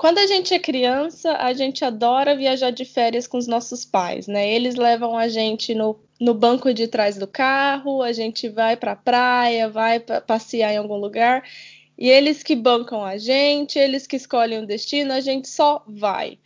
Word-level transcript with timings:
Quando 0.00 0.16
a 0.16 0.26
gente 0.26 0.54
é 0.54 0.58
criança, 0.58 1.36
a 1.36 1.52
gente 1.52 1.84
adora 1.84 2.34
viajar 2.34 2.70
de 2.70 2.86
férias 2.86 3.26
com 3.26 3.36
os 3.36 3.46
nossos 3.46 3.84
pais, 3.84 4.26
né? 4.26 4.50
Eles 4.50 4.76
levam 4.76 5.14
a 5.14 5.28
gente 5.28 5.74
no, 5.74 6.00
no 6.18 6.32
banco 6.32 6.72
de 6.72 6.88
trás 6.88 7.18
do 7.18 7.26
carro, 7.26 8.02
a 8.02 8.10
gente 8.10 8.48
vai 8.48 8.78
para 8.78 8.92
a 8.92 8.96
praia, 8.96 9.68
vai 9.68 10.00
pra 10.00 10.18
passear 10.22 10.72
em 10.72 10.78
algum 10.78 10.96
lugar, 10.96 11.44
e 11.98 12.08
eles 12.08 12.42
que 12.42 12.56
bancam 12.56 13.04
a 13.04 13.18
gente, 13.18 13.78
eles 13.78 14.06
que 14.06 14.16
escolhem 14.16 14.60
o 14.62 14.66
destino, 14.66 15.12
a 15.12 15.20
gente 15.20 15.46
só 15.50 15.84
vai. 15.86 16.38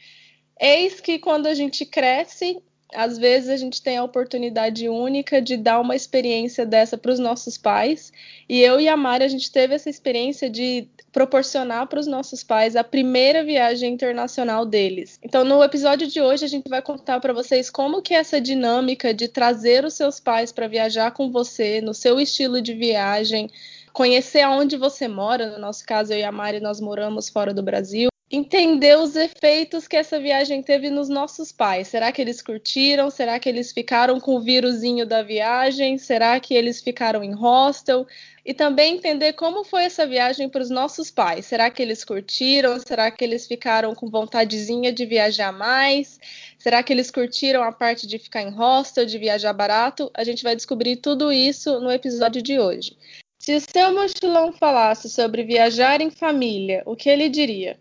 Eis 0.60 1.00
que 1.00 1.20
quando 1.20 1.46
a 1.46 1.54
gente 1.54 1.86
cresce, 1.86 2.60
às 2.94 3.18
vezes 3.18 3.50
a 3.50 3.56
gente 3.56 3.82
tem 3.82 3.96
a 3.96 4.04
oportunidade 4.04 4.88
única 4.88 5.42
de 5.42 5.56
dar 5.56 5.80
uma 5.80 5.96
experiência 5.96 6.64
dessa 6.64 6.96
para 6.96 7.12
os 7.12 7.18
nossos 7.18 7.58
pais. 7.58 8.12
E 8.48 8.60
eu 8.60 8.80
e 8.80 8.88
a 8.88 8.96
Mari, 8.96 9.24
a 9.24 9.28
gente 9.28 9.50
teve 9.50 9.74
essa 9.74 9.90
experiência 9.90 10.48
de 10.48 10.88
proporcionar 11.12 11.86
para 11.86 12.00
os 12.00 12.06
nossos 12.06 12.42
pais 12.42 12.74
a 12.76 12.82
primeira 12.82 13.44
viagem 13.44 13.92
internacional 13.92 14.64
deles. 14.64 15.18
Então, 15.22 15.44
no 15.44 15.62
episódio 15.62 16.06
de 16.06 16.20
hoje, 16.20 16.44
a 16.44 16.48
gente 16.48 16.68
vai 16.68 16.82
contar 16.82 17.20
para 17.20 17.32
vocês 17.32 17.70
como 17.70 18.02
que 18.02 18.14
é 18.14 18.18
essa 18.18 18.40
dinâmica 18.40 19.12
de 19.12 19.28
trazer 19.28 19.84
os 19.84 19.94
seus 19.94 20.18
pais 20.18 20.52
para 20.52 20.66
viajar 20.68 21.12
com 21.12 21.30
você, 21.30 21.80
no 21.80 21.94
seu 21.94 22.18
estilo 22.20 22.60
de 22.60 22.74
viagem, 22.74 23.50
conhecer 23.92 24.40
aonde 24.40 24.76
você 24.76 25.06
mora. 25.06 25.50
No 25.50 25.58
nosso 25.58 25.84
caso, 25.84 26.12
eu 26.12 26.18
e 26.18 26.24
a 26.24 26.32
Mari, 26.32 26.60
nós 26.60 26.80
moramos 26.80 27.28
fora 27.28 27.52
do 27.52 27.62
Brasil 27.62 28.13
entender 28.34 28.98
os 28.98 29.14
efeitos 29.16 29.86
que 29.86 29.96
essa 29.96 30.18
viagem 30.18 30.62
teve 30.62 30.90
nos 30.90 31.08
nossos 31.08 31.52
pais. 31.52 31.88
Será 31.88 32.10
que 32.10 32.20
eles 32.20 32.42
curtiram? 32.42 33.10
Será 33.10 33.38
que 33.38 33.48
eles 33.48 33.72
ficaram 33.72 34.18
com 34.18 34.34
o 34.34 34.40
vírusinho 34.40 35.06
da 35.06 35.22
viagem? 35.22 35.96
Será 35.98 36.38
que 36.40 36.54
eles 36.54 36.80
ficaram 36.82 37.22
em 37.22 37.32
hostel? 37.32 38.06
E 38.44 38.52
também 38.52 38.96
entender 38.96 39.34
como 39.34 39.64
foi 39.64 39.84
essa 39.84 40.06
viagem 40.06 40.48
para 40.48 40.62
os 40.62 40.68
nossos 40.68 41.10
pais. 41.10 41.46
Será 41.46 41.70
que 41.70 41.80
eles 41.80 42.04
curtiram? 42.04 42.78
Será 42.78 43.10
que 43.10 43.24
eles 43.24 43.46
ficaram 43.46 43.94
com 43.94 44.10
vontadezinha 44.10 44.92
de 44.92 45.06
viajar 45.06 45.52
mais? 45.52 46.18
Será 46.58 46.82
que 46.82 46.92
eles 46.92 47.10
curtiram 47.10 47.62
a 47.62 47.72
parte 47.72 48.06
de 48.06 48.18
ficar 48.18 48.42
em 48.42 48.50
hostel, 48.50 49.06
de 49.06 49.18
viajar 49.18 49.52
barato? 49.52 50.10
A 50.12 50.24
gente 50.24 50.42
vai 50.42 50.56
descobrir 50.56 50.96
tudo 50.96 51.32
isso 51.32 51.78
no 51.80 51.90
episódio 51.90 52.42
de 52.42 52.58
hoje. 52.58 52.96
Se 53.38 53.54
o 53.54 53.60
seu 53.60 53.92
mochilão 53.94 54.52
falasse 54.52 55.08
sobre 55.08 55.44
viajar 55.44 56.00
em 56.00 56.10
família, 56.10 56.82
o 56.86 56.96
que 56.96 57.10
ele 57.10 57.28
diria? 57.28 57.78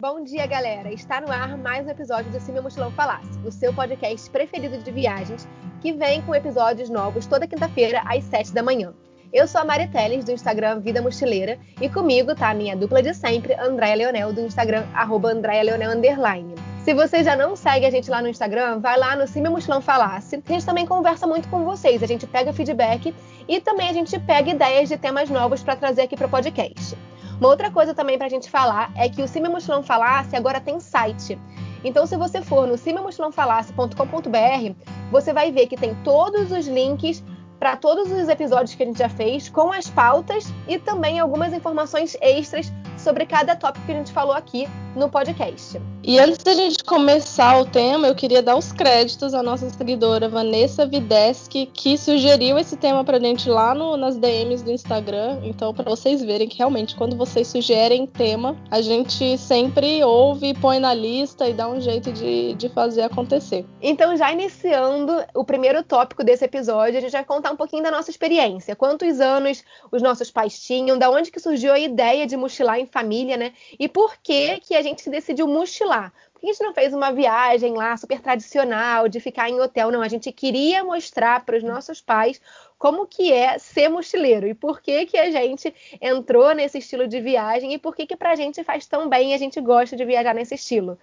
Bom 0.00 0.24
dia, 0.24 0.46
galera! 0.46 0.90
Está 0.92 1.20
no 1.20 1.30
ar 1.30 1.58
mais 1.58 1.86
um 1.86 1.90
episódio 1.90 2.30
do 2.32 2.40
Cime 2.40 2.60
Mochilão 2.60 2.90
Falasse, 2.92 3.38
o 3.44 3.52
seu 3.52 3.74
podcast 3.74 4.30
preferido 4.30 4.78
de 4.78 4.90
viagens, 4.90 5.46
que 5.82 5.92
vem 5.92 6.22
com 6.22 6.34
episódios 6.34 6.88
novos 6.88 7.26
toda 7.26 7.46
quinta-feira 7.46 8.02
às 8.06 8.24
7 8.24 8.54
da 8.54 8.62
manhã. 8.62 8.94
Eu 9.32 9.46
sou 9.46 9.60
a 9.60 9.64
Mari 9.64 9.88
Teles, 9.88 10.24
do 10.24 10.32
Instagram 10.32 10.80
Vida 10.80 11.02
Mochileira, 11.02 11.58
e 11.80 11.88
comigo 11.90 12.34
tá 12.34 12.50
a 12.50 12.54
minha 12.54 12.76
dupla 12.76 13.02
de 13.02 13.12
sempre, 13.12 13.54
Andréia 13.54 13.96
Leonel, 13.96 14.32
do 14.32 14.40
Instagram, 14.40 14.86
arroba 14.94 15.32
Leonel, 15.32 15.90
underline. 15.90 16.54
Se 16.86 16.94
você 16.94 17.24
já 17.24 17.34
não 17.34 17.56
segue 17.56 17.84
a 17.84 17.90
gente 17.90 18.08
lá 18.08 18.22
no 18.22 18.28
Instagram, 18.28 18.78
vai 18.78 18.96
lá 18.96 19.16
no 19.16 19.26
Cime 19.26 19.48
Mochilão 19.48 19.80
Falasse. 19.80 20.40
A 20.48 20.52
gente 20.52 20.64
também 20.64 20.86
conversa 20.86 21.26
muito 21.26 21.48
com 21.48 21.64
vocês, 21.64 22.00
a 22.00 22.06
gente 22.06 22.28
pega 22.28 22.52
feedback 22.52 23.12
e 23.48 23.60
também 23.60 23.88
a 23.88 23.92
gente 23.92 24.16
pega 24.20 24.52
ideias 24.52 24.88
de 24.88 24.96
temas 24.96 25.28
novos 25.28 25.64
para 25.64 25.74
trazer 25.74 26.02
aqui 26.02 26.16
para 26.16 26.28
o 26.28 26.30
podcast. 26.30 26.96
Uma 27.40 27.48
outra 27.48 27.72
coisa 27.72 27.92
também 27.92 28.16
para 28.16 28.28
a 28.28 28.30
gente 28.30 28.48
falar 28.48 28.92
é 28.94 29.08
que 29.08 29.20
o 29.20 29.26
Cime 29.26 29.48
Mochilão 29.48 29.82
Falasse 29.82 30.36
agora 30.36 30.60
tem 30.60 30.78
site. 30.78 31.36
Então, 31.82 32.06
se 32.06 32.16
você 32.16 32.40
for 32.40 32.68
no 32.68 32.78
cimemochilãofalasse.com.br, 32.78 34.76
você 35.10 35.32
vai 35.32 35.50
ver 35.50 35.66
que 35.66 35.76
tem 35.76 35.92
todos 36.04 36.52
os 36.52 36.68
links 36.68 37.20
para 37.58 37.76
todos 37.76 38.12
os 38.12 38.28
episódios 38.28 38.76
que 38.76 38.84
a 38.84 38.86
gente 38.86 39.00
já 39.00 39.08
fez, 39.08 39.48
com 39.48 39.72
as 39.72 39.90
pautas 39.90 40.54
e 40.68 40.78
também 40.78 41.18
algumas 41.18 41.52
informações 41.52 42.16
extras 42.20 42.72
sobre 42.96 43.26
cada 43.26 43.56
tópico 43.56 43.84
que 43.86 43.90
a 43.90 43.96
gente 43.96 44.12
falou 44.12 44.36
aqui 44.36 44.68
no 44.96 45.10
podcast. 45.10 45.80
E 46.02 46.18
antes 46.18 46.38
da 46.38 46.54
gente 46.54 46.82
começar 46.82 47.60
o 47.60 47.66
tema, 47.66 48.06
eu 48.06 48.14
queria 48.14 48.42
dar 48.42 48.56
os 48.56 48.72
créditos 48.72 49.34
à 49.34 49.42
nossa 49.42 49.68
seguidora 49.68 50.28
Vanessa 50.28 50.86
Videski, 50.86 51.66
que 51.66 51.98
sugeriu 51.98 52.58
esse 52.58 52.76
tema 52.76 53.04
pra 53.04 53.18
gente 53.18 53.48
lá 53.48 53.74
no, 53.74 53.96
nas 53.96 54.16
DMs 54.16 54.64
do 54.64 54.70
Instagram. 54.70 55.40
Então, 55.42 55.74
para 55.74 55.90
vocês 55.90 56.22
verem 56.22 56.48
que 56.48 56.58
realmente, 56.58 56.96
quando 56.96 57.16
vocês 57.16 57.48
sugerem 57.48 58.06
tema, 58.06 58.56
a 58.70 58.80
gente 58.80 59.36
sempre 59.36 60.02
ouve, 60.02 60.54
põe 60.54 60.78
na 60.78 60.94
lista 60.94 61.48
e 61.48 61.52
dá 61.52 61.68
um 61.68 61.80
jeito 61.80 62.12
de, 62.12 62.54
de 62.54 62.68
fazer 62.70 63.02
acontecer. 63.02 63.66
Então, 63.82 64.16
já 64.16 64.32
iniciando 64.32 65.12
o 65.34 65.44
primeiro 65.44 65.82
tópico 65.82 66.24
desse 66.24 66.44
episódio, 66.44 66.98
a 66.98 67.00
gente 67.00 67.12
vai 67.12 67.24
contar 67.24 67.52
um 67.52 67.56
pouquinho 67.56 67.82
da 67.82 67.90
nossa 67.90 68.10
experiência. 68.10 68.74
Quantos 68.74 69.20
anos 69.20 69.62
os 69.92 70.00
nossos 70.00 70.30
pais 70.30 70.58
tinham, 70.58 70.96
da 70.96 71.10
onde 71.10 71.30
que 71.30 71.40
surgiu 71.40 71.72
a 71.72 71.78
ideia 71.78 72.26
de 72.26 72.36
mochilar 72.36 72.78
em 72.78 72.86
família, 72.86 73.36
né? 73.36 73.52
E 73.78 73.88
por 73.88 74.16
que 74.22 74.60
que 74.60 74.74
a 74.74 74.85
gente 74.88 75.10
decidiu 75.10 75.46
mochilar? 75.46 76.12
Por 76.32 76.40
que 76.40 76.46
a 76.48 76.52
gente 76.52 76.62
não 76.62 76.74
fez 76.74 76.92
uma 76.92 77.10
viagem 77.10 77.74
lá 77.74 77.96
super 77.96 78.20
tradicional 78.20 79.08
de 79.08 79.20
ficar 79.20 79.48
em 79.48 79.60
hotel? 79.60 79.90
Não, 79.90 80.02
a 80.02 80.08
gente 80.08 80.30
queria 80.30 80.84
mostrar 80.84 81.44
para 81.44 81.56
os 81.56 81.62
nossos 81.62 82.00
pais 82.00 82.40
como 82.78 83.06
que 83.06 83.32
é 83.32 83.58
ser 83.58 83.88
mochileiro 83.88 84.46
e 84.46 84.54
por 84.54 84.80
que 84.80 85.06
que 85.06 85.16
a 85.16 85.30
gente 85.30 85.74
entrou 86.00 86.54
nesse 86.54 86.78
estilo 86.78 87.08
de 87.08 87.20
viagem 87.20 87.72
e 87.72 87.78
por 87.78 87.96
que 87.96 88.06
que 88.06 88.16
para 88.16 88.32
a 88.32 88.36
gente 88.36 88.62
faz 88.62 88.86
tão 88.86 89.08
bem 89.08 89.30
e 89.30 89.34
a 89.34 89.38
gente 89.38 89.60
gosta 89.60 89.96
de 89.96 90.04
viajar 90.04 90.34
nesse 90.34 90.54
estilo. 90.54 90.98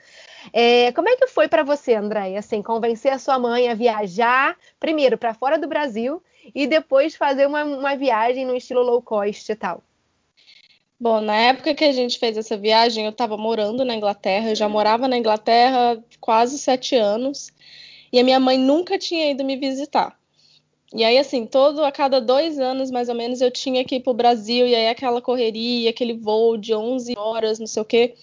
É, 0.52 0.92
como 0.92 1.10
é 1.10 1.16
que 1.16 1.28
foi 1.28 1.48
para 1.48 1.64
você, 1.64 1.96
André? 1.96 2.38
Assim, 2.38 2.62
convencer 2.62 3.12
a 3.12 3.20
sua 3.20 3.40
mãe 3.40 3.70
a 3.70 3.74
viajar 3.74 4.56
primeiro 4.80 5.18
para 5.18 5.34
fora 5.34 5.58
do 5.58 5.68
Brasil 5.68 6.22
e 6.54 6.68
depois 6.68 7.16
fazer 7.16 7.48
uma, 7.48 7.64
uma 7.64 7.96
viagem 7.96 8.46
no 8.46 8.56
estilo 8.56 8.84
low 8.84 9.02
cost 9.02 9.52
e 9.52 9.56
tal? 9.56 9.82
Bom, 11.00 11.20
na 11.20 11.36
época 11.36 11.76
que 11.76 11.84
a 11.84 11.92
gente 11.92 12.18
fez 12.18 12.38
essa 12.38 12.56
viagem, 12.58 13.06
eu 13.06 13.12
estava 13.12 13.36
morando 13.36 13.84
na 13.84 13.96
Inglaterra, 13.96 14.52
eu 14.52 14.56
já 14.56 14.70
morava 14.70 15.08
na 15.08 15.18
Inglaterra 15.18 16.02
quase 16.20 16.58
sete 16.58 16.96
anos, 16.96 17.52
e 18.12 18.20
a 18.20 18.24
minha 18.24 18.40
mãe 18.40 18.58
nunca 18.58 18.98
tinha 18.98 19.32
ido 19.32 19.44
me 19.44 19.58
visitar. 19.58 20.18
E 20.94 21.03
aí, 21.03 21.18
assim, 21.18 21.46
todo 21.46 21.84
a 21.84 21.92
cada 21.92 22.22
dois 22.22 22.59
anos, 22.59 22.92
mais 22.92 23.09
ou 23.09 23.16
menos, 23.16 23.42
eu 23.42 23.52
tinha 23.52 23.84
que 23.84 23.96
ir 23.96 24.00
para 24.02 24.12
o 24.12 24.14
Brasil, 24.14 24.68
e 24.68 24.76
aí 24.76 24.88
aquela 24.88 25.22
correria, 25.22 25.90
aquele 25.90 26.14
voo 26.14 26.56
de 26.58 26.74
11 26.74 27.16
horas, 27.18 27.59
não 27.59 27.68
sei 27.68 27.82
o 27.82 27.86
quê. 27.86 28.16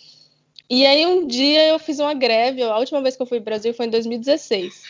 E 0.71 0.87
aí 0.87 1.05
um 1.05 1.27
dia 1.27 1.67
eu 1.67 1.79
fiz 1.81 1.99
uma 1.99 2.15
greve, 2.15 2.63
a 2.63 2.79
última 2.79 3.03
vez 3.03 3.17
que 3.17 3.23
eu 3.23 3.27
fui 3.27 3.39
para 3.41 3.43
o 3.43 3.45
Brasil 3.57 3.75
foi 3.75 3.87
em 3.87 3.91
2016. 3.91 4.83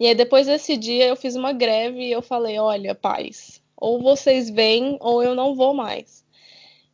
E 0.00 0.06
aí 0.06 0.14
depois 0.14 0.46
desse 0.48 0.76
dia 0.76 1.06
eu 1.06 1.16
fiz 1.16 1.36
uma 1.36 1.52
greve 1.52 2.00
e 2.08 2.12
eu 2.12 2.20
falei, 2.20 2.58
olha, 2.58 2.94
pais, 2.94 3.62
ou 3.76 4.02
vocês 4.02 4.50
vêm 4.50 4.96
ou 5.00 5.22
eu 5.22 5.34
não 5.36 5.54
vou 5.54 5.72
mais. 5.72 6.24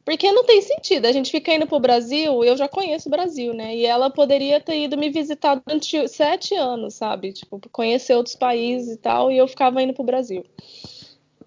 Porque 0.05 0.31
não 0.31 0.45
tem 0.45 0.61
sentido. 0.61 1.07
A 1.07 1.13
gente 1.13 1.31
fica 1.31 1.55
indo 1.55 1.67
pro 1.67 1.81
Brasil, 1.81 2.45
eu 2.45 2.57
já 2.57 2.69
conheço 2.69 3.09
o 3.09 3.11
Brasil, 3.11 3.55
né? 3.55 3.75
E 3.75 3.87
ela 3.87 4.11
poderia 4.11 4.61
ter 4.61 4.83
ido 4.83 4.99
me 4.99 5.09
visitar 5.09 5.55
durante 5.55 6.07
sete 6.09 6.55
anos, 6.55 6.95
sabe? 6.95 7.33
Tipo, 7.33 7.61
conhecer 7.73 8.15
outros 8.15 8.37
países 8.37 8.95
e 8.95 8.99
tal, 8.99 9.33
e 9.33 9.39
eu 9.39 9.49
ficava 9.49 9.83
indo 9.83 9.95
pro 9.95 10.05
Brasil. 10.05 10.45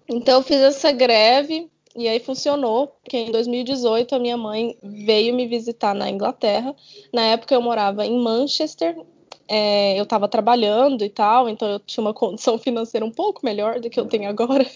Então 0.08 0.38
eu 0.38 0.42
fiz 0.42 0.58
essa 0.58 0.90
greve 0.90 1.70
e 1.94 2.08
aí 2.08 2.18
funcionou, 2.18 2.88
porque 2.88 3.16
em 3.16 3.30
2018 3.30 4.14
a 4.14 4.18
minha 4.18 4.36
mãe 4.36 4.76
veio 4.82 5.34
me 5.34 5.46
visitar 5.46 5.94
na 5.94 6.10
Inglaterra. 6.10 6.74
Na 7.12 7.22
época 7.22 7.54
eu 7.54 7.62
morava 7.62 8.04
em 8.06 8.18
Manchester, 8.18 8.96
é, 9.48 9.98
eu 9.98 10.02
estava 10.02 10.28
trabalhando 10.28 11.02
e 11.02 11.08
tal, 11.08 11.48
então 11.48 11.66
eu 11.66 11.80
tinha 11.80 12.04
uma 12.04 12.12
condição 12.12 12.58
financeira 12.60 13.04
um 13.04 13.10
pouco 13.10 13.40
melhor 13.42 13.80
do 13.80 13.88
que 13.88 13.98
eu 13.98 14.04
tenho 14.04 14.28
agora. 14.28 14.66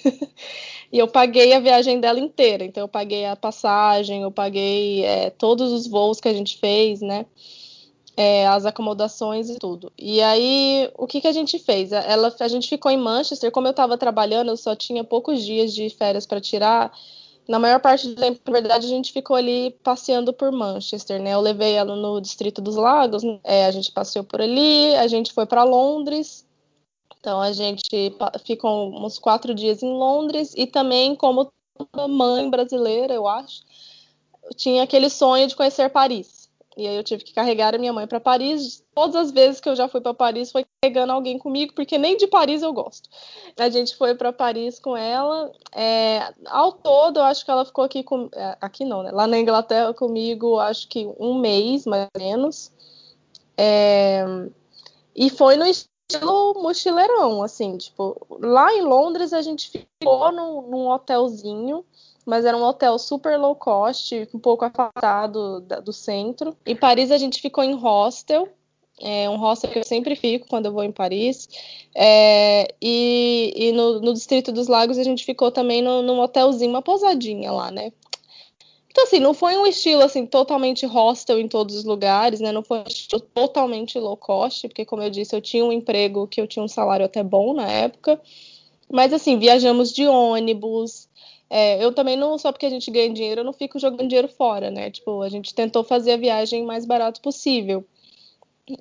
e 0.90 0.98
eu 0.98 1.06
paguei 1.06 1.52
a 1.52 1.60
viagem 1.60 2.00
dela 2.00 2.18
inteira. 2.18 2.64
Então 2.64 2.82
eu 2.82 2.88
paguei 2.88 3.26
a 3.26 3.36
passagem, 3.36 4.22
eu 4.22 4.30
paguei 4.30 5.04
é, 5.04 5.30
todos 5.30 5.70
os 5.70 5.86
voos 5.86 6.20
que 6.20 6.28
a 6.28 6.32
gente 6.32 6.56
fez, 6.58 7.02
né? 7.02 7.26
É, 8.16 8.46
as 8.46 8.66
acomodações 8.66 9.48
e 9.48 9.58
tudo. 9.58 9.90
E 9.98 10.20
aí, 10.20 10.90
o 10.98 11.06
que, 11.06 11.20
que 11.20 11.28
a 11.28 11.32
gente 11.32 11.58
fez? 11.58 11.92
Ela, 11.92 12.34
a 12.40 12.48
gente 12.48 12.68
ficou 12.68 12.90
em 12.90 12.98
Manchester, 12.98 13.50
como 13.50 13.66
eu 13.66 13.70
estava 13.70 13.96
trabalhando, 13.96 14.50
eu 14.50 14.56
só 14.56 14.76
tinha 14.76 15.02
poucos 15.02 15.42
dias 15.42 15.74
de 15.74 15.88
férias 15.88 16.26
para 16.26 16.40
tirar 16.40 16.92
na 17.48 17.58
maior 17.58 17.80
parte 17.80 18.08
do 18.08 18.14
tempo, 18.14 18.40
na 18.46 18.52
verdade, 18.52 18.86
a 18.86 18.88
gente 18.88 19.12
ficou 19.12 19.36
ali 19.36 19.72
passeando 19.82 20.32
por 20.32 20.52
Manchester, 20.52 21.20
né? 21.20 21.34
Eu 21.34 21.40
levei 21.40 21.72
ela 21.74 21.96
no 21.96 22.20
Distrito 22.20 22.60
dos 22.62 22.76
Lagos, 22.76 23.22
é, 23.44 23.66
a 23.66 23.70
gente 23.70 23.90
passeou 23.90 24.24
por 24.24 24.40
ali, 24.40 24.94
a 24.96 25.06
gente 25.06 25.32
foi 25.32 25.46
para 25.46 25.64
Londres. 25.64 26.46
Então 27.18 27.40
a 27.40 27.52
gente 27.52 27.88
ficou 28.44 28.92
uns 29.04 29.18
quatro 29.18 29.54
dias 29.54 29.82
em 29.82 29.92
Londres 29.92 30.54
e 30.56 30.66
também, 30.66 31.14
como 31.14 31.52
toda 31.76 32.08
mãe 32.08 32.48
brasileira, 32.50 33.14
eu 33.14 33.28
acho, 33.28 33.62
tinha 34.56 34.82
aquele 34.82 35.08
sonho 35.08 35.46
de 35.46 35.54
conhecer 35.54 35.88
Paris. 35.90 36.41
E 36.76 36.86
aí 36.86 36.96
eu 36.96 37.04
tive 37.04 37.22
que 37.22 37.34
carregar 37.34 37.74
a 37.74 37.78
minha 37.78 37.92
mãe 37.92 38.06
para 38.06 38.18
Paris. 38.18 38.82
Todas 38.94 39.16
as 39.16 39.30
vezes 39.30 39.60
que 39.60 39.68
eu 39.68 39.76
já 39.76 39.88
fui 39.88 40.00
para 40.00 40.14
Paris 40.14 40.50
foi 40.50 40.64
pegando 40.80 41.12
alguém 41.12 41.38
comigo, 41.38 41.74
porque 41.74 41.98
nem 41.98 42.16
de 42.16 42.26
Paris 42.26 42.62
eu 42.62 42.72
gosto. 42.72 43.08
A 43.58 43.68
gente 43.68 43.94
foi 43.96 44.14
para 44.14 44.32
Paris 44.32 44.78
com 44.78 44.96
ela. 44.96 45.52
É, 45.74 46.32
ao 46.46 46.72
todo, 46.72 47.18
eu 47.18 47.24
acho 47.24 47.44
que 47.44 47.50
ela 47.50 47.64
ficou 47.64 47.84
aqui 47.84 48.02
com, 48.02 48.28
é, 48.34 48.56
aqui 48.60 48.84
não, 48.84 49.02
né? 49.02 49.10
Lá 49.10 49.26
na 49.26 49.38
Inglaterra 49.38 49.92
comigo, 49.92 50.58
acho 50.58 50.88
que 50.88 51.06
um 51.18 51.38
mês 51.38 51.84
mais 51.84 52.08
ou 52.14 52.22
menos. 52.22 52.72
É, 53.56 54.24
e 55.14 55.28
foi 55.28 55.56
no 55.56 55.66
estilo 55.66 56.54
mochileirão, 56.54 57.42
assim, 57.42 57.76
tipo, 57.76 58.26
lá 58.40 58.72
em 58.72 58.82
Londres 58.82 59.32
a 59.32 59.42
gente 59.42 59.70
ficou 59.70 60.32
num, 60.32 60.62
num 60.62 60.88
hotelzinho, 60.88 61.84
mas 62.24 62.44
era 62.44 62.56
um 62.56 62.62
hotel 62.62 62.98
super 62.98 63.38
low 63.38 63.54
cost, 63.54 64.28
um 64.32 64.38
pouco 64.38 64.64
afastado 64.64 65.60
do 65.84 65.92
centro. 65.92 66.56
Em 66.64 66.76
Paris 66.76 67.10
a 67.10 67.18
gente 67.18 67.40
ficou 67.40 67.64
em 67.64 67.74
hostel, 67.74 68.48
é 69.00 69.28
um 69.28 69.36
hostel 69.36 69.70
que 69.70 69.78
eu 69.78 69.84
sempre 69.84 70.14
fico 70.14 70.46
quando 70.48 70.66
eu 70.66 70.72
vou 70.72 70.84
em 70.84 70.92
Paris. 70.92 71.48
É, 71.94 72.74
e, 72.80 73.52
e 73.56 73.72
no, 73.72 74.00
no, 74.00 74.12
Distrito 74.12 74.52
dos 74.52 74.68
Lagos 74.68 74.98
a 74.98 75.02
gente 75.02 75.24
ficou 75.24 75.50
também 75.50 75.82
no, 75.82 76.02
num 76.02 76.20
hotelzinho, 76.20 76.70
uma 76.70 76.82
pousadinha 76.82 77.50
lá, 77.50 77.70
né? 77.70 77.92
Então, 78.92 79.04
assim, 79.04 79.18
não 79.18 79.32
foi 79.32 79.56
um 79.56 79.66
estilo, 79.66 80.02
assim, 80.02 80.26
totalmente 80.26 80.84
hostel 80.84 81.40
em 81.40 81.48
todos 81.48 81.76
os 81.76 81.84
lugares, 81.84 82.40
né? 82.40 82.52
Não 82.52 82.62
foi 82.62 82.80
um 82.80 82.84
estilo 82.86 83.22
totalmente 83.22 83.98
low 83.98 84.18
cost, 84.18 84.68
porque, 84.68 84.84
como 84.84 85.02
eu 85.02 85.08
disse, 85.08 85.34
eu 85.34 85.40
tinha 85.40 85.64
um 85.64 85.72
emprego 85.72 86.28
que 86.28 86.38
eu 86.38 86.46
tinha 86.46 86.62
um 86.62 86.68
salário 86.68 87.06
até 87.06 87.22
bom 87.22 87.54
na 87.54 87.66
época. 87.66 88.20
Mas, 88.90 89.14
assim, 89.14 89.38
viajamos 89.38 89.90
de 89.92 90.06
ônibus. 90.06 91.08
É, 91.54 91.84
eu 91.84 91.92
também 91.92 92.16
não, 92.16 92.38
só 92.38 92.50
porque 92.50 92.64
a 92.64 92.70
gente 92.70 92.90
ganha 92.90 93.12
dinheiro, 93.12 93.42
eu 93.42 93.44
não 93.44 93.52
fico 93.52 93.78
jogando 93.78 94.08
dinheiro 94.08 94.26
fora, 94.26 94.70
né? 94.70 94.90
Tipo, 94.90 95.20
a 95.20 95.28
gente 95.28 95.54
tentou 95.54 95.84
fazer 95.84 96.12
a 96.12 96.16
viagem 96.16 96.64
mais 96.64 96.86
barato 96.86 97.20
possível. 97.20 97.84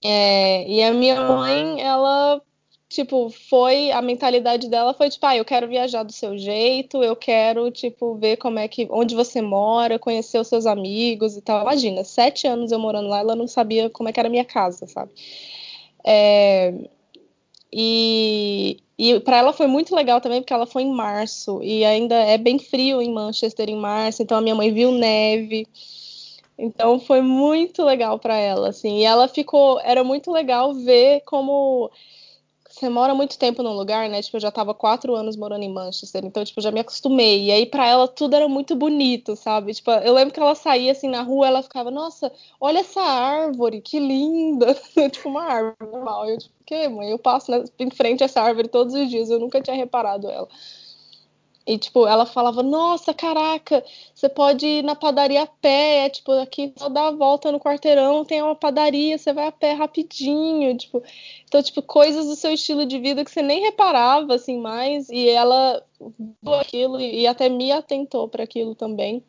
É, 0.02 0.66
e 0.70 0.82
a 0.82 0.94
minha 0.94 1.20
mãe, 1.20 1.82
ela 1.82 2.42
tipo, 2.88 3.30
foi 3.30 3.92
a 3.92 4.02
mentalidade 4.02 4.70
dela 4.70 4.94
foi 4.94 5.10
tipo, 5.10 5.26
ah, 5.26 5.36
eu 5.36 5.44
quero 5.44 5.68
viajar 5.68 6.04
do 6.04 6.14
seu 6.14 6.38
jeito, 6.38 7.04
eu 7.04 7.14
quero 7.16 7.70
tipo 7.72 8.16
ver 8.16 8.38
como 8.38 8.58
é 8.58 8.70
que 8.70 8.88
onde 8.90 9.16
você 9.16 9.42
mora, 9.42 10.00
conhecer 10.00 10.40
os 10.40 10.48
seus 10.48 10.66
amigos 10.66 11.36
e 11.36 11.42
tal. 11.42 11.62
Imagina, 11.64 12.06
sete 12.06 12.48
anos 12.48 12.72
eu 12.72 12.80
morando 12.80 13.10
lá, 13.10 13.20
ela 13.20 13.36
não 13.36 13.48
sabia 13.50 13.90
como 13.90 14.08
é 14.08 14.14
que 14.14 14.20
era 14.20 14.30
a 14.30 14.32
minha 14.32 14.46
casa, 14.46 14.88
sabe? 14.88 15.12
É, 16.06 16.74
e, 17.74 18.78
e 18.98 19.20
para 19.22 19.38
ela 19.38 19.54
foi 19.54 19.68
muito 19.68 19.96
legal 19.96 20.20
também 20.20 20.42
porque 20.42 20.54
ela 20.54 20.66
foi 20.66 20.84
em 20.84 20.92
março 20.92 21.62
e 21.64 21.86
ainda 21.86 22.16
é 22.16 22.38
bem 22.38 22.60
frio 22.60 23.02
em 23.02 23.14
Manchester 23.14 23.70
em 23.70 23.78
março, 23.78 24.22
então 24.22 24.38
a 24.38 24.42
minha 24.42 24.56
mãe 24.56 24.74
viu 24.74 24.92
neve. 24.92 25.68
Então 26.58 27.00
foi 27.00 27.22
muito 27.22 27.84
legal 27.84 28.20
para 28.20 28.36
ela, 28.36 28.70
assim. 28.70 29.00
E 29.00 29.04
ela 29.04 29.28
ficou, 29.28 29.80
era 29.82 30.04
muito 30.04 30.32
legal 30.32 30.74
ver 30.76 31.22
como 31.26 31.90
você 32.72 32.90
mora 32.90 33.14
muito 33.14 33.38
tempo 33.38 33.62
num 33.62 33.74
lugar, 33.74 34.10
né? 34.10 34.22
Tipo, 34.22 34.38
eu 34.38 34.42
já 34.42 34.52
tava 34.52 34.74
quatro 34.74 35.14
anos 35.16 35.36
morando 35.36 35.64
em 35.64 35.74
Manchester, 35.74 36.26
então, 36.26 36.44
tipo, 36.44 36.60
eu 36.60 36.64
já 36.64 36.72
me 36.72 36.80
acostumei. 36.80 37.46
E 37.46 37.52
aí, 37.52 37.66
pra 37.66 37.86
ela, 37.88 38.08
tudo 38.08 38.36
era 38.36 38.48
muito 38.48 38.76
bonito, 38.76 39.36
sabe? 39.36 39.74
Tipo, 39.74 39.92
eu 39.92 40.14
lembro 40.14 40.34
que 40.34 40.40
ela 40.40 40.56
saía 40.56 40.92
assim 40.94 41.10
na 41.10 41.22
rua, 41.22 41.48
ela 41.48 41.62
ficava, 41.62 41.92
nossa, 41.92 42.32
olha 42.60 42.80
essa 42.80 43.02
árvore, 43.02 43.82
que 43.82 44.00
linda. 44.00 44.74
tipo, 45.12 45.30
uma 45.30 45.44
árvore 45.44 45.76
normal. 45.92 46.30
Eu, 46.30 46.38
tipo, 46.38 46.56
que, 46.66 46.88
mãe? 46.88 47.12
Eu 47.12 47.20
passo 47.20 47.52
em 47.78 47.90
frente 47.92 48.24
a 48.24 48.26
essa 48.26 48.42
árvore 48.42 48.68
todos 48.70 48.94
os 48.94 49.10
dias, 49.10 49.30
eu 49.30 49.40
nunca 49.40 49.62
tinha 49.62 49.76
reparado 49.76 50.30
ela. 50.30 50.48
E, 51.66 51.78
tipo, 51.78 52.08
ela 52.08 52.26
falava, 52.26 52.64
nossa, 52.64 53.14
caraca, 53.14 53.84
você 54.14 54.28
pode 54.28 54.66
ir 54.66 54.84
na 54.84 54.96
padaria 54.96 55.44
a 55.44 55.48
pé, 55.48 56.06
é, 56.06 56.10
tipo, 56.10 56.32
aqui 56.32 56.74
só 56.76 56.90
dá 56.90 57.08
a 57.08 57.12
volta 57.12 57.52
no 57.52 57.60
quarteirão, 57.60 58.26
tem 58.26 58.42
uma 58.42 58.56
padaria, 58.56 59.18
você 59.18 59.32
vai 59.32 59.48
a 59.48 59.52
pé 59.52 59.74
rapidinho, 59.74 60.76
tipo. 60.76 61.04
Então, 61.46 61.62
tipo, 61.62 61.82
coisas 61.84 62.26
do 62.26 62.36
seu 62.36 62.52
estilo 62.52 62.86
de 62.86 62.98
vida 63.00 63.24
que 63.24 63.32
você 63.32 63.42
nem 63.44 63.62
reparava, 63.62 64.36
assim, 64.36 64.60
mais, 64.60 65.10
e 65.10 65.30
ela 65.30 65.84
viu 66.42 66.54
aquilo 66.56 67.00
e, 67.00 67.28
até 67.28 67.48
me 67.48 67.72
atentou 67.72 68.28
para 68.28 68.44
aquilo 68.44 68.74
também. 68.74 69.24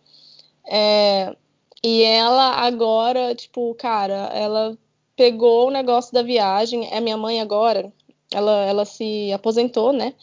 É, 0.66 1.36
e 1.84 2.02
ela 2.02 2.52
agora, 2.64 3.34
tipo, 3.34 3.74
cara, 3.74 4.30
ela 4.34 4.78
pegou 5.16 5.68
o 5.68 5.70
negócio 5.70 6.12
da 6.12 6.22
viagem, 6.22 6.88
é 6.90 7.00
minha 7.00 7.16
mãe 7.16 7.40
agora, 7.40 7.92
ela, 8.32 8.64
ela 8.66 8.84
se 8.84 9.32
aposentou, 9.32 9.92
né? 9.92 10.14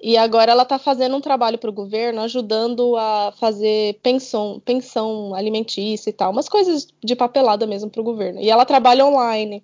E 0.00 0.16
agora 0.16 0.52
ela 0.52 0.62
está 0.62 0.78
fazendo 0.78 1.16
um 1.16 1.20
trabalho 1.20 1.58
para 1.58 1.70
o 1.70 1.72
governo, 1.72 2.20
ajudando 2.22 2.96
a 2.96 3.32
fazer 3.38 3.98
pensão, 4.02 4.60
pensão 4.64 5.34
alimentícia 5.34 6.10
e 6.10 6.12
tal, 6.12 6.30
umas 6.30 6.48
coisas 6.48 6.88
de 7.02 7.16
papelada 7.16 7.66
mesmo 7.66 7.90
para 7.90 8.00
o 8.00 8.04
governo. 8.04 8.40
E 8.40 8.50
ela 8.50 8.64
trabalha 8.64 9.04
online. 9.06 9.62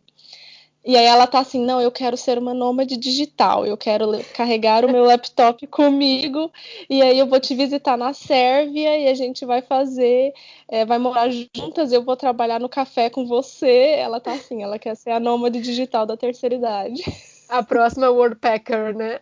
E 0.85 0.97
aí 0.97 1.05
ela 1.07 1.29
tá 1.29 1.39
assim, 1.39 1.65
não, 1.65 1.81
eu 1.81 1.93
quero 1.93 2.17
ser 2.17 2.39
uma 2.39 2.53
nômade 2.53 2.97
digital, 2.97 3.65
eu 3.65 3.77
quero 3.77 4.11
carregar 4.35 4.85
o 4.85 4.91
meu 4.91 5.05
laptop 5.05 5.65
comigo, 5.69 6.51
e 6.91 7.01
aí 7.01 7.21
eu 7.21 7.27
vou 7.27 7.39
te 7.39 7.55
visitar 7.55 7.97
na 7.97 8.13
Sérvia 8.13 8.99
e 8.99 9.07
a 9.07 9.15
gente 9.15 9.47
vai 9.47 9.63
fazer, 9.63 10.35
é, 10.67 10.85
vai 10.85 10.99
morar 10.99 11.31
juntas, 11.31 11.93
eu 11.93 12.03
vou 12.03 12.17
trabalhar 12.17 12.59
no 12.59 12.69
café 12.69 13.09
com 13.09 13.25
você. 13.27 13.95
Ela 13.97 14.19
tá 14.19 14.33
assim, 14.33 14.63
ela 14.63 14.77
quer 14.77 14.97
ser 14.97 15.11
a 15.11 15.21
nômade 15.21 15.61
digital 15.61 16.05
da 16.05 16.17
terceira 16.17 16.57
idade. 16.57 17.03
A 17.53 17.63
próxima 17.63 18.09
Worldpacker, 18.09 18.97
né? 18.97 19.21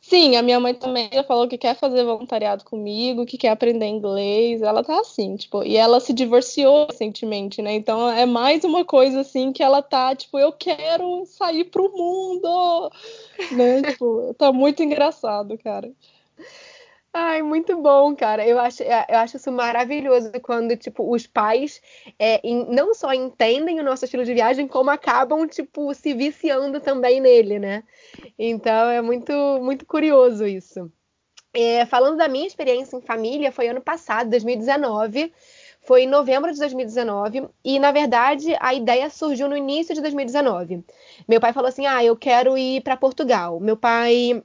Sim, 0.00 0.36
a 0.36 0.42
minha 0.42 0.58
mãe 0.58 0.74
também 0.74 1.10
falou 1.26 1.46
que 1.46 1.58
quer 1.58 1.76
fazer 1.76 2.02
voluntariado 2.02 2.64
comigo, 2.64 3.26
que 3.26 3.36
quer 3.36 3.50
aprender 3.50 3.86
inglês. 3.86 4.62
Ela 4.62 4.82
tá 4.82 5.00
assim, 5.00 5.36
tipo, 5.36 5.62
e 5.62 5.76
ela 5.76 6.00
se 6.00 6.14
divorciou 6.14 6.86
recentemente, 6.86 7.60
né? 7.60 7.74
Então 7.74 8.08
é 8.08 8.24
mais 8.24 8.64
uma 8.64 8.84
coisa 8.84 9.20
assim 9.20 9.52
que 9.52 9.62
ela 9.62 9.82
tá, 9.82 10.14
tipo, 10.14 10.38
eu 10.38 10.52
quero 10.52 11.26
sair 11.26 11.64
pro 11.64 11.92
mundo, 11.92 12.90
né? 13.52 13.82
tipo, 13.82 14.34
tá 14.38 14.50
muito 14.50 14.82
engraçado, 14.82 15.58
cara. 15.58 15.90
Ai, 17.16 17.42
muito 17.42 17.80
bom, 17.80 18.14
cara. 18.16 18.46
Eu 18.46 18.58
acho, 18.58 18.82
é, 18.82 19.06
eu 19.08 19.18
acho 19.18 19.36
isso 19.36 19.50
maravilhoso 19.52 20.32
quando, 20.42 20.76
tipo, 20.76 21.08
os 21.14 21.26
pais 21.26 21.80
é, 22.18 22.40
em, 22.42 22.66
não 22.74 22.92
só 22.92 23.12
entendem 23.14 23.78
o 23.78 23.84
nosso 23.84 24.04
estilo 24.04 24.24
de 24.24 24.34
viagem, 24.34 24.66
como 24.66 24.90
acabam, 24.90 25.46
tipo, 25.46 25.94
se 25.94 26.12
viciando 26.12 26.80
também 26.80 27.20
nele, 27.20 27.58
né? 27.60 27.84
Então 28.38 28.90
é 28.90 29.00
muito, 29.02 29.32
muito 29.62 29.86
curioso 29.86 30.46
isso. 30.46 30.90
É, 31.54 31.86
falando 31.86 32.18
da 32.18 32.28
minha 32.28 32.46
experiência 32.46 32.96
em 32.96 33.02
família, 33.02 33.52
foi 33.52 33.68
ano 33.68 33.80
passado, 33.82 34.30
2019. 34.30 35.32
Foi 35.82 36.04
em 36.04 36.08
novembro 36.08 36.52
de 36.52 36.58
2019 36.58 37.48
e, 37.64 37.78
na 37.78 37.92
verdade, 37.92 38.56
a 38.60 38.74
ideia 38.74 39.10
surgiu 39.10 39.48
no 39.48 39.56
início 39.56 39.94
de 39.94 40.00
2019. 40.02 40.84
Meu 41.28 41.40
pai 41.40 41.52
falou 41.52 41.68
assim: 41.68 41.86
Ah, 41.86 42.04
eu 42.04 42.16
quero 42.16 42.58
ir 42.58 42.82
para 42.82 42.96
Portugal. 42.96 43.60
Meu 43.60 43.76
pai 43.76 44.42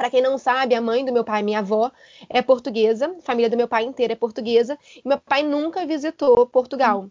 para 0.00 0.08
quem 0.08 0.22
não 0.22 0.38
sabe, 0.38 0.74
a 0.74 0.80
mãe 0.80 1.04
do 1.04 1.12
meu 1.12 1.22
pai, 1.22 1.42
minha 1.42 1.58
avó, 1.58 1.92
é 2.30 2.40
portuguesa, 2.40 3.14
a 3.18 3.20
família 3.20 3.50
do 3.50 3.56
meu 3.56 3.68
pai 3.68 3.84
inteira 3.84 4.14
é 4.14 4.16
portuguesa, 4.16 4.78
e 4.96 5.06
meu 5.06 5.18
pai 5.18 5.42
nunca 5.42 5.84
visitou 5.84 6.46
Portugal. 6.46 7.10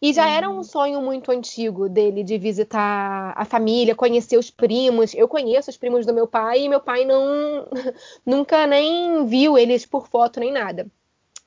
E 0.00 0.12
já 0.12 0.28
era 0.28 0.50
um 0.50 0.58
hum. 0.58 0.62
sonho 0.62 1.00
muito 1.00 1.32
antigo 1.32 1.88
dele 1.88 2.22
de 2.22 2.36
visitar 2.36 3.32
a 3.34 3.46
família, 3.46 3.94
conhecer 3.94 4.36
os 4.36 4.50
primos. 4.50 5.14
Eu 5.14 5.26
conheço 5.26 5.70
os 5.70 5.78
primos 5.78 6.04
do 6.04 6.12
meu 6.12 6.26
pai 6.26 6.64
e 6.64 6.68
meu 6.68 6.80
pai 6.80 7.06
não 7.06 7.66
nunca 8.26 8.66
nem 8.66 9.24
viu 9.24 9.56
eles 9.56 9.86
por 9.86 10.06
foto 10.06 10.38
nem 10.38 10.52
nada. 10.52 10.86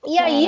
E 0.07 0.17
aí 0.17 0.47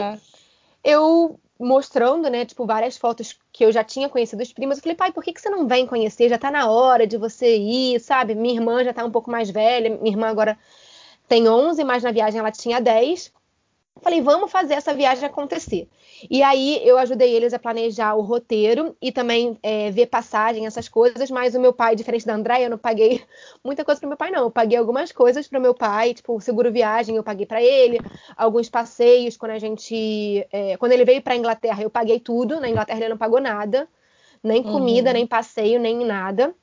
eu 0.83 1.39
mostrando, 1.63 2.29
né, 2.29 2.45
tipo, 2.45 2.65
várias 2.65 2.97
fotos 2.97 3.37
que 3.51 3.65
eu 3.65 3.71
já 3.71 3.83
tinha 3.83 4.09
conhecido 4.09 4.41
os 4.41 4.53
primos. 4.53 4.77
Eu 4.77 4.83
falei, 4.83 4.95
pai, 4.95 5.11
por 5.11 5.23
que, 5.23 5.33
que 5.33 5.41
você 5.41 5.49
não 5.49 5.67
vem 5.67 5.87
conhecer? 5.87 6.29
Já 6.29 6.37
tá 6.37 6.51
na 6.51 6.69
hora 6.69 7.07
de 7.07 7.17
você 7.17 7.55
ir, 7.57 7.99
sabe? 7.99 8.35
Minha 8.35 8.55
irmã 8.55 8.83
já 8.83 8.93
tá 8.93 9.05
um 9.05 9.11
pouco 9.11 9.31
mais 9.31 9.49
velha, 9.49 9.97
minha 9.97 10.13
irmã 10.13 10.27
agora 10.27 10.57
tem 11.27 11.47
11, 11.47 11.83
mas 11.83 12.03
na 12.03 12.11
viagem 12.11 12.39
ela 12.39 12.51
tinha 12.51 12.79
10. 12.81 13.31
Falei, 14.03 14.21
vamos 14.21 14.51
fazer 14.51 14.73
essa 14.73 14.93
viagem 14.93 15.25
acontecer. 15.25 15.87
E 16.29 16.43
aí 16.43 16.81
eu 16.85 16.97
ajudei 16.97 17.33
eles 17.33 17.53
a 17.53 17.59
planejar 17.59 18.15
o 18.15 18.21
roteiro 18.21 18.95
e 19.01 19.11
também 19.11 19.57
é, 19.63 19.89
ver 19.91 20.07
passagem, 20.07 20.65
essas 20.65 20.89
coisas. 20.89 21.31
Mas 21.31 21.55
o 21.55 21.59
meu 21.59 21.71
pai, 21.71 21.95
diferente 21.95 22.25
da 22.25 22.35
Andréia, 22.35 22.65
eu 22.65 22.69
não 22.69 22.77
paguei 22.77 23.23
muita 23.63 23.85
coisa 23.85 24.01
para 24.01 24.09
meu 24.09 24.17
pai, 24.17 24.29
não. 24.29 24.43
Eu 24.43 24.51
paguei 24.51 24.77
algumas 24.77 25.11
coisas 25.11 25.47
para 25.47 25.59
meu 25.59 25.73
pai, 25.73 26.13
tipo 26.13 26.39
seguro 26.41 26.71
viagem, 26.71 27.15
eu 27.15 27.23
paguei 27.23 27.45
para 27.45 27.63
ele. 27.63 27.97
Alguns 28.35 28.69
passeios 28.69 29.37
quando 29.37 29.51
a 29.51 29.59
gente, 29.59 30.45
é, 30.51 30.75
quando 30.77 30.91
ele 30.91 31.05
veio 31.05 31.21
para 31.21 31.35
Inglaterra, 31.35 31.81
eu 31.81 31.89
paguei 31.89 32.19
tudo. 32.19 32.59
Na 32.59 32.69
Inglaterra 32.69 32.99
ele 32.99 33.09
não 33.09 33.17
pagou 33.17 33.39
nada, 33.39 33.87
nem 34.43 34.61
comida, 34.61 35.09
uhum. 35.09 35.13
nem 35.13 35.25
passeio, 35.25 35.79
nem 35.79 36.05
nada. 36.05 36.53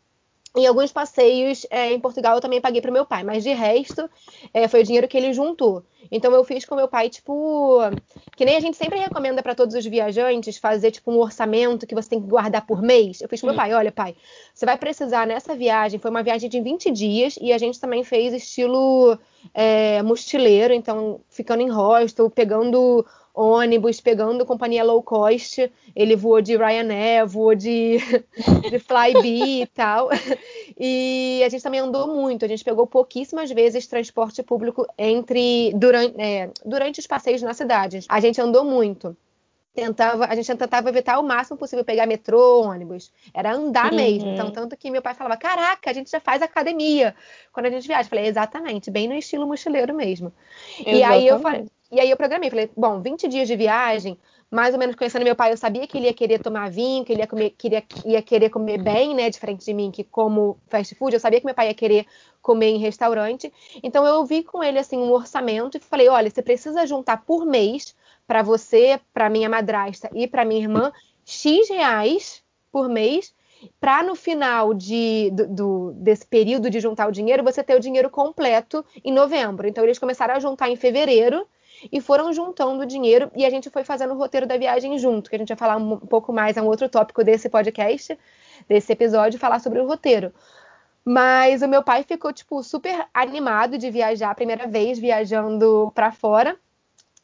E 0.56 0.66
alguns 0.66 0.90
passeios 0.90 1.64
é, 1.70 1.92
em 1.92 2.00
Portugal 2.00 2.34
eu 2.34 2.40
também 2.40 2.60
paguei 2.60 2.80
para 2.80 2.90
meu 2.90 3.06
pai, 3.06 3.22
mas 3.22 3.44
de 3.44 3.52
resto 3.52 4.10
é, 4.52 4.66
foi 4.66 4.80
o 4.80 4.84
dinheiro 4.84 5.06
que 5.06 5.16
ele 5.16 5.32
juntou. 5.32 5.84
Então 6.10 6.32
eu 6.32 6.42
fiz 6.42 6.64
com 6.64 6.74
meu 6.74 6.88
pai, 6.88 7.08
tipo, 7.08 7.78
que 8.34 8.44
nem 8.44 8.56
a 8.56 8.60
gente 8.60 8.76
sempre 8.76 8.98
recomenda 8.98 9.44
para 9.44 9.54
todos 9.54 9.76
os 9.76 9.86
viajantes 9.86 10.58
fazer 10.58 10.90
tipo 10.90 11.12
um 11.12 11.18
orçamento 11.18 11.86
que 11.86 11.94
você 11.94 12.10
tem 12.10 12.20
que 12.20 12.26
guardar 12.26 12.66
por 12.66 12.82
mês. 12.82 13.20
Eu 13.20 13.28
fiz 13.28 13.40
com 13.40 13.46
meu 13.46 13.54
pai, 13.54 13.72
olha, 13.72 13.92
pai, 13.92 14.16
você 14.52 14.66
vai 14.66 14.76
precisar 14.76 15.24
nessa 15.24 15.54
viagem, 15.54 16.00
foi 16.00 16.10
uma 16.10 16.22
viagem 16.22 16.50
de 16.50 16.60
20 16.60 16.90
dias 16.90 17.38
e 17.40 17.52
a 17.52 17.58
gente 17.58 17.78
também 17.78 18.02
fez 18.02 18.34
estilo 18.34 19.16
é, 19.54 20.02
mochileiro, 20.02 20.74
então 20.74 21.20
ficando 21.28 21.62
em 21.62 21.70
hostel, 21.70 22.28
pegando 22.28 23.06
ônibus, 23.40 24.00
pegando 24.00 24.44
companhia 24.44 24.84
low 24.84 25.02
cost. 25.02 25.70
Ele 25.96 26.14
voou 26.14 26.42
de 26.42 26.56
Ryanair, 26.56 27.26
voou 27.26 27.54
de, 27.54 27.98
de 28.70 28.78
Flybe 28.78 29.62
e 29.62 29.66
tal. 29.66 30.10
E 30.78 31.42
a 31.44 31.48
gente 31.48 31.62
também 31.62 31.80
andou 31.80 32.14
muito. 32.14 32.44
A 32.44 32.48
gente 32.48 32.62
pegou 32.62 32.86
pouquíssimas 32.86 33.50
vezes 33.50 33.86
transporte 33.86 34.42
público 34.42 34.86
entre 34.98 35.72
durante, 35.74 36.20
é, 36.20 36.50
durante 36.64 37.00
os 37.00 37.06
passeios 37.06 37.40
na 37.40 37.54
cidade. 37.54 38.00
A 38.08 38.20
gente 38.20 38.40
andou 38.40 38.64
muito. 38.64 39.16
tentava, 39.74 40.26
a 40.26 40.34
gente 40.34 40.54
tentava 40.54 40.88
evitar 40.90 41.18
o 41.18 41.22
máximo 41.22 41.56
possível 41.56 41.84
pegar 41.84 42.06
metrô, 42.06 42.62
ônibus. 42.62 43.10
Era 43.32 43.54
andar 43.54 43.90
uhum. 43.90 43.96
mesmo. 43.96 44.30
Então, 44.30 44.50
tanto 44.50 44.76
que 44.76 44.90
meu 44.90 45.00
pai 45.00 45.14
falava: 45.14 45.38
Caraca, 45.38 45.90
a 45.90 45.94
gente 45.94 46.10
já 46.10 46.20
faz 46.20 46.42
academia 46.42 47.14
quando 47.52 47.66
a 47.66 47.70
gente 47.70 47.86
viaja. 47.86 48.06
Eu 48.06 48.10
falei, 48.10 48.26
exatamente, 48.26 48.90
bem 48.90 49.08
no 49.08 49.14
estilo 49.14 49.46
mochileiro 49.46 49.94
mesmo. 49.94 50.30
E 50.86 51.02
aí 51.02 51.26
eu 51.26 51.40
falei, 51.40 51.66
e 51.90 52.00
aí 52.00 52.10
eu 52.10 52.16
programei, 52.16 52.50
falei, 52.50 52.70
bom, 52.76 53.00
20 53.00 53.26
dias 53.26 53.48
de 53.48 53.56
viagem, 53.56 54.18
mais 54.50 54.74
ou 54.74 54.80
menos 54.80 54.96
conhecendo 54.96 55.24
meu 55.24 55.36
pai, 55.36 55.52
eu 55.52 55.56
sabia 55.56 55.86
que 55.86 55.96
ele 55.96 56.06
ia 56.06 56.12
querer 56.12 56.40
tomar 56.40 56.70
vinho, 56.70 57.04
que 57.04 57.12
ele 57.12 57.20
ia, 57.20 57.26
comer, 57.26 57.50
queria, 57.50 57.84
ia 58.04 58.20
querer 58.20 58.50
comer 58.50 58.82
bem, 58.82 59.14
né? 59.14 59.30
Diferente 59.30 59.64
de 59.64 59.72
mim, 59.72 59.90
que 59.90 60.02
como 60.02 60.58
fast 60.68 60.94
food, 60.94 61.14
eu 61.14 61.20
sabia 61.20 61.40
que 61.40 61.46
meu 61.46 61.54
pai 61.54 61.68
ia 61.68 61.74
querer 61.74 62.06
comer 62.42 62.70
em 62.70 62.78
restaurante. 62.78 63.52
Então 63.82 64.04
eu 64.04 64.24
vi 64.24 64.42
com 64.42 64.62
ele 64.62 64.78
assim 64.78 64.98
um 64.98 65.12
orçamento 65.12 65.76
e 65.76 65.80
falei: 65.80 66.08
olha, 66.08 66.28
você 66.28 66.42
precisa 66.42 66.86
juntar 66.86 67.24
por 67.24 67.46
mês 67.46 67.94
para 68.26 68.42
você, 68.42 69.00
para 69.14 69.30
minha 69.30 69.48
madrasta 69.48 70.10
e 70.14 70.26
para 70.26 70.44
minha 70.44 70.60
irmã 70.60 70.92
X 71.24 71.68
reais 71.68 72.42
por 72.72 72.88
mês, 72.88 73.32
para 73.80 74.02
no 74.02 74.14
final 74.14 74.74
de, 74.74 75.30
do, 75.32 75.46
do, 75.48 75.92
desse 75.94 76.26
período 76.26 76.70
de 76.70 76.80
juntar 76.80 77.08
o 77.08 77.12
dinheiro, 77.12 77.44
você 77.44 77.62
ter 77.62 77.76
o 77.76 77.80
dinheiro 77.80 78.10
completo 78.10 78.84
em 79.04 79.12
novembro. 79.12 79.68
Então 79.68 79.84
eles 79.84 79.98
começaram 79.98 80.34
a 80.34 80.40
juntar 80.40 80.70
em 80.70 80.76
fevereiro 80.76 81.46
e 81.90 82.00
foram 82.00 82.32
juntando 82.32 82.84
dinheiro 82.86 83.30
e 83.36 83.44
a 83.44 83.50
gente 83.50 83.70
foi 83.70 83.84
fazendo 83.84 84.14
o 84.14 84.16
roteiro 84.16 84.46
da 84.46 84.56
viagem 84.56 84.98
junto, 84.98 85.30
que 85.30 85.36
a 85.36 85.38
gente 85.38 85.48
vai 85.48 85.56
falar 85.56 85.76
um 85.76 85.96
pouco 85.96 86.32
mais, 86.32 86.56
é 86.56 86.62
um 86.62 86.66
outro 86.66 86.88
tópico 86.88 87.24
desse 87.24 87.48
podcast, 87.48 88.18
desse 88.68 88.92
episódio, 88.92 89.38
falar 89.38 89.60
sobre 89.60 89.80
o 89.80 89.86
roteiro. 89.86 90.32
Mas 91.04 91.62
o 91.62 91.68
meu 91.68 91.82
pai 91.82 92.02
ficou, 92.02 92.32
tipo, 92.32 92.62
super 92.62 93.06
animado 93.14 93.78
de 93.78 93.90
viajar 93.90 94.30
a 94.30 94.34
primeira 94.34 94.66
vez, 94.66 94.98
viajando 94.98 95.90
para 95.94 96.12
fora. 96.12 96.56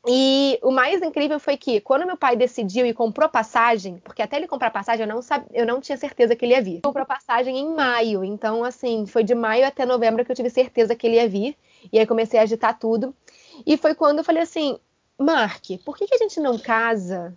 E 0.08 0.58
o 0.62 0.70
mais 0.70 1.02
incrível 1.02 1.40
foi 1.40 1.56
que, 1.56 1.80
quando 1.80 2.06
meu 2.06 2.16
pai 2.16 2.36
decidiu 2.36 2.86
e 2.86 2.94
comprou 2.94 3.28
passagem, 3.28 3.98
porque 4.04 4.22
até 4.22 4.36
ele 4.36 4.46
comprar 4.46 4.70
passagem 4.70 5.02
eu 5.04 5.12
não, 5.12 5.20
sabia, 5.20 5.48
eu 5.52 5.66
não 5.66 5.80
tinha 5.80 5.98
certeza 5.98 6.36
que 6.36 6.44
ele 6.44 6.54
ia 6.54 6.62
vir. 6.62 6.80
Comprou 6.82 7.04
passagem 7.04 7.58
em 7.58 7.74
maio, 7.74 8.22
então, 8.22 8.62
assim, 8.62 9.04
foi 9.04 9.24
de 9.24 9.34
maio 9.34 9.66
até 9.66 9.84
novembro 9.84 10.24
que 10.24 10.30
eu 10.30 10.36
tive 10.36 10.48
certeza 10.48 10.94
que 10.94 11.08
ele 11.08 11.16
ia 11.16 11.28
vir. 11.28 11.56
E 11.92 11.98
aí 11.98 12.06
comecei 12.06 12.38
a 12.38 12.44
agitar 12.44 12.78
tudo. 12.78 13.12
E 13.64 13.76
foi 13.76 13.94
quando 13.94 14.18
eu 14.18 14.24
falei 14.24 14.42
assim: 14.42 14.78
Mark, 15.18 15.64
por 15.84 15.96
que, 15.96 16.06
que 16.06 16.14
a 16.14 16.18
gente 16.18 16.40
não 16.40 16.58
casa 16.58 17.36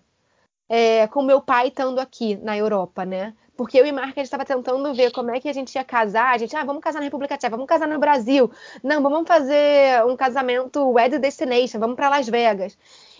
é, 0.67 1.07
com 1.07 1.23
meu 1.23 1.41
pai 1.41 1.69
estando 1.69 1.99
aqui 1.99 2.35
na 2.37 2.57
Europa, 2.57 3.05
né? 3.05 3.33
Porque 3.57 3.77
eu 3.77 3.85
e 3.85 3.91
Mark, 3.91 4.11
a 4.11 4.21
gente 4.21 4.23
estava 4.23 4.45
tentando 4.45 4.93
ver 4.93 5.11
como 5.11 5.31
é 5.31 5.39
que 5.39 5.49
a 5.49 5.53
gente 5.53 5.75
ia 5.75 5.83
casar. 5.83 6.33
A 6.33 6.37
gente, 6.37 6.55
ah, 6.55 6.63
vamos 6.63 6.81
casar 6.81 6.99
na 6.99 7.05
República 7.05 7.37
Tcheca, 7.37 7.49
vamos 7.49 7.67
casar 7.67 7.87
no 7.89 7.99
Brasil. 7.99 8.49
Não, 8.81 9.01
vamos 9.03 9.27
fazer 9.27 10.05
um 10.05 10.15
casamento 10.15 10.91
Wed 10.91 11.19
Destination, 11.19 11.79
vamos 11.79 11.97
para 11.97 12.07
Las 12.07 12.29
Vegas. 12.29 12.77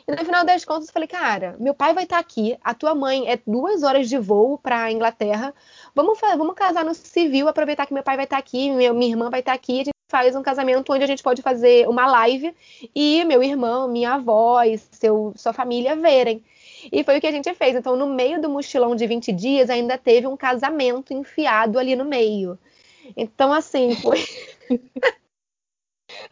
E 0.07 0.11
no 0.11 0.25
final 0.25 0.45
das 0.45 0.63
contas, 0.63 0.87
eu 0.87 0.93
falei, 0.93 1.07
cara, 1.07 1.57
meu 1.59 1.73
pai 1.73 1.93
vai 1.93 2.03
estar 2.03 2.15
tá 2.15 2.21
aqui, 2.21 2.57
a 2.63 2.73
tua 2.73 2.95
mãe 2.95 3.29
é 3.29 3.37
duas 3.45 3.83
horas 3.83 4.07
de 4.07 4.17
voo 4.17 4.57
para 4.57 4.91
Inglaterra. 4.91 5.53
Vamos, 5.93 6.17
vamos 6.19 6.55
casar 6.55 6.85
no 6.85 6.93
civil, 6.93 7.47
aproveitar 7.47 7.85
que 7.85 7.93
meu 7.93 8.03
pai 8.03 8.15
vai 8.15 8.25
estar 8.25 8.37
tá 8.37 8.39
aqui, 8.39 8.71
minha, 8.71 8.93
minha 8.93 9.11
irmã 9.11 9.29
vai 9.29 9.41
estar 9.41 9.51
tá 9.51 9.55
aqui. 9.55 9.83
Faz 10.09 10.35
um 10.35 10.41
casamento 10.41 10.91
onde 10.91 11.03
a 11.03 11.07
gente 11.07 11.21
pode 11.21 11.43
fazer 11.43 11.87
uma 11.87 12.07
live 12.07 12.51
e 12.95 13.23
meu 13.25 13.43
irmão, 13.43 13.87
minha 13.87 14.15
avó 14.15 14.63
e 14.63 14.75
seu, 14.75 15.31
sua 15.35 15.53
família 15.53 15.95
verem. 15.95 16.43
E 16.91 17.03
foi 17.03 17.19
o 17.19 17.21
que 17.21 17.27
a 17.27 17.31
gente 17.31 17.53
fez. 17.53 17.75
Então, 17.75 17.95
no 17.95 18.07
meio 18.07 18.41
do 18.41 18.49
mochilão 18.49 18.95
de 18.95 19.05
20 19.05 19.31
dias, 19.31 19.69
ainda 19.69 19.99
teve 19.99 20.25
um 20.25 20.35
casamento 20.35 21.13
enfiado 21.13 21.77
ali 21.77 21.95
no 21.95 22.05
meio. 22.05 22.57
Então, 23.15 23.53
assim, 23.53 23.95
foi. 23.97 24.17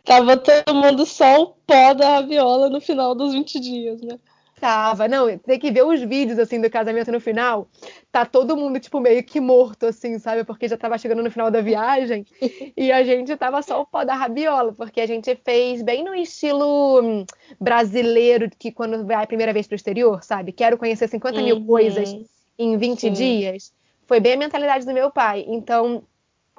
Tava 0.03 0.35
tomando 0.37 1.05
só 1.05 1.43
o 1.43 1.47
pó 1.47 1.93
da 1.93 2.15
raviola 2.15 2.71
no 2.71 2.81
final 2.81 3.13
dos 3.13 3.33
20 3.33 3.59
dias, 3.59 4.01
né? 4.01 4.19
Tava, 4.59 5.07
não, 5.07 5.37
tem 5.37 5.59
que 5.59 5.69
ver 5.69 5.83
os 5.83 6.01
vídeos, 6.01 6.39
assim, 6.39 6.59
do 6.59 6.69
casamento 6.69 7.11
no 7.11 7.19
final. 7.19 7.67
Tá 8.11 8.25
todo 8.25 8.57
mundo, 8.57 8.79
tipo, 8.79 8.99
meio 8.99 9.23
que 9.23 9.39
morto, 9.39 9.85
assim, 9.85 10.17
sabe? 10.17 10.43
Porque 10.43 10.67
já 10.67 10.75
tava 10.75 10.97
chegando 10.97 11.21
no 11.21 11.29
final 11.29 11.51
da 11.51 11.61
viagem. 11.61 12.25
e 12.75 12.91
a 12.91 13.03
gente 13.03 13.35
tava 13.37 13.61
só 13.61 13.81
o 13.81 13.85
pó 13.85 14.03
da 14.03 14.15
rabiola, 14.15 14.73
porque 14.73 14.99
a 14.99 15.05
gente 15.05 15.35
fez 15.45 15.83
bem 15.83 16.03
no 16.03 16.15
estilo 16.15 17.01
hum, 17.01 17.25
brasileiro, 17.61 18.49
que 18.57 18.71
quando 18.71 19.05
vai 19.05 19.23
a 19.23 19.27
primeira 19.27 19.53
vez 19.53 19.67
pro 19.67 19.75
exterior, 19.75 20.23
sabe? 20.23 20.51
Quero 20.51 20.77
conhecer 20.77 21.07
50 21.07 21.37
uhum. 21.37 21.45
mil 21.45 21.65
coisas 21.65 22.15
em 22.57 22.77
20 22.77 22.99
Sim. 22.99 23.11
dias. 23.11 23.71
Foi 24.07 24.19
bem 24.19 24.33
a 24.33 24.37
mentalidade 24.37 24.87
do 24.87 24.93
meu 24.93 25.11
pai. 25.11 25.45
Então, 25.47 26.01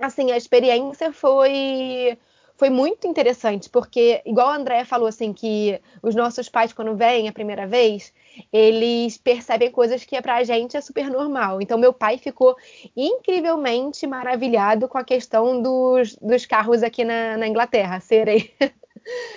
assim, 0.00 0.30
a 0.30 0.36
experiência 0.36 1.12
foi 1.12 2.16
foi 2.58 2.70
muito 2.70 3.06
interessante, 3.06 3.70
porque, 3.70 4.20
igual 4.26 4.48
a 4.48 4.56
Andréia 4.56 4.84
falou, 4.84 5.06
assim, 5.06 5.32
que 5.32 5.80
os 6.02 6.16
nossos 6.16 6.48
pais, 6.48 6.72
quando 6.72 6.96
vêm 6.96 7.28
a 7.28 7.32
primeira 7.32 7.68
vez, 7.68 8.12
eles 8.52 9.16
percebem 9.16 9.70
coisas 9.70 10.04
que 10.04 10.20
pra 10.20 10.42
gente 10.42 10.76
é 10.76 10.80
super 10.80 11.08
normal. 11.08 11.62
Então, 11.62 11.78
meu 11.78 11.92
pai 11.92 12.18
ficou 12.18 12.56
incrivelmente 12.96 14.08
maravilhado 14.08 14.88
com 14.88 14.98
a 14.98 15.04
questão 15.04 15.62
dos, 15.62 16.16
dos 16.16 16.46
carros 16.46 16.82
aqui 16.82 17.04
na, 17.04 17.36
na 17.36 17.46
Inglaterra 17.46 18.00
serem. 18.00 18.50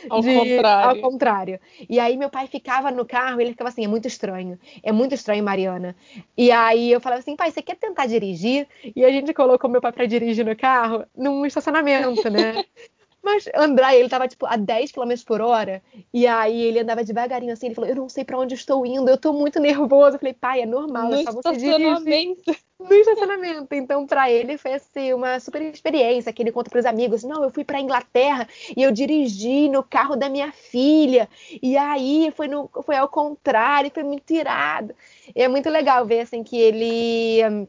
Ao, 0.10 0.20
de, 0.20 0.36
contrário. 0.36 0.90
ao 0.90 1.12
contrário. 1.12 1.60
E 1.90 1.98
aí 1.98 2.18
meu 2.18 2.30
pai 2.30 2.48
ficava 2.48 2.92
no 2.92 3.06
carro 3.06 3.40
e 3.40 3.44
ele 3.44 3.52
ficava 3.52 3.70
assim, 3.70 3.86
é 3.86 3.88
muito 3.88 4.06
estranho, 4.06 4.60
é 4.84 4.92
muito 4.92 5.16
estranho, 5.16 5.42
Mariana. 5.42 5.96
E 6.36 6.52
aí 6.52 6.92
eu 6.92 7.00
falava 7.00 7.22
assim, 7.22 7.38
pai, 7.38 7.52
você 7.52 7.62
quer 7.62 7.78
tentar 7.78 8.06
dirigir? 8.06 8.68
E 8.94 9.06
a 9.06 9.10
gente 9.10 9.34
colocou 9.34 9.70
meu 9.70 9.80
pai 9.80 9.94
para 9.94 10.06
dirigir 10.06 10.46
no 10.46 10.58
carro 10.58 11.06
num 11.16 11.46
estacionamento, 11.46 12.30
né? 12.30 12.66
Mas 13.24 13.48
André, 13.56 14.00
ele 14.00 14.10
tava, 14.10 14.28
tipo, 14.28 14.48
a 14.48 14.56
10 14.56 14.92
km 14.92 15.14
por 15.26 15.42
hora. 15.42 15.82
E 16.12 16.26
aí 16.26 16.60
ele 16.60 16.80
andava 16.80 17.04
devagarinho 17.04 17.54
assim. 17.54 17.68
Ele 17.68 17.76
falou: 17.76 17.90
Eu 17.90 17.96
não 17.96 18.10
sei 18.10 18.26
para 18.26 18.38
onde 18.38 18.56
estou 18.56 18.84
indo, 18.84 19.08
eu 19.10 19.18
tô 19.18 19.32
muito 19.32 19.60
nervoso. 19.60 20.16
Eu 20.16 20.20
falei: 20.20 20.34
Pai, 20.34 20.62
é 20.62 20.66
normal, 20.66 21.10
no 21.10 21.16
é 21.16 21.24
só 21.24 21.32
você 21.32 21.56
dirigir. 21.56 22.36
No 22.80 22.92
estacionamento. 22.92 23.76
Então, 23.76 24.08
para 24.08 24.32
ele 24.32 24.58
foi 24.58 24.74
assim, 24.74 25.14
uma 25.14 25.40
super 25.40 25.62
experiência. 25.62 26.34
Que 26.34 26.42
ele 26.42 26.52
conta 26.52 26.72
pros 26.72 26.86
amigos: 26.86 27.24
Não, 27.24 27.44
eu 27.44 27.52
fui 27.52 27.64
pra 27.64 27.80
Inglaterra 27.80 28.48
e 28.76 28.82
eu 28.82 28.92
dirigi 28.92 29.70
no 29.70 29.84
carro 29.84 30.16
da 30.16 30.28
minha 30.28 30.52
filha. 30.52 31.30
E 31.62 31.78
aí 31.78 32.34
foi, 32.36 32.48
no, 32.48 32.72
foi 32.84 32.96
ao 32.96 33.08
contrário, 33.08 33.92
foi 33.94 34.04
muito 34.04 34.32
irado. 34.32 34.96
E 35.36 35.44
é 35.44 35.48
muito 35.48 35.70
legal 35.70 36.06
ver, 36.06 36.22
assim, 36.22 36.44
que 36.44 36.58
ele. 36.58 37.68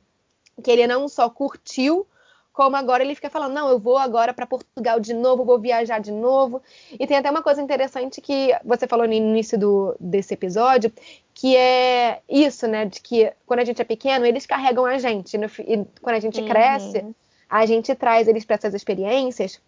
Que 0.62 0.70
ele 0.70 0.86
não 0.86 1.08
só 1.08 1.28
curtiu 1.28 2.06
como 2.52 2.76
agora 2.76 3.02
ele 3.02 3.14
fica 3.14 3.30
falando, 3.30 3.54
não, 3.54 3.68
eu 3.68 3.78
vou 3.78 3.96
agora 3.96 4.34
para 4.34 4.46
Portugal 4.46 5.00
de 5.00 5.14
novo, 5.14 5.44
vou 5.44 5.58
viajar 5.58 5.98
de 5.98 6.12
novo. 6.12 6.62
E 6.98 7.06
tem 7.06 7.16
até 7.16 7.30
uma 7.30 7.42
coisa 7.42 7.62
interessante 7.62 8.20
que 8.20 8.54
você 8.64 8.86
falou 8.86 9.06
no 9.06 9.12
início 9.12 9.58
do, 9.58 9.96
desse 9.98 10.34
episódio, 10.34 10.92
que 11.34 11.56
é 11.56 12.20
isso, 12.28 12.66
né, 12.66 12.84
de 12.84 13.00
que 13.00 13.32
quando 13.46 13.60
a 13.60 13.64
gente 13.64 13.80
é 13.80 13.84
pequeno, 13.84 14.26
eles 14.26 14.44
carregam 14.44 14.84
a 14.84 14.98
gente, 14.98 15.38
no, 15.38 15.46
e 15.46 15.84
quando 16.02 16.16
a 16.16 16.20
gente 16.20 16.40
uhum. 16.40 16.48
cresce, 16.48 17.04
a 17.48 17.64
gente 17.64 17.94
traz 17.94 18.28
eles 18.28 18.44
para 18.44 18.56
essas 18.56 18.74
experiências. 18.74 19.60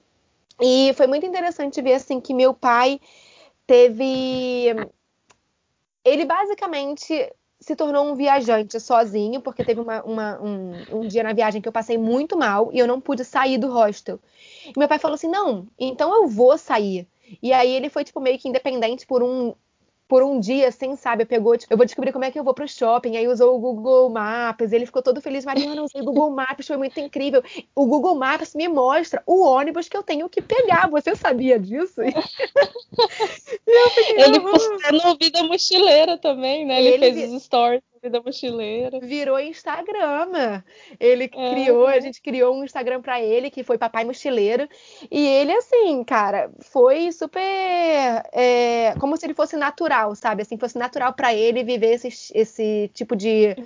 E 0.61 0.93
foi 0.95 1.07
muito 1.07 1.27
interessante 1.27 1.81
ver 1.81 1.95
assim 1.95 2.21
que 2.21 2.35
meu 2.35 2.55
pai 2.55 3.01
teve 3.67 4.75
ele 6.05 6.25
basicamente 6.27 7.33
se 7.65 7.75
tornou 7.75 8.05
um 8.05 8.15
viajante 8.15 8.79
sozinho, 8.79 9.41
porque 9.41 9.65
teve 9.65 9.81
uma, 9.81 10.03
uma, 10.03 10.41
um, 10.41 10.73
um, 10.93 11.09
dia 11.09 11.23
na 11.23 11.33
viagem 11.33 11.63
que 11.63 11.69
eu 11.69 11.73
passei 11.73 11.97
muito 11.97 12.37
mal 12.37 12.71
e 12.73 12.79
eu 12.79 12.87
não 12.87 13.01
pude 13.01 13.25
sair 13.25 13.57
do 13.57 13.73
hostel. 13.73 14.21
E 14.67 14.79
meu 14.79 14.87
pai 14.87 14.99
falou 14.99 15.15
assim: 15.15 15.29
não, 15.29 15.67
então 15.79 16.15
eu 16.15 16.29
vou 16.29 16.59
sair. 16.59 17.09
E 17.43 17.53
aí 17.53 17.71
ele 17.75 17.89
foi, 17.89 18.05
tipo, 18.05 18.21
meio 18.21 18.39
que 18.39 18.49
independente 18.49 19.07
por 19.07 19.23
um, 19.23 19.55
por 20.07 20.23
um 20.23 20.39
dia, 20.39 20.69
assim, 20.69 20.95
sabe? 20.97 21.25
Pegou, 21.25 21.57
tipo, 21.57 21.73
eu 21.73 21.77
vou 21.77 21.87
descobrir 21.87 22.13
como 22.13 22.25
é 22.25 22.31
que 22.31 22.39
eu 22.39 22.45
vou 22.45 22.53
pro 22.53 22.69
shopping. 22.69 23.17
Aí 23.17 23.27
usou 23.27 23.57
o 23.57 23.59
Google 23.59 24.11
Maps, 24.11 24.71
ele 24.73 24.87
ficou 24.87 25.03
todo 25.03 25.21
feliz. 25.21 25.45
Mariana, 25.45 25.83
usei 25.83 26.03
o 26.03 26.05
Google 26.05 26.31
Maps, 26.31 26.67
foi 26.67 26.77
muito 26.77 27.01
incrível. 27.01 27.43
O 27.75 27.87
Google 27.87 28.15
Maps 28.15 28.55
me 28.55 28.69
mostra 28.69 29.23
o 29.27 29.43
ônibus 29.43 29.89
que 29.89 29.97
eu 29.97 30.03
tenho 30.03 30.29
que 30.29 30.43
pegar. 30.43 30.89
Você 30.91 31.17
sabia 31.17 31.59
disso? 31.59 32.03
ele 33.67 34.41
postou 34.41 34.74
no 34.95 35.17
Vida 35.17 35.43
Mochileira 35.43 36.17
também, 36.19 36.65
né? 36.65 36.81
Ele, 36.81 37.07
ele 37.07 37.13
fez 37.13 37.33
os 37.33 37.43
stories 37.43 37.83
Vida 38.05 38.21
Mochileira. 38.21 39.01
Virou 39.01 39.41
Instagram. 39.41 40.63
Ele 41.01 41.25
é. 41.25 41.29
criou, 41.29 41.87
a 41.87 41.99
gente 42.01 42.21
criou 42.21 42.55
um 42.55 42.63
Instagram 42.63 43.01
para 43.01 43.21
ele, 43.21 43.51
que 43.51 43.65
foi 43.65 43.79
Papai 43.79 44.05
Mochileiro. 44.05 44.69
E 45.11 45.27
ele, 45.27 45.53
assim, 45.53 46.05
cara, 46.05 46.51
foi 46.61 47.11
super. 47.11 47.41
É, 47.41 48.95
como 49.01 49.17
se 49.17 49.25
ele 49.25 49.33
fosse 49.33 49.57
natural, 49.57 50.15
sabe? 50.15 50.43
Assim, 50.43 50.59
fosse 50.59 50.79
natural 50.79 51.15
para 51.15 51.35
ele 51.35 51.65
viver 51.65 51.95
esse, 51.95 52.09
esse 52.35 52.91
tipo 52.93 53.17
de, 53.17 53.57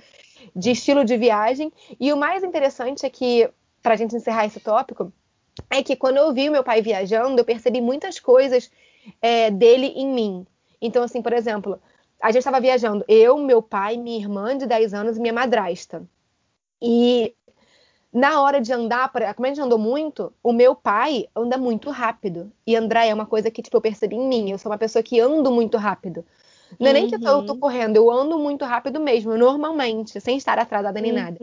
de 0.55 0.71
estilo 0.71 1.03
de 1.03 1.17
viagem. 1.17 1.69
E 1.99 2.13
o 2.13 2.17
mais 2.17 2.41
interessante 2.41 3.05
é 3.05 3.09
que, 3.09 3.49
pra 3.83 3.97
gente 3.97 4.15
encerrar 4.15 4.45
esse 4.45 4.61
tópico, 4.61 5.11
é 5.69 5.83
que 5.83 5.97
quando 5.97 6.15
eu 6.15 6.33
vi 6.33 6.49
meu 6.49 6.63
pai 6.63 6.81
viajando, 6.81 7.41
eu 7.41 7.45
percebi 7.45 7.81
muitas 7.81 8.21
coisas 8.21 8.71
é, 9.21 9.51
dele 9.51 9.87
em 9.97 10.07
mim. 10.07 10.47
Então, 10.81 11.03
assim, 11.03 11.21
por 11.21 11.33
exemplo, 11.33 11.79
a 12.21 12.27
gente 12.27 12.39
estava 12.39 12.59
viajando, 12.59 13.03
eu, 13.07 13.37
meu 13.37 13.61
pai, 13.61 13.97
minha 13.97 14.17
irmã 14.17 14.57
de 14.57 14.65
10 14.65 14.93
anos 14.93 15.17
e 15.17 15.21
minha 15.21 15.33
madrasta. 15.33 16.03
E 16.81 17.33
na 18.11 18.41
hora 18.41 18.59
de 18.59 18.73
andar, 18.73 19.11
como 19.35 19.45
a 19.45 19.49
gente 19.49 19.61
andou 19.61 19.77
muito, 19.77 20.33
o 20.43 20.51
meu 20.51 20.75
pai 20.75 21.27
anda 21.35 21.57
muito 21.57 21.89
rápido. 21.91 22.51
E 22.65 22.75
André 22.75 23.07
é 23.07 23.13
uma 23.13 23.25
coisa 23.25 23.51
que 23.51 23.61
tipo, 23.61 23.77
eu 23.77 23.81
percebi 23.81 24.15
em 24.15 24.27
mim. 24.27 24.51
Eu 24.51 24.57
sou 24.57 24.71
uma 24.71 24.77
pessoa 24.77 25.03
que 25.03 25.19
ando 25.19 25.51
muito 25.51 25.77
rápido. 25.77 26.25
Não 26.79 26.87
é 26.87 26.93
nem 26.93 27.07
que 27.07 27.15
eu 27.15 27.21
tô, 27.21 27.27
eu 27.27 27.45
tô, 27.45 27.55
correndo, 27.55 27.95
eu 27.95 28.11
ando 28.11 28.37
muito 28.37 28.63
rápido 28.63 28.99
mesmo, 28.99 29.35
normalmente, 29.35 30.21
sem 30.21 30.37
estar 30.37 30.59
atrasada 30.59 31.01
nem 31.01 31.11
uhum. 31.11 31.17
nada. 31.17 31.37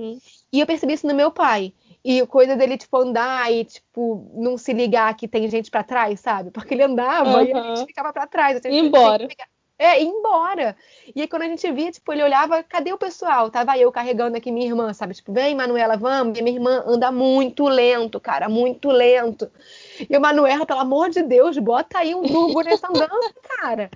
E 0.53 0.61
eu 0.61 0.67
percebi 0.67 0.93
isso 0.93 1.07
no 1.07 1.15
meu 1.15 1.33
pai. 1.33 1.73
E 2.09 2.25
coisa 2.25 2.55
dele, 2.55 2.79
tipo, 2.79 2.97
andar 2.99 3.53
e, 3.53 3.65
tipo, 3.65 4.31
não 4.33 4.57
se 4.57 4.73
ligar 4.73 5.13
que 5.17 5.27
tem 5.27 5.51
gente 5.51 5.73
para 5.73 5.83
trás, 5.83 6.21
sabe? 6.21 6.53
Porque 6.53 6.73
ele 6.73 6.85
andava 6.85 7.39
uhum. 7.39 7.45
e 7.45 7.53
a 7.53 7.75
gente 7.75 7.87
ficava 7.87 8.13
para 8.13 8.29
trás. 8.29 8.61
E 8.65 8.79
embora. 8.79 9.27
É, 9.77 10.01
ir 10.01 10.07
embora. 10.07 10.77
E 11.17 11.23
aí, 11.23 11.27
quando 11.27 11.43
a 11.43 11.49
gente 11.49 11.69
via, 11.73 11.91
tipo, 11.91 12.13
ele 12.13 12.23
olhava, 12.23 12.63
cadê 12.63 12.93
o 12.93 12.97
pessoal? 12.97 13.51
Tava 13.51 13.77
eu 13.77 13.91
carregando 13.91 14.37
aqui 14.37 14.53
minha 14.53 14.69
irmã, 14.69 14.93
sabe? 14.93 15.15
Tipo, 15.15 15.33
vem, 15.33 15.57
Manuela, 15.57 15.97
vamos. 15.97 16.39
E 16.39 16.43
minha 16.43 16.57
irmã 16.57 16.85
anda 16.87 17.11
muito 17.11 17.65
lento, 17.65 18.21
cara, 18.21 18.49
muito 18.49 18.89
lento. 18.89 19.51
E 20.09 20.17
o 20.17 20.21
Manuela, 20.21 20.65
pelo 20.65 20.79
amor 20.79 21.11
de 21.11 21.23
Deus, 21.23 21.59
bota 21.59 21.99
aí 21.99 22.15
um 22.15 22.23
turbo 22.23 22.63
nessa 22.63 22.87
andança, 22.87 23.35
cara. 23.59 23.91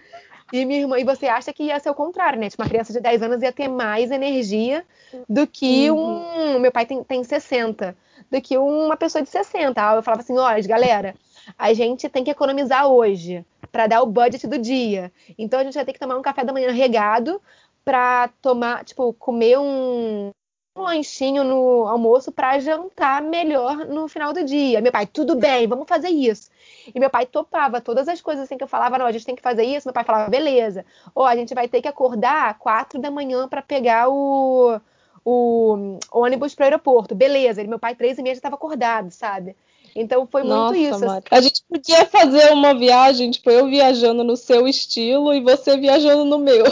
E 0.52 0.64
minha 0.64 0.80
irmã, 0.80 0.99
e 0.99 1.04
você 1.04 1.26
acha 1.26 1.52
que 1.52 1.64
ia 1.64 1.78
ser 1.78 1.90
o 1.90 1.95
contrário, 1.95 2.38
né? 2.38 2.50
Tipo, 2.50 2.62
uma 2.62 2.69
criança 2.69 2.92
de 2.92 3.00
10 3.00 3.23
anos 3.23 3.42
ia 3.42 3.52
ter 3.52 3.69
mais 3.69 4.11
energia 4.11 4.85
do 5.28 5.47
que 5.47 5.90
uhum. 5.90 6.57
um. 6.57 6.59
Meu 6.59 6.73
pai 6.73 6.87
tem, 6.87 7.02
tem 7.04 7.23
60, 7.23 7.97
do 8.30 8.40
que 8.40 8.59
uma 8.59 8.97
pessoa 8.97 9.23
de 9.23 9.28
60. 9.28 9.80
Eu 9.95 10.02
falava 10.02 10.23
assim: 10.23 10.37
olha, 10.37 10.66
galera, 10.66 11.14
a 11.57 11.73
gente 11.73 12.09
tem 12.09 12.25
que 12.25 12.30
economizar 12.30 12.87
hoje 12.87 13.45
para 13.71 13.87
dar 13.87 14.02
o 14.02 14.07
budget 14.07 14.47
do 14.47 14.59
dia. 14.59 15.12
Então 15.38 15.61
a 15.61 15.64
gente 15.64 15.75
vai 15.75 15.85
ter 15.85 15.92
que 15.92 16.00
tomar 16.00 16.16
um 16.16 16.23
café 16.23 16.45
da 16.45 16.52
manhã 16.52 16.71
regado 16.73 17.40
para 17.85 18.28
tomar, 18.42 18.85
tipo, 18.85 19.12
comer 19.14 19.59
um, 19.59 20.30
um 20.76 20.83
lanchinho 20.83 21.45
no 21.45 21.87
almoço 21.87 22.33
para 22.33 22.59
jantar 22.59 23.23
melhor 23.23 23.87
no 23.87 24.09
final 24.09 24.33
do 24.33 24.45
dia. 24.45 24.80
Meu 24.80 24.92
pai, 24.92 25.07
tudo 25.07 25.37
bem, 25.37 25.66
vamos 25.66 25.88
fazer 25.88 26.09
isso. 26.09 26.50
E 26.94 26.99
meu 26.99 27.10
pai 27.10 27.26
topava 27.26 27.80
todas 27.80 28.08
as 28.08 28.20
coisas 28.20 28.44
assim 28.44 28.56
que 28.56 28.64
eu 28.64 28.68
falava, 28.68 28.99
não, 28.99 29.06
a 29.06 29.12
gente 29.12 29.26
tem 29.26 29.37
que 29.37 29.42
fazer 29.42 29.64
isso. 29.64 29.87
Meu 29.87 29.94
pai 29.94 30.04
falava, 30.04 30.30
beleza. 30.30 30.84
Ou 31.14 31.25
a 31.25 31.37
gente 31.37 31.54
vai 31.54 31.68
ter 31.68 31.82
que 31.82 31.88
acordar 31.88 32.58
quatro 32.58 33.00
da 33.00 33.10
manhã 33.10 33.49
para 33.49 33.62
pegar 33.62 34.08
o, 34.08 34.80
o 35.25 35.99
ônibus 36.12 36.54
para 36.54 36.64
o 36.64 36.66
aeroporto. 36.66 37.14
Beleza. 37.14 37.62
E 37.62 37.66
meu 37.66 37.78
pai, 37.78 37.94
três 37.94 38.18
e 38.18 38.22
meia, 38.22 38.34
já 38.34 38.38
estava 38.38 38.56
acordado, 38.56 39.10
sabe? 39.10 39.56
Então 39.94 40.26
foi 40.26 40.42
Nossa, 40.42 40.75
muito 40.75 40.94
isso. 40.94 41.04
Assim. 41.04 41.25
A 41.30 41.40
gente 41.40 41.62
podia 41.68 42.06
fazer 42.06 42.52
uma 42.52 42.75
viagem, 42.75 43.30
tipo, 43.30 43.50
eu 43.50 43.66
viajando 43.66 44.22
no 44.22 44.37
seu 44.37 44.66
estilo 44.68 45.34
e 45.34 45.40
você 45.40 45.76
viajando 45.76 46.25
no 46.25 46.38
meu. 46.38 46.64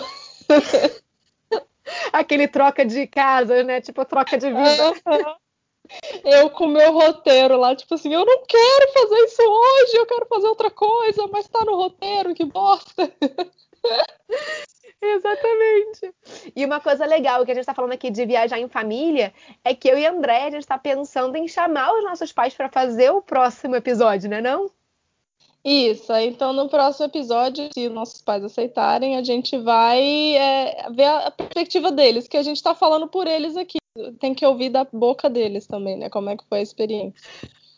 Aquele 2.12 2.46
troca 2.46 2.84
de 2.84 3.06
casa, 3.06 3.62
né? 3.62 3.80
Tipo, 3.80 4.04
troca 4.04 4.36
de 4.36 4.46
vida. 4.46 4.92
Eu 6.24 6.50
com 6.50 6.66
meu 6.66 6.92
roteiro 6.92 7.56
lá, 7.56 7.74
tipo 7.74 7.94
assim, 7.94 8.12
eu 8.12 8.24
não 8.24 8.44
quero 8.46 8.92
fazer 8.92 9.24
isso 9.24 9.42
hoje, 9.42 9.96
eu 9.96 10.06
quero 10.06 10.26
fazer 10.26 10.48
outra 10.48 10.70
coisa, 10.70 11.26
mas 11.28 11.48
tá 11.48 11.64
no 11.64 11.76
roteiro, 11.76 12.34
que 12.34 12.44
bosta. 12.44 13.12
Exatamente. 15.00 16.12
E 16.56 16.64
uma 16.64 16.80
coisa 16.80 17.06
legal 17.06 17.44
que 17.44 17.52
a 17.52 17.54
gente 17.54 17.62
está 17.62 17.74
falando 17.74 17.92
aqui 17.92 18.10
de 18.10 18.26
viajar 18.26 18.58
em 18.58 18.68
família 18.68 19.32
é 19.64 19.74
que 19.74 19.88
eu 19.88 19.96
e 19.96 20.04
André 20.04 20.44
a 20.44 20.50
gente 20.50 20.62
está 20.62 20.76
pensando 20.76 21.36
em 21.36 21.46
chamar 21.46 21.94
os 21.94 22.04
nossos 22.04 22.32
pais 22.32 22.54
para 22.54 22.68
fazer 22.68 23.10
o 23.10 23.22
próximo 23.22 23.76
episódio, 23.76 24.28
né 24.28 24.40
não? 24.40 24.70
Isso, 25.64 26.12
então 26.14 26.52
no 26.52 26.68
próximo 26.68 27.06
episódio, 27.06 27.68
se 27.72 27.88
nossos 27.88 28.22
pais 28.22 28.42
aceitarem, 28.42 29.16
a 29.16 29.22
gente 29.22 29.58
vai 29.58 30.36
é, 30.36 30.90
ver 30.90 31.04
a 31.04 31.30
perspectiva 31.30 31.92
deles, 31.92 32.26
que 32.28 32.36
a 32.36 32.42
gente 32.42 32.56
está 32.56 32.74
falando 32.74 33.06
por 33.08 33.26
eles 33.26 33.56
aqui. 33.56 33.78
Tem 34.18 34.34
que 34.34 34.46
ouvir 34.46 34.70
da 34.70 34.84
boca 34.84 35.28
deles 35.28 35.66
também, 35.66 35.96
né? 35.96 36.08
Como 36.08 36.30
é 36.30 36.36
que 36.36 36.44
foi 36.48 36.58
a 36.60 36.62
experiência. 36.62 37.14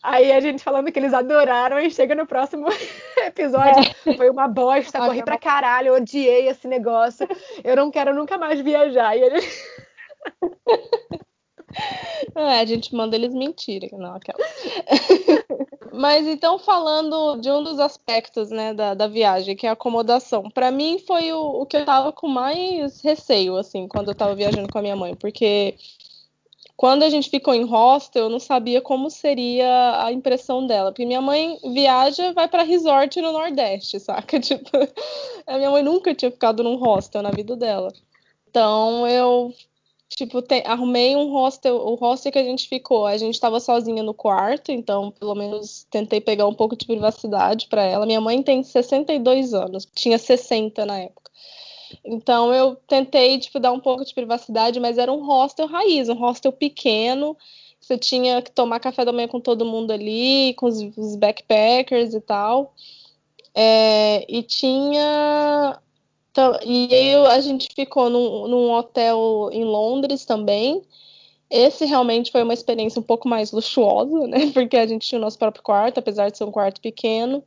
Aí 0.03 0.31
a 0.31 0.39
gente 0.39 0.63
falando 0.63 0.91
que 0.91 0.97
eles 0.97 1.13
adoraram 1.13 1.79
e 1.79 1.91
chega 1.91 2.15
no 2.15 2.25
próximo 2.25 2.67
episódio. 3.25 3.83
É. 4.05 4.13
Foi 4.15 4.29
uma 4.29 4.47
bosta, 4.47 4.99
corri 4.99 5.19
é 5.19 5.23
pra 5.23 5.37
caralho, 5.37 5.93
odiei 5.93 6.47
esse 6.47 6.67
negócio. 6.67 7.27
Eu 7.63 7.75
não 7.75 7.91
quero 7.91 8.15
nunca 8.15 8.37
mais 8.37 8.59
viajar. 8.61 9.15
E 9.15 9.21
ele... 9.21 9.39
É, 12.35 12.59
a 12.59 12.65
gente 12.65 12.93
manda 12.93 13.15
eles 13.15 13.33
mentirem, 13.33 13.89
não 13.93 14.15
aquela. 14.15 14.39
Mas 15.93 16.25
então, 16.27 16.57
falando 16.57 17.37
de 17.37 17.51
um 17.51 17.63
dos 17.63 17.79
aspectos 17.79 18.49
né, 18.49 18.73
da, 18.73 18.93
da 18.93 19.07
viagem, 19.07 19.55
que 19.55 19.65
é 19.65 19.69
a 19.69 19.73
acomodação, 19.73 20.49
para 20.49 20.71
mim 20.71 20.99
foi 20.99 21.31
o, 21.33 21.61
o, 21.61 21.65
que 21.65 21.77
eu 21.77 21.85
tava 21.85 22.11
com 22.11 22.27
mais 22.27 23.01
receio, 23.01 23.57
assim, 23.57 23.87
quando 23.87 24.09
eu 24.09 24.15
tava 24.15 24.35
viajando 24.35 24.71
com 24.71 24.79
a 24.79 24.81
minha 24.81 24.95
mãe, 24.95 25.15
porque 25.15 25.75
quando 26.75 27.03
a 27.03 27.09
gente 27.09 27.29
ficou 27.29 27.53
em 27.53 27.63
hostel, 27.63 28.23
eu 28.23 28.29
não 28.29 28.39
sabia 28.39 28.81
como 28.81 29.09
seria 29.09 30.03
a 30.03 30.11
impressão 30.11 30.65
dela. 30.65 30.91
Porque 30.91 31.05
minha 31.05 31.21
mãe 31.21 31.57
viaja, 31.73 32.33
vai 32.33 32.47
para 32.47 32.63
resort 32.63 33.21
no 33.21 33.31
Nordeste, 33.31 33.99
saca? 34.01 34.39
Tipo, 34.39 34.69
a 35.45 35.57
minha 35.57 35.71
mãe 35.71 35.83
nunca 35.83 36.15
tinha 36.15 36.31
ficado 36.31 36.63
num 36.63 36.75
hostel 36.75 37.21
na 37.21 37.31
vida 37.31 37.55
dela. 37.55 37.91
Então 38.49 39.07
eu, 39.07 39.53
tipo, 40.09 40.41
te, 40.41 40.63
arrumei 40.65 41.15
um 41.15 41.31
hostel, 41.31 41.75
o 41.77 41.95
hostel 41.95 42.31
que 42.31 42.39
a 42.39 42.43
gente 42.43 42.67
ficou, 42.67 43.05
a 43.05 43.17
gente 43.17 43.35
estava 43.35 43.59
sozinha 43.59 44.03
no 44.03 44.13
quarto, 44.13 44.71
então 44.71 45.11
pelo 45.11 45.35
menos 45.35 45.85
tentei 45.89 46.19
pegar 46.19 46.47
um 46.47 46.53
pouco 46.53 46.75
de 46.75 46.85
privacidade 46.85 47.67
para 47.67 47.83
ela. 47.83 48.05
Minha 48.05 48.21
mãe 48.21 48.41
tem 48.41 48.63
62 48.63 49.53
anos, 49.53 49.87
tinha 49.95 50.17
60 50.17 50.85
na 50.85 50.99
época. 50.99 51.20
Então 52.03 52.53
eu 52.53 52.75
tentei 52.87 53.39
tipo 53.39 53.59
dar 53.59 53.71
um 53.71 53.79
pouco 53.79 54.05
de 54.05 54.13
privacidade, 54.13 54.79
mas 54.79 54.97
era 54.97 55.11
um 55.11 55.25
hostel 55.25 55.67
raiz, 55.67 56.09
um 56.09 56.15
hostel 56.15 56.51
pequeno. 56.51 57.37
Você 57.79 57.97
tinha 57.97 58.41
que 58.41 58.51
tomar 58.51 58.79
café 58.79 59.03
da 59.03 59.11
manhã 59.11 59.27
com 59.27 59.39
todo 59.39 59.65
mundo 59.65 59.91
ali, 59.91 60.53
com 60.55 60.67
os, 60.67 60.81
os 60.97 61.15
backpackers 61.15 62.13
e 62.13 62.21
tal. 62.21 62.73
É, 63.53 64.25
e 64.29 64.43
tinha 64.43 65.79
e 66.65 66.93
aí 66.93 67.15
a 67.27 67.41
gente 67.41 67.67
ficou 67.75 68.09
num, 68.09 68.47
num, 68.47 68.71
hotel 68.71 69.49
em 69.51 69.65
Londres 69.65 70.23
também. 70.23 70.81
Esse 71.49 71.85
realmente 71.85 72.31
foi 72.31 72.43
uma 72.43 72.53
experiência 72.53 72.99
um 72.99 73.03
pouco 73.03 73.27
mais 73.27 73.51
luxuosa, 73.51 74.27
né? 74.27 74.49
Porque 74.53 74.77
a 74.77 74.87
gente 74.87 75.07
tinha 75.07 75.19
o 75.19 75.21
nosso 75.21 75.37
próprio 75.37 75.63
quarto, 75.63 75.97
apesar 75.97 76.29
de 76.29 76.37
ser 76.37 76.45
um 76.45 76.51
quarto 76.51 76.79
pequeno. 76.79 77.43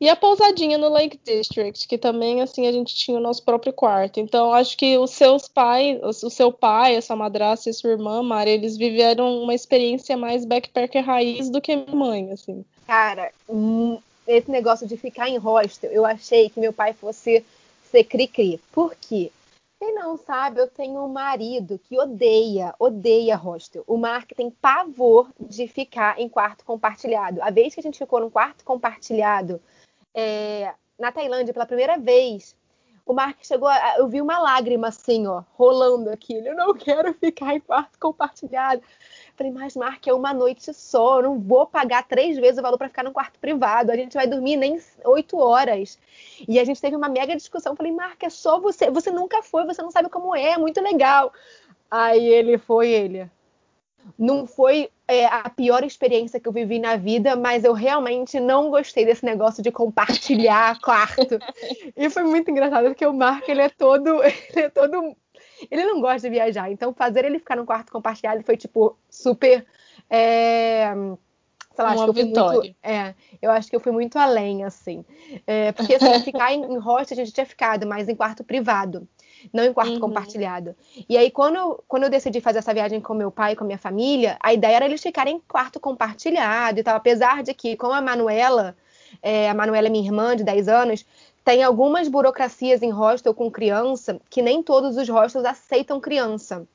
E 0.00 0.08
a 0.08 0.16
pousadinha 0.16 0.78
no 0.78 0.88
Lake 0.88 1.20
District, 1.22 1.86
que 1.86 1.98
também 1.98 2.40
assim 2.40 2.66
a 2.66 2.72
gente 2.72 2.94
tinha 2.94 3.18
o 3.18 3.20
nosso 3.20 3.44
próprio 3.44 3.70
quarto. 3.70 4.18
Então 4.18 4.50
acho 4.50 4.74
que 4.78 4.96
os 4.96 5.10
seus 5.10 5.46
pais, 5.46 6.00
o 6.02 6.30
seu 6.30 6.50
pai, 6.50 6.96
a 6.96 7.02
sua 7.02 7.16
madrasta 7.16 7.68
e 7.68 7.70
a 7.70 7.74
sua 7.74 7.90
irmã, 7.90 8.22
Mari, 8.22 8.50
eles 8.50 8.78
viveram 8.78 9.42
uma 9.42 9.54
experiência 9.54 10.16
mais 10.16 10.46
backpacker 10.46 11.04
raiz 11.04 11.50
do 11.50 11.60
que 11.60 11.76
minha 11.76 11.94
mãe, 11.94 12.30
assim. 12.32 12.64
Cara, 12.86 13.30
hum, 13.46 13.98
esse 14.26 14.50
negócio 14.50 14.86
de 14.86 14.96
ficar 14.96 15.28
em 15.28 15.36
hostel, 15.36 15.90
eu 15.90 16.06
achei 16.06 16.48
que 16.48 16.58
meu 16.58 16.72
pai 16.72 16.94
fosse 16.94 17.44
ser 17.90 18.04
cri-cri. 18.04 18.58
Por 18.72 18.94
quê? 18.94 19.30
Quem 19.78 19.94
não 19.94 20.16
sabe, 20.16 20.60
eu 20.60 20.68
tenho 20.68 21.02
um 21.02 21.08
marido 21.08 21.80
que 21.88 21.98
odeia, 21.98 22.74
odeia 22.78 23.36
hostel. 23.36 23.82
O 23.86 23.96
Mark 23.96 24.30
tem 24.36 24.50
pavor 24.50 25.28
de 25.38 25.66
ficar 25.66 26.20
em 26.20 26.28
quarto 26.28 26.64
compartilhado. 26.64 27.42
A 27.42 27.50
vez 27.50 27.74
que 27.74 27.80
a 27.80 27.82
gente 27.82 27.98
ficou 27.98 28.20
num 28.20 28.28
quarto 28.28 28.62
compartilhado, 28.62 29.60
é, 30.14 30.74
na 30.98 31.12
Tailândia 31.12 31.54
pela 31.54 31.66
primeira 31.66 31.98
vez, 31.98 32.56
o 33.10 33.12
Mark 33.12 33.38
chegou 33.42 33.66
a, 33.68 33.96
eu 33.98 34.06
vi 34.06 34.20
uma 34.20 34.38
lágrima 34.38 34.86
assim, 34.88 35.26
ó, 35.26 35.42
rolando 35.54 36.10
aqui. 36.10 36.34
Ele, 36.34 36.50
eu 36.50 36.54
não 36.54 36.72
quero 36.74 37.12
ficar 37.14 37.54
em 37.56 37.60
quarto 37.60 37.98
compartilhado. 37.98 38.82
falei, 39.36 39.52
mas 39.52 39.74
Mark, 39.74 40.06
é 40.06 40.14
uma 40.14 40.32
noite 40.32 40.72
só, 40.72 41.18
eu 41.18 41.22
não 41.24 41.40
vou 41.40 41.66
pagar 41.66 42.06
três 42.06 42.38
vezes 42.38 42.58
o 42.58 42.62
valor 42.62 42.78
para 42.78 42.88
ficar 42.88 43.02
no 43.02 43.12
quarto 43.12 43.38
privado. 43.40 43.90
A 43.90 43.96
gente 43.96 44.14
vai 44.14 44.28
dormir 44.28 44.56
nem 44.56 44.80
oito 45.04 45.38
horas. 45.38 45.98
E 46.46 46.60
a 46.60 46.64
gente 46.64 46.80
teve 46.80 46.94
uma 46.94 47.08
mega 47.08 47.34
discussão. 47.34 47.74
falei, 47.74 47.92
Mark, 47.92 48.22
é 48.22 48.30
só 48.30 48.60
você, 48.60 48.90
você 48.90 49.10
nunca 49.10 49.42
foi, 49.42 49.64
você 49.64 49.82
não 49.82 49.90
sabe 49.90 50.08
como 50.08 50.36
é, 50.36 50.52
é 50.52 50.58
muito 50.58 50.80
legal. 50.80 51.32
Aí 51.90 52.24
ele 52.24 52.58
foi 52.58 52.90
ele. 52.90 53.28
Não 54.18 54.46
foi 54.46 54.90
é, 55.08 55.26
a 55.26 55.48
pior 55.48 55.82
experiência 55.82 56.38
que 56.38 56.48
eu 56.48 56.52
vivi 56.52 56.78
na 56.78 56.96
vida, 56.96 57.36
mas 57.36 57.64
eu 57.64 57.72
realmente 57.72 58.38
não 58.38 58.70
gostei 58.70 59.04
desse 59.04 59.24
negócio 59.24 59.62
de 59.62 59.72
compartilhar 59.72 60.78
quarto. 60.82 61.38
e 61.96 62.10
foi 62.10 62.22
muito 62.24 62.50
engraçado, 62.50 62.86
porque 62.86 63.06
o 63.06 63.12
Marco, 63.12 63.50
ele 63.50 63.62
é 63.62 63.68
todo. 63.68 64.22
Ele 64.22 64.66
é 64.66 64.68
todo. 64.68 65.16
Ele 65.70 65.84
não 65.84 66.00
gosta 66.00 66.28
de 66.28 66.34
viajar, 66.34 66.70
então 66.70 66.94
fazer 66.94 67.24
ele 67.24 67.38
ficar 67.38 67.56
num 67.56 67.66
quarto 67.66 67.92
compartilhado 67.92 68.42
foi, 68.42 68.56
tipo, 68.56 68.96
super. 69.10 69.66
É, 70.08 70.92
sei 71.74 71.84
lá, 71.84 71.92
Uma 71.92 72.04
acho 72.04 72.04
que 72.04 72.10
eu 72.10 72.14
fui 72.14 72.24
vitória. 72.24 72.58
muito. 72.60 72.76
É, 72.82 73.14
eu 73.42 73.50
acho 73.50 73.68
que 73.68 73.76
eu 73.76 73.80
fui 73.80 73.92
muito 73.92 74.18
além, 74.18 74.64
assim. 74.64 75.04
É, 75.46 75.72
porque 75.72 75.94
assim, 75.94 76.20
ficar 76.20 76.52
em, 76.52 76.64
em 76.64 76.78
hostel 76.78 77.14
a 77.14 77.24
gente 77.24 77.34
tinha 77.34 77.46
ficado, 77.46 77.86
mas 77.86 78.08
em 78.08 78.14
quarto 78.14 78.42
privado 78.42 79.06
não 79.52 79.64
em 79.64 79.72
quarto 79.72 79.94
uhum. 79.94 80.00
compartilhado. 80.00 80.74
E 81.08 81.16
aí, 81.16 81.30
quando, 81.30 81.82
quando 81.86 82.04
eu 82.04 82.10
decidi 82.10 82.40
fazer 82.40 82.58
essa 82.58 82.74
viagem 82.74 83.00
com 83.00 83.14
meu 83.14 83.30
pai 83.30 83.52
e 83.52 83.56
com 83.56 83.64
a 83.64 83.66
minha 83.66 83.78
família, 83.78 84.36
a 84.40 84.52
ideia 84.52 84.76
era 84.76 84.84
eles 84.84 85.02
ficarem 85.02 85.36
em 85.36 85.40
quarto 85.40 85.80
compartilhado 85.80 86.80
e 86.80 86.82
tal. 86.82 86.96
Apesar 86.96 87.42
de 87.42 87.54
que, 87.54 87.76
com 87.76 87.92
a 87.92 88.00
Manuela, 88.00 88.76
é, 89.22 89.48
a 89.48 89.54
Manuela 89.54 89.86
é 89.86 89.90
minha 89.90 90.04
irmã 90.04 90.36
de 90.36 90.44
10 90.44 90.68
anos, 90.68 91.06
tem 91.44 91.62
algumas 91.62 92.08
burocracias 92.08 92.82
em 92.82 92.90
hostel 92.90 93.34
com 93.34 93.50
criança 93.50 94.20
que 94.28 94.42
nem 94.42 94.62
todos 94.62 94.96
os 94.96 95.08
hostels 95.08 95.44
aceitam 95.44 96.00
criança. 96.00 96.66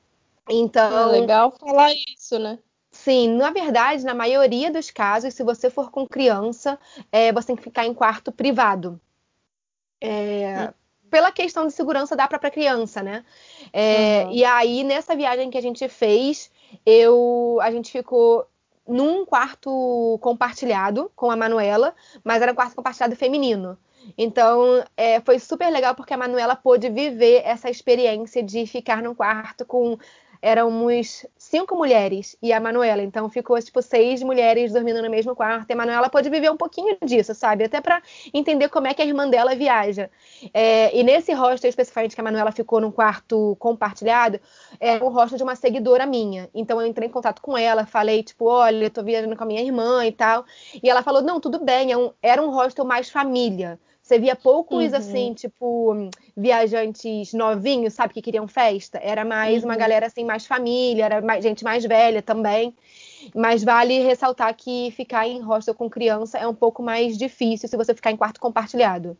Então. 0.48 1.14
É 1.14 1.20
legal 1.20 1.52
falar 1.58 1.92
isso, 1.92 2.38
né? 2.38 2.58
Sim, 2.90 3.36
na 3.36 3.50
verdade, 3.50 4.04
na 4.04 4.14
maioria 4.14 4.70
dos 4.70 4.90
casos, 4.90 5.34
se 5.34 5.42
você 5.42 5.68
for 5.68 5.90
com 5.90 6.06
criança, 6.06 6.78
é, 7.12 7.30
você 7.30 7.48
tem 7.48 7.56
que 7.56 7.62
ficar 7.62 7.84
em 7.84 7.92
quarto 7.92 8.32
privado. 8.32 8.98
É, 10.00 10.72
pela 11.16 11.32
questão 11.32 11.66
de 11.66 11.72
segurança 11.72 12.14
da 12.14 12.28
própria 12.28 12.50
criança, 12.50 13.02
né? 13.02 13.24
É, 13.72 14.24
uhum. 14.26 14.32
E 14.32 14.44
aí, 14.44 14.84
nessa 14.84 15.16
viagem 15.16 15.48
que 15.48 15.56
a 15.56 15.62
gente 15.62 15.88
fez, 15.88 16.50
eu, 16.84 17.58
a 17.62 17.70
gente 17.70 17.90
ficou 17.90 18.46
num 18.86 19.24
quarto 19.24 20.18
compartilhado 20.20 21.10
com 21.16 21.30
a 21.30 21.36
Manuela, 21.36 21.94
mas 22.22 22.42
era 22.42 22.52
um 22.52 22.54
quarto 22.54 22.76
compartilhado 22.76 23.16
feminino. 23.16 23.78
Então, 24.18 24.84
é, 24.94 25.18
foi 25.20 25.38
super 25.38 25.70
legal 25.70 25.94
porque 25.94 26.12
a 26.12 26.18
Manuela 26.18 26.54
pôde 26.54 26.90
viver 26.90 27.40
essa 27.46 27.70
experiência 27.70 28.42
de 28.42 28.66
ficar 28.66 29.02
num 29.02 29.14
quarto 29.14 29.64
com 29.64 29.96
éramos 30.40 31.26
cinco 31.36 31.76
mulheres 31.76 32.36
e 32.42 32.52
a 32.52 32.60
Manuela. 32.60 33.02
Então 33.02 33.28
ficou 33.28 33.60
tipo 33.60 33.80
seis 33.82 34.22
mulheres 34.22 34.72
dormindo 34.72 35.02
no 35.02 35.10
mesmo 35.10 35.34
quarto. 35.34 35.70
E 35.70 35.72
a 35.72 35.76
Manuela 35.76 36.08
pôde 36.08 36.28
viver 36.28 36.50
um 36.50 36.56
pouquinho 36.56 36.96
disso, 37.04 37.34
sabe? 37.34 37.64
Até 37.64 37.80
para 37.80 38.02
entender 38.32 38.68
como 38.68 38.86
é 38.86 38.94
que 38.94 39.02
a 39.02 39.04
irmã 39.04 39.28
dela 39.28 39.54
viaja. 39.54 40.10
É, 40.52 40.96
e 40.96 41.02
nesse 41.02 41.32
hostel 41.32 41.68
especificamente 41.68 42.14
que 42.14 42.20
a 42.20 42.24
Manuela 42.24 42.52
ficou 42.52 42.80
num 42.80 42.90
quarto 42.90 43.56
compartilhado, 43.58 44.40
é 44.80 45.02
um 45.02 45.08
hostel 45.08 45.38
de 45.38 45.44
uma 45.44 45.56
seguidora 45.56 46.06
minha. 46.06 46.48
Então 46.54 46.80
eu 46.80 46.86
entrei 46.86 47.08
em 47.08 47.12
contato 47.12 47.40
com 47.40 47.56
ela, 47.56 47.86
falei 47.86 48.22
tipo, 48.22 48.46
olha, 48.46 48.84
eu 48.84 48.90
tô 48.90 49.02
viajando 49.02 49.36
com 49.36 49.44
a 49.44 49.46
minha 49.46 49.62
irmã 49.62 50.04
e 50.04 50.12
tal. 50.12 50.44
E 50.82 50.88
ela 50.88 51.02
falou, 51.02 51.22
não, 51.22 51.40
tudo 51.40 51.58
bem, 51.58 51.92
é 51.92 51.96
um, 51.96 52.12
era 52.22 52.42
um 52.42 52.50
hostel 52.50 52.84
mais 52.84 53.10
família. 53.10 53.78
Você 54.06 54.20
via 54.20 54.36
poucos, 54.36 54.92
uhum. 54.92 54.98
assim, 54.98 55.34
tipo, 55.34 56.10
viajantes 56.36 57.32
novinhos, 57.32 57.94
sabe, 57.94 58.14
que 58.14 58.22
queriam 58.22 58.46
festa. 58.46 59.00
Era 59.02 59.24
mais 59.24 59.64
uhum. 59.64 59.70
uma 59.70 59.76
galera, 59.76 60.06
assim, 60.06 60.24
mais 60.24 60.46
família, 60.46 61.06
era 61.06 61.20
mais, 61.20 61.42
gente 61.42 61.64
mais 61.64 61.84
velha 61.84 62.22
também. 62.22 62.72
Mas 63.34 63.64
vale 63.64 63.98
ressaltar 63.98 64.54
que 64.54 64.92
ficar 64.92 65.26
em 65.26 65.40
hostel 65.40 65.74
com 65.74 65.90
criança 65.90 66.38
é 66.38 66.46
um 66.46 66.54
pouco 66.54 66.84
mais 66.84 67.18
difícil 67.18 67.68
se 67.68 67.76
você 67.76 67.92
ficar 67.92 68.12
em 68.12 68.16
quarto 68.16 68.38
compartilhado. 68.38 69.18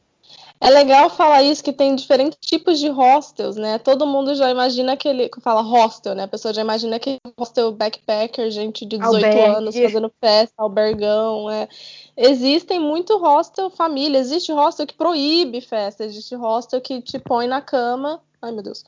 É 0.59 0.71
legal 0.71 1.11
falar 1.11 1.43
isso 1.43 1.63
que 1.63 1.73
tem 1.73 1.95
diferentes 1.95 2.39
tipos 2.41 2.79
de 2.79 2.89
hostels, 2.89 3.57
né? 3.57 3.79
Todo 3.79 4.07
mundo 4.07 4.35
já 4.35 4.51
imagina 4.51 4.95
aquele. 4.95 5.31
Fala 5.41 5.61
hostel, 5.61 6.15
né? 6.15 6.23
A 6.25 6.29
pessoa 6.29 6.55
já 6.55 6.63
imagina 6.63 6.97
aquele 6.97 7.19
hostel 7.39 7.73
backpacker, 7.73 8.51
gente 8.51 8.87
de 8.87 8.97
18 8.97 9.15
Albergue. 9.15 9.41
anos 9.41 9.77
fazendo 9.77 10.11
festa, 10.19 10.55
albergão. 10.57 11.51
É. 11.51 11.69
Existem 12.17 12.81
muito 12.81 13.19
hostel 13.19 13.69
família. 13.69 14.19
Existe 14.19 14.51
hostel 14.51 14.87
que 14.87 14.95
proíbe 14.95 15.61
festa, 15.61 16.05
existe 16.05 16.35
hostel 16.35 16.81
que 16.81 17.03
te 17.03 17.19
põe 17.19 17.47
na 17.47 17.61
cama. 17.61 18.21
Ai, 18.41 18.51
meu 18.51 18.63
Deus. 18.63 18.83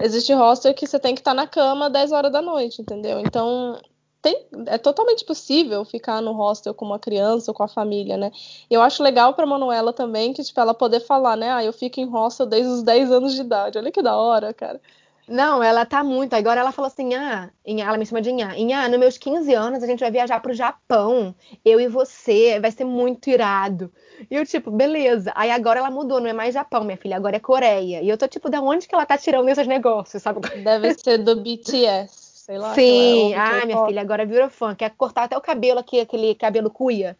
Existe 0.00 0.32
hostel 0.34 0.74
que 0.74 0.86
você 0.86 0.98
tem 0.98 1.14
que 1.14 1.20
estar 1.22 1.34
na 1.34 1.46
cama 1.46 1.88
10 1.88 2.12
horas 2.12 2.32
da 2.32 2.42
noite, 2.42 2.82
entendeu? 2.82 3.18
Então, 3.20 3.80
tem, 4.24 4.46
é 4.68 4.78
totalmente 4.78 5.22
possível 5.22 5.84
ficar 5.84 6.22
no 6.22 6.32
hostel 6.32 6.72
com 6.72 6.86
uma 6.86 6.98
criança 6.98 7.50
ou 7.50 7.54
com 7.54 7.62
a 7.62 7.68
família, 7.68 8.16
né? 8.16 8.32
Eu 8.70 8.80
acho 8.80 9.02
legal 9.02 9.34
para 9.34 9.44
Manuela 9.44 9.92
também 9.92 10.32
que 10.32 10.42
tipo 10.42 10.58
ela 10.58 10.72
poder 10.72 11.00
falar, 11.00 11.36
né? 11.36 11.52
Ah, 11.52 11.62
eu 11.62 11.74
fico 11.74 12.00
em 12.00 12.08
hostel 12.08 12.46
desde 12.46 12.72
os 12.72 12.82
10 12.82 13.12
anos 13.12 13.34
de 13.34 13.42
idade. 13.42 13.76
Olha 13.76 13.92
que 13.92 14.00
da 14.00 14.16
hora, 14.16 14.54
cara. 14.54 14.80
Não, 15.28 15.62
ela 15.62 15.84
tá 15.84 16.02
muito. 16.02 16.32
Agora 16.32 16.58
ela 16.58 16.72
falou 16.72 16.86
assim: 16.86 17.12
ah, 17.14 17.50
ela 17.66 17.98
me 17.98 18.06
chama 18.06 18.22
de 18.22 18.30
Inha. 18.30 18.56
Inha, 18.56 18.88
nos 18.88 18.98
meus 18.98 19.18
15 19.18 19.52
anos 19.52 19.82
a 19.82 19.86
gente 19.86 20.00
vai 20.00 20.10
viajar 20.10 20.40
pro 20.40 20.54
Japão. 20.54 21.34
Eu 21.62 21.78
e 21.78 21.86
você. 21.86 22.58
Vai 22.60 22.70
ser 22.70 22.84
muito 22.84 23.28
irado. 23.28 23.92
E 24.30 24.34
eu, 24.34 24.46
tipo, 24.46 24.70
beleza. 24.70 25.32
Aí 25.34 25.50
agora 25.50 25.80
ela 25.80 25.90
mudou, 25.90 26.18
não 26.18 26.28
é 26.28 26.32
mais 26.32 26.54
Japão, 26.54 26.82
minha 26.82 26.96
filha, 26.96 27.16
agora 27.16 27.36
é 27.36 27.40
Coreia. 27.40 28.00
E 28.00 28.08
eu 28.08 28.16
tô, 28.16 28.26
tipo, 28.26 28.48
da 28.48 28.62
onde 28.62 28.88
que 28.88 28.94
ela 28.94 29.04
tá 29.04 29.18
tirando 29.18 29.50
esses 29.50 29.66
negócios, 29.66 30.22
sabe? 30.22 30.40
Deve 30.62 30.94
ser 30.94 31.18
do 31.18 31.36
BTS 31.36 32.23
sei 32.44 32.58
lá. 32.58 32.74
Sim, 32.74 33.34
ah, 33.34 33.64
minha 33.64 33.86
filha, 33.86 34.02
agora 34.02 34.26
virou 34.26 34.50
fã. 34.50 34.74
Quer 34.74 34.90
cortar 34.90 35.24
até 35.24 35.36
o 35.36 35.40
cabelo 35.40 35.80
aqui, 35.80 35.98
aquele 35.98 36.34
cabelo 36.34 36.70
cuia. 36.70 37.16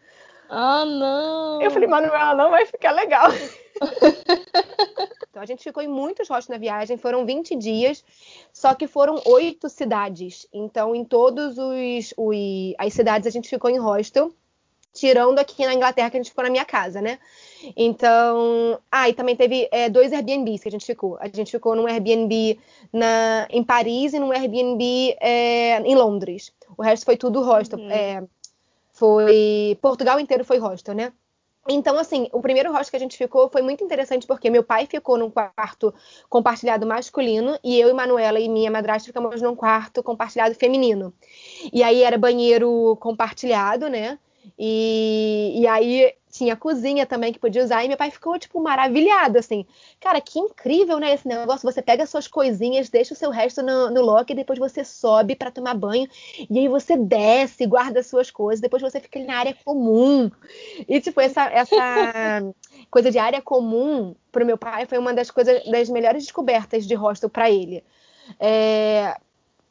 Ah, 0.51 0.85
não! 0.85 1.63
Eu 1.63 1.71
falei, 1.71 1.89
Manuela, 1.89 2.35
não 2.35 2.51
vai 2.51 2.67
ficar 2.67 2.93
legal. 2.93 3.31
então 5.31 5.43
a 5.43 5.47
gente 5.47 5.65
ficou 5.65 5.83
em 5.83 5.89
muitos 5.89 6.29
hostels 6.29 6.49
na 6.49 6.59
viagem, 6.59 6.99
foram 6.99 7.25
20 7.25 7.57
dias, 7.57 8.05
só 8.53 8.75
que 8.75 8.87
foram 8.87 9.21
oito 9.25 9.69
cidades. 9.71 10.47
Então, 10.53 10.95
em 10.95 11.05
todos 11.05 11.57
os, 11.57 12.13
os 12.17 12.75
as 12.79 12.93
cidades 12.93 13.27
a 13.27 13.31
gente 13.31 13.49
ficou 13.49 13.71
em 13.71 13.79
hostel 13.79 14.33
tirando 14.93 15.41
aqui 15.41 15.67
na 15.67 15.75
Inglaterra 15.75 16.09
que 16.09 16.17
a 16.17 16.21
gente 16.21 16.31
ficou 16.31 16.45
na 16.45 16.51
minha 16.51 16.65
casa, 16.65 17.03
né? 17.03 17.19
Então, 17.77 18.79
ah, 18.91 19.09
e 19.09 19.15
também 19.15 19.37
teve 19.37 19.69
é, 19.71 19.89
dois 19.89 20.13
Airbnbs 20.13 20.63
que 20.63 20.69
a 20.69 20.71
gente 20.71 20.87
ficou. 20.87 21.17
A 21.21 21.29
gente 21.29 21.51
ficou 21.51 21.75
num 21.75 21.87
Airbnb 21.87 22.59
na, 22.93 23.47
em 23.51 23.63
Paris 23.63 24.13
e 24.13 24.19
num 24.19 24.33
Airbnb 24.33 25.17
é, 25.21 25.81
em 25.81 25.95
Londres. 25.95 26.53
O 26.77 26.83
resto 26.83 27.05
foi 27.05 27.17
tudo 27.17 27.43
hostel. 27.43 27.79
Uhum. 27.79 27.91
É, 27.91 28.23
foi 28.93 29.79
Portugal 29.81 30.21
inteiro 30.21 30.45
foi 30.45 30.59
hostel, 30.59 30.95
né? 30.95 31.13
Então, 31.69 31.99
assim, 31.99 32.29
o 32.31 32.43
primeiro 32.43 32.71
hostel 32.71 32.91
que 32.91 32.97
a 32.97 33.01
gente 33.01 33.17
ficou 33.17 33.49
foi 33.49 33.63
muito 33.63 33.83
interessante 33.83 34.27
porque 34.27 34.51
meu 34.51 34.63
pai 34.63 34.87
ficou 34.87 35.17
num 35.17 35.31
quarto 35.31 35.95
compartilhado 36.29 36.87
masculino 36.87 37.59
e 37.65 37.81
eu 37.81 37.89
e 37.89 37.93
Manuela 37.95 38.39
e 38.39 38.49
minha 38.49 38.71
madrasta 38.71 39.07
ficamos 39.07 39.41
num 39.41 39.57
quarto 39.57 40.03
compartilhado 40.03 40.55
feminino. 40.55 41.13
E 41.73 41.83
aí 41.83 42.03
era 42.03 42.19
banheiro 42.19 42.97
compartilhado, 43.01 43.89
né? 43.89 44.19
E, 44.59 45.61
e 45.61 45.67
aí 45.67 46.13
tinha 46.31 46.57
cozinha 46.57 47.07
também 47.07 47.33
que 47.33 47.39
podia 47.39 47.63
usar. 47.63 47.85
E 47.85 47.89
meu 47.89 47.97
pai 47.97 48.11
ficou, 48.11 48.39
tipo, 48.39 48.61
maravilhado, 48.61 49.39
assim. 49.39 49.65
Cara, 50.01 50.21
que 50.21 50.39
incrível, 50.39 50.99
né? 50.99 51.15
Esse 51.15 51.29
negócio. 51.29 51.71
Você 51.71 51.81
pega 51.81 52.07
suas 52.07 52.27
coisinhas, 52.27 52.89
deixa 52.89 53.15
o 53.15 53.17
seu 53.17 53.31
resto 53.31 53.63
no, 53.63 53.91
no 53.91 54.03
locker, 54.03 54.35
depois 54.35 54.59
você 54.59 54.85
sobe 54.85 55.37
para 55.37 55.51
tomar 55.51 55.75
banho. 55.75 56.09
E 56.51 56.59
aí 56.59 56.69
você 56.69 56.97
desce, 56.97 57.67
guarda 57.67 58.01
as 58.01 58.09
suas 58.09 58.31
coisas. 58.31 58.61
Depois 58.61 58.83
você 58.83 59.01
fica 59.01 59.19
na 59.21 59.37
área 59.37 59.57
comum. 59.65 60.31
E, 60.89 61.01
tipo, 61.01 61.21
essa, 61.21 61.45
essa 61.45 61.75
coisa 62.91 63.11
de 63.11 63.19
área 63.19 63.41
comum, 63.41 64.15
pro 64.33 64.45
meu 64.45 64.59
pai, 64.59 64.87
foi 64.87 64.99
uma 64.99 65.15
das 65.15 65.31
coisas, 65.31 65.65
das 65.71 65.89
melhores 65.89 66.25
descobertas 66.25 66.87
de 66.87 66.95
hostel 66.95 67.31
para 67.31 67.51
ele. 67.51 67.85
É, 68.41 69.17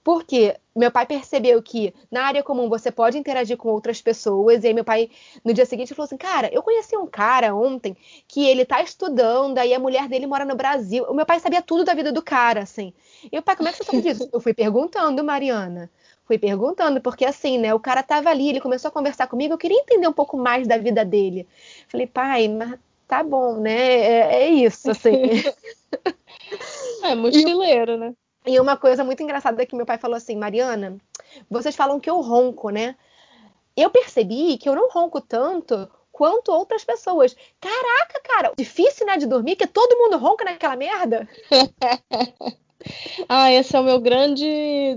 porque 0.04 0.56
meu 0.76 0.92
pai 0.92 1.06
percebeu 1.06 1.62
que 1.62 1.94
na 2.12 2.26
área 2.26 2.44
comum 2.44 2.68
você 2.68 2.92
pode 2.92 3.18
interagir 3.18 3.56
com 3.56 3.70
outras 3.70 4.02
pessoas. 4.02 4.64
E 4.64 4.68
aí 4.68 4.74
meu 4.74 4.84
pai, 4.84 5.10
no 5.44 5.54
dia 5.54 5.66
seguinte, 5.66 5.94
falou 5.94 6.06
assim: 6.06 6.18
Cara, 6.18 6.54
eu 6.54 6.62
conheci 6.62 6.98
um 6.98 7.08
cara 7.08 7.56
ontem 7.56 7.96
que 8.28 8.46
ele 8.46 8.66
tá 8.66 8.82
estudando, 8.82 9.58
aí 9.58 9.74
a 9.74 9.80
mulher 9.80 10.10
dele 10.10 10.28
mora 10.28 10.44
no 10.44 10.56
Brasil. 10.56 11.06
O 11.06 11.14
meu 11.14 11.26
pai 11.26 11.40
sabia 11.40 11.62
tudo 11.62 11.86
da 11.86 11.94
vida 11.94 12.12
do 12.12 12.22
cara, 12.22 12.62
assim. 12.62 12.94
E 13.32 13.38
o 13.38 13.42
pai, 13.42 13.56
como 13.56 13.70
é 13.70 13.72
que 13.72 13.78
você 13.78 13.84
sabe 13.86 14.02
disso? 14.04 14.30
Eu 14.32 14.42
fui 14.42 14.54
perguntando, 14.54 15.24
Mariana. 15.24 15.90
Fui 16.26 16.38
perguntando, 16.38 17.02
porque 17.02 17.26
assim, 17.26 17.58
né? 17.58 17.74
O 17.74 17.80
cara 17.80 18.02
tava 18.02 18.30
ali, 18.30 18.50
ele 18.50 18.62
começou 18.62 18.90
a 18.90 18.92
conversar 18.92 19.28
comigo, 19.28 19.54
eu 19.54 19.58
queria 19.58 19.80
entender 19.80 20.08
um 20.08 20.14
pouco 20.14 20.38
mais 20.38 20.68
da 20.68 20.78
vida 20.78 21.04
dele. 21.06 21.48
Falei, 21.88 22.08
pai, 22.08 22.48
mas 22.48 22.80
tá 23.08 23.24
bom, 23.24 23.60
né? 23.60 23.74
É, 23.74 24.44
é 24.44 24.48
isso, 24.50 24.90
assim. 24.90 25.12
é 27.04 27.14
mochileiro, 27.16 27.98
né? 27.98 28.14
E 28.46 28.60
uma 28.60 28.76
coisa 28.76 29.04
muito 29.04 29.24
engraçada 29.24 29.62
é 29.62 29.66
que 29.66 29.76
meu 29.76 29.86
pai 29.86 29.98
falou 29.98 30.18
assim, 30.18 30.36
Mariana, 30.36 30.98
vocês 31.50 31.76
falam 31.76 32.00
que 32.00 32.10
eu 32.10 32.20
ronco, 32.20 32.70
né? 32.70 32.96
Eu 33.76 33.90
percebi 33.90 34.58
que 34.58 34.68
eu 34.68 34.76
não 34.76 34.90
ronco 34.90 35.22
tanto 35.22 35.90
quanto 36.12 36.52
outras 36.52 36.84
pessoas. 36.84 37.36
Caraca, 37.60 38.22
cara, 38.24 38.54
difícil, 38.58 39.06
né, 39.06 39.18
de 39.18 39.26
dormir, 39.26 39.56
que 39.56 39.66
todo 39.66 39.98
mundo 39.98 40.18
ronca 40.18 40.46
naquela 40.46 40.76
merda. 40.76 41.28
Ah, 43.30 43.52
esse 43.52 43.76
é 43.76 43.80
o 43.80 43.84
meu 43.84 44.00
grande 44.00 44.46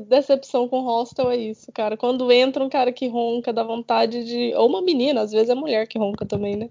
decepção 0.08 0.68
com 0.68 0.80
hostel, 0.80 1.30
é 1.30 1.36
isso, 1.36 1.70
cara. 1.72 1.96
Quando 1.96 2.30
entra 2.30 2.62
um 2.62 2.68
cara 2.68 2.92
que 2.92 3.08
ronca, 3.08 3.52
dá 3.52 3.62
vontade 3.62 4.24
de. 4.24 4.54
Ou 4.56 4.68
uma 4.68 4.82
menina, 4.82 5.22
às 5.22 5.32
vezes 5.32 5.48
é 5.48 5.54
mulher 5.54 5.86
que 5.86 5.98
ronca 5.98 6.26
também, 6.26 6.56
né? 6.56 6.68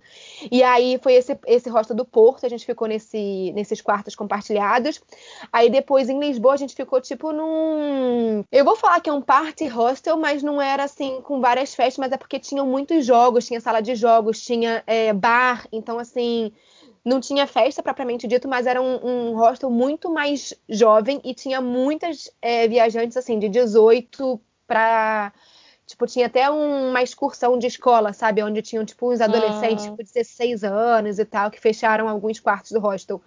E 0.51 0.61
aí 0.61 0.99
foi 1.01 1.13
esse, 1.13 1.37
esse 1.47 1.69
hostel 1.69 1.95
do 1.95 2.05
Porto, 2.05 2.45
a 2.45 2.49
gente 2.49 2.65
ficou 2.65 2.87
nesse, 2.87 3.51
nesses 3.53 3.81
quartos 3.81 4.15
compartilhados. 4.15 5.01
Aí 5.51 5.69
depois 5.69 6.09
em 6.09 6.19
Lisboa 6.19 6.53
a 6.53 6.57
gente 6.57 6.75
ficou 6.75 6.99
tipo 7.01 7.31
num. 7.31 8.43
Eu 8.51 8.65
vou 8.65 8.75
falar 8.75 8.99
que 8.99 9.09
é 9.09 9.13
um 9.13 9.21
party 9.21 9.67
hostel, 9.67 10.17
mas 10.17 10.43
não 10.43 10.61
era 10.61 10.83
assim 10.83 11.21
com 11.21 11.39
várias 11.39 11.73
festas, 11.73 11.97
mas 11.97 12.11
é 12.11 12.17
porque 12.17 12.39
tinham 12.39 12.65
muitos 12.65 13.05
jogos, 13.05 13.45
tinha 13.47 13.61
sala 13.61 13.81
de 13.81 13.95
jogos, 13.95 14.41
tinha 14.41 14.83
é, 14.85 15.13
bar, 15.13 15.67
então 15.71 15.97
assim 15.97 16.51
não 17.05 17.21
tinha 17.21 17.45
festa 17.45 17.83
propriamente 17.83 18.27
dito, 18.27 18.47
mas 18.47 18.65
era 18.65 18.81
um, 18.81 19.31
um 19.31 19.35
hostel 19.35 19.69
muito 19.69 20.11
mais 20.11 20.53
jovem 20.67 21.21
e 21.23 21.35
tinha 21.35 21.61
muitas 21.61 22.31
é, 22.41 22.67
viajantes 22.67 23.15
assim 23.15 23.37
de 23.37 23.47
18 23.47 24.41
para 24.65 25.31
Tipo, 25.85 26.07
tinha 26.07 26.25
até 26.25 26.49
um, 26.49 26.89
uma 26.89 27.03
excursão 27.03 27.59
de 27.59 27.67
escola, 27.67 28.11
sabe? 28.11 28.41
Onde 28.41 28.61
tinham, 28.63 28.83
tipo, 28.83 29.13
uns 29.13 29.21
adolescentes, 29.21 29.85
ah. 29.85 29.89
tipo, 29.91 30.03
de 30.03 30.11
16 30.11 30.63
anos 30.63 31.19
e 31.19 31.25
tal, 31.25 31.51
que 31.51 31.61
fecharam 31.61 32.09
alguns 32.09 32.39
quartos 32.39 32.71
do 32.71 32.79
hostel. 32.79 33.21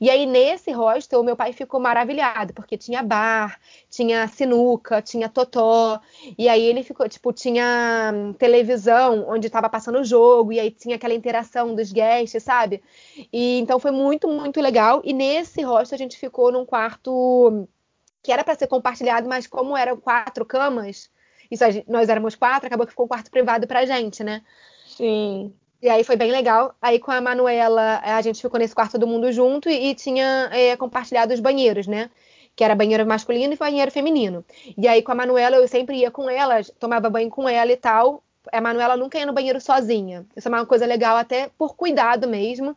E 0.00 0.08
aí, 0.08 0.24
nesse 0.24 0.72
hostel, 0.72 1.22
meu 1.22 1.36
pai 1.36 1.52
ficou 1.52 1.78
maravilhado, 1.78 2.54
porque 2.54 2.78
tinha 2.78 3.02
bar, 3.02 3.60
tinha 3.90 4.26
sinuca, 4.26 5.02
tinha 5.02 5.28
totó. 5.28 6.00
E 6.38 6.48
aí 6.48 6.62
ele 6.62 6.82
ficou, 6.82 7.06
tipo, 7.06 7.30
tinha 7.30 8.10
televisão 8.38 9.26
onde 9.28 9.48
estava 9.48 9.68
passando 9.68 9.98
o 9.98 10.04
jogo, 10.04 10.50
e 10.50 10.58
aí 10.58 10.70
tinha 10.70 10.96
aquela 10.96 11.12
interação 11.12 11.74
dos 11.74 11.92
guests, 11.92 12.42
sabe? 12.42 12.82
E 13.30 13.58
então 13.58 13.78
foi 13.78 13.90
muito, 13.90 14.26
muito 14.28 14.62
legal. 14.62 15.02
E 15.04 15.12
nesse 15.12 15.60
hostel 15.60 15.96
a 15.96 15.98
gente 15.98 16.16
ficou 16.18 16.50
num 16.50 16.64
quarto 16.64 17.68
que 18.22 18.32
era 18.32 18.44
para 18.44 18.54
ser 18.54 18.68
compartilhado, 18.68 19.28
mas 19.28 19.46
como 19.46 19.76
eram 19.76 19.96
quatro 19.96 20.46
camas, 20.46 21.10
isso, 21.52 21.64
nós 21.86 22.08
éramos 22.08 22.34
quatro, 22.34 22.66
acabou 22.66 22.86
que 22.86 22.92
ficou 22.92 23.04
um 23.04 23.08
quarto 23.08 23.30
privado 23.30 23.66
pra 23.66 23.84
gente, 23.84 24.24
né? 24.24 24.42
Sim. 24.86 25.52
E 25.82 25.88
aí 25.88 26.04
foi 26.04 26.16
bem 26.16 26.30
legal. 26.30 26.74
Aí 26.80 26.98
com 26.98 27.10
a 27.10 27.20
Manuela, 27.20 28.00
a 28.04 28.22
gente 28.22 28.40
ficou 28.40 28.58
nesse 28.58 28.74
quarto 28.74 28.92
todo 28.92 29.06
mundo 29.06 29.30
junto 29.32 29.68
e, 29.68 29.90
e 29.90 29.94
tinha 29.94 30.48
é, 30.52 30.76
compartilhado 30.76 31.34
os 31.34 31.40
banheiros, 31.40 31.86
né? 31.86 32.08
Que 32.54 32.62
era 32.64 32.74
banheiro 32.74 33.06
masculino 33.06 33.52
e 33.52 33.56
banheiro 33.56 33.90
feminino. 33.90 34.44
E 34.78 34.86
aí 34.86 35.02
com 35.02 35.12
a 35.12 35.14
Manuela, 35.14 35.56
eu 35.56 35.66
sempre 35.66 35.96
ia 35.96 36.10
com 36.10 36.30
ela, 36.30 36.62
tomava 36.78 37.10
banho 37.10 37.28
com 37.28 37.48
ela 37.48 37.70
e 37.70 37.76
tal. 37.76 38.22
A 38.50 38.60
Manuela 38.60 38.96
nunca 38.96 39.18
ia 39.18 39.26
no 39.26 39.32
banheiro 39.32 39.60
sozinha. 39.60 40.24
Isso 40.36 40.48
é 40.48 40.50
uma 40.50 40.64
coisa 40.64 40.86
legal, 40.86 41.16
até 41.16 41.50
por 41.58 41.74
cuidado 41.74 42.28
mesmo. 42.28 42.76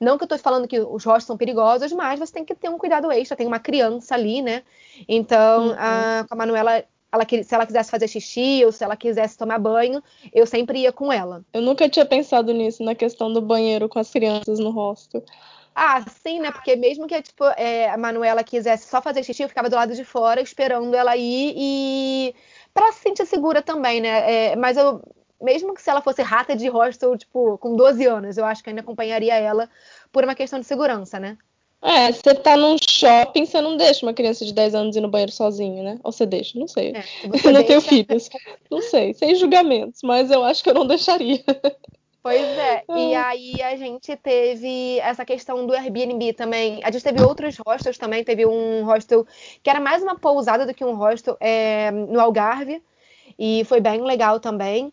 Não 0.00 0.16
que 0.16 0.24
eu 0.24 0.28
tô 0.28 0.38
falando 0.38 0.66
que 0.66 0.80
os 0.80 1.04
rostos 1.04 1.26
são 1.26 1.36
perigosos, 1.36 1.92
mas 1.92 2.18
você 2.18 2.32
tem 2.32 2.44
que 2.44 2.54
ter 2.54 2.68
um 2.68 2.78
cuidado 2.78 3.12
extra. 3.12 3.36
Tem 3.36 3.46
uma 3.46 3.58
criança 3.58 4.14
ali, 4.14 4.42
né? 4.42 4.62
Então, 5.08 5.68
uhum. 5.68 5.76
a, 5.78 6.24
com 6.26 6.34
a 6.34 6.36
Manuela, 6.36 6.84
ela, 7.12 7.26
se 7.28 7.54
ela 7.54 7.66
quisesse 7.66 7.90
fazer 7.90 8.08
xixi 8.08 8.62
ou 8.64 8.72
se 8.72 8.84
ela 8.84 8.96
quisesse 8.96 9.36
tomar 9.36 9.58
banho, 9.58 10.02
eu 10.32 10.46
sempre 10.46 10.80
ia 10.80 10.92
com 10.92 11.12
ela. 11.12 11.44
Eu 11.52 11.62
nunca 11.62 11.88
tinha 11.88 12.06
pensado 12.06 12.52
nisso, 12.52 12.82
na 12.84 12.94
questão 12.94 13.32
do 13.32 13.40
banheiro 13.40 13.88
com 13.88 13.98
as 13.98 14.10
crianças 14.10 14.58
no 14.58 14.70
rosto. 14.70 15.22
Ah, 15.74 16.04
sim, 16.22 16.40
né? 16.40 16.50
Porque 16.52 16.76
mesmo 16.76 17.06
que 17.06 17.20
tipo, 17.22 17.44
é, 17.56 17.88
a 17.90 17.96
Manuela 17.96 18.44
quisesse 18.44 18.88
só 18.88 19.00
fazer 19.00 19.22
xixi, 19.22 19.42
eu 19.42 19.48
ficava 19.48 19.68
do 19.70 19.76
lado 19.76 19.94
de 19.94 20.04
fora 20.04 20.40
esperando 20.40 20.94
ela 20.94 21.16
ir 21.16 21.54
e. 21.56 22.34
pra 22.74 22.92
se 22.92 23.00
sentir 23.00 23.26
segura 23.26 23.62
também, 23.62 24.00
né? 24.00 24.50
É, 24.52 24.56
mas 24.56 24.76
eu. 24.76 25.00
Mesmo 25.40 25.72
que 25.72 25.80
se 25.80 25.88
ela 25.88 26.02
fosse 26.02 26.20
rata 26.20 26.54
de 26.54 26.68
hostel, 26.68 27.16
tipo, 27.16 27.56
com 27.56 27.74
12 27.74 28.04
anos, 28.04 28.36
eu 28.36 28.44
acho 28.44 28.62
que 28.62 28.68
ainda 28.68 28.82
acompanharia 28.82 29.34
ela 29.34 29.70
por 30.12 30.22
uma 30.22 30.34
questão 30.34 30.60
de 30.60 30.66
segurança, 30.66 31.18
né? 31.18 31.38
É, 31.82 32.12
você 32.12 32.34
tá 32.34 32.56
num 32.56 32.76
shopping, 32.88 33.46
você 33.46 33.60
não 33.60 33.76
deixa 33.76 34.04
uma 34.04 34.12
criança 34.12 34.44
de 34.44 34.52
10 34.52 34.74
anos 34.74 34.96
ir 34.96 35.00
no 35.00 35.08
banheiro 35.08 35.32
sozinha, 35.32 35.82
né? 35.82 35.98
Ou 36.04 36.12
você 36.12 36.26
deixa, 36.26 36.58
não 36.58 36.68
sei. 36.68 36.92
É, 36.94 37.02
eu 37.48 37.52
não 37.52 37.64
tenho 37.64 37.80
filhos. 37.80 38.28
Não 38.70 38.82
sei, 38.82 39.14
sem 39.14 39.34
julgamentos, 39.34 40.00
mas 40.04 40.30
eu 40.30 40.44
acho 40.44 40.62
que 40.62 40.68
eu 40.68 40.74
não 40.74 40.86
deixaria. 40.86 41.42
Pois 42.22 42.42
é, 42.42 42.84
e 42.94 43.14
aí 43.14 43.62
a 43.62 43.76
gente 43.76 44.14
teve 44.16 44.98
essa 44.98 45.24
questão 45.24 45.66
do 45.66 45.72
Airbnb 45.72 46.34
também. 46.34 46.80
A 46.84 46.90
gente 46.90 47.02
teve 47.02 47.22
outros 47.22 47.56
hostels 47.66 47.96
também, 47.96 48.22
teve 48.22 48.44
um 48.44 48.84
hostel 48.84 49.26
que 49.62 49.70
era 49.70 49.80
mais 49.80 50.02
uma 50.02 50.18
pousada 50.18 50.66
do 50.66 50.74
que 50.74 50.84
um 50.84 50.94
hostel 50.94 51.36
é, 51.40 51.90
no 51.90 52.20
Algarve, 52.20 52.82
e 53.38 53.64
foi 53.64 53.80
bem 53.80 54.02
legal 54.02 54.38
também. 54.38 54.92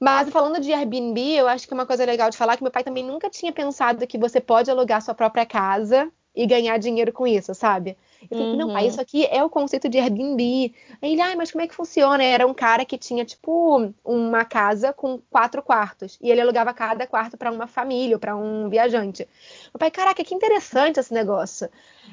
Mas 0.00 0.30
falando 0.30 0.60
de 0.60 0.72
Airbnb, 0.72 1.18
eu 1.34 1.48
acho 1.48 1.66
que 1.66 1.74
uma 1.74 1.86
coisa 1.86 2.04
legal 2.04 2.30
de 2.30 2.36
falar 2.36 2.54
é 2.54 2.56
que 2.56 2.62
meu 2.62 2.72
pai 2.72 2.84
também 2.84 3.04
nunca 3.04 3.28
tinha 3.28 3.52
pensado 3.52 4.06
que 4.06 4.18
você 4.18 4.40
pode 4.40 4.70
alugar 4.70 5.02
sua 5.02 5.14
própria 5.14 5.44
casa 5.44 6.10
e 6.34 6.46
ganhar 6.46 6.78
dinheiro 6.78 7.12
com 7.12 7.26
isso, 7.26 7.54
sabe? 7.54 7.96
Eu 8.22 8.36
falei, 8.36 8.52
uhum. 8.52 8.56
não, 8.56 8.72
pai, 8.72 8.86
isso 8.86 9.00
aqui 9.00 9.26
é 9.26 9.42
o 9.42 9.50
conceito 9.50 9.88
de 9.88 9.98
Airbnb. 9.98 10.74
Aí 11.00 11.12
ele, 11.12 11.20
ai, 11.20 11.36
mas 11.36 11.50
como 11.50 11.62
é 11.62 11.68
que 11.68 11.74
funciona? 11.74 12.22
Era 12.22 12.46
um 12.46 12.54
cara 12.54 12.84
que 12.84 12.98
tinha, 12.98 13.24
tipo, 13.24 13.92
uma 14.04 14.44
casa 14.44 14.92
com 14.92 15.18
quatro 15.30 15.62
quartos. 15.62 16.18
E 16.20 16.30
ele 16.30 16.40
alugava 16.40 16.72
cada 16.74 17.06
quarto 17.06 17.36
para 17.36 17.50
uma 17.50 17.66
família 17.66 18.16
ou 18.16 18.20
para 18.20 18.36
um 18.36 18.68
viajante. 18.68 19.28
Meu 19.72 19.78
pai, 19.78 19.90
caraca, 19.90 20.22
que 20.24 20.34
interessante 20.34 20.98
esse 20.98 21.12
negócio. 21.14 21.68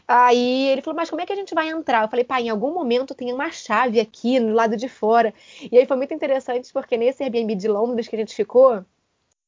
Aí 0.08 0.68
ele 0.70 0.82
falou, 0.82 0.96
mas 0.96 1.10
como 1.10 1.22
é 1.22 1.26
que 1.26 1.34
a 1.34 1.36
gente 1.36 1.56
vai 1.56 1.70
entrar? 1.70 2.04
Eu 2.04 2.10
falei, 2.10 2.24
pai, 2.24 2.44
em 2.44 2.50
algum 2.50 2.74
momento 2.74 3.16
tem 3.16 3.34
uma 3.34 3.52
chave 3.52 4.00
aqui 4.00 4.40
no 4.40 4.54
lado 4.54 4.78
de 4.78 4.88
fora. 4.88 5.34
E 5.72 5.78
aí 5.78 5.86
foi 5.86 5.98
muito 5.98 6.14
interessante 6.14 6.72
porque 6.72 6.98
nesse 6.98 7.24
Airbnb 7.24 7.56
de 7.56 7.68
Londres 7.68 8.08
que 8.08 8.16
a 8.16 8.20
gente 8.20 8.36
ficou, 8.36 8.86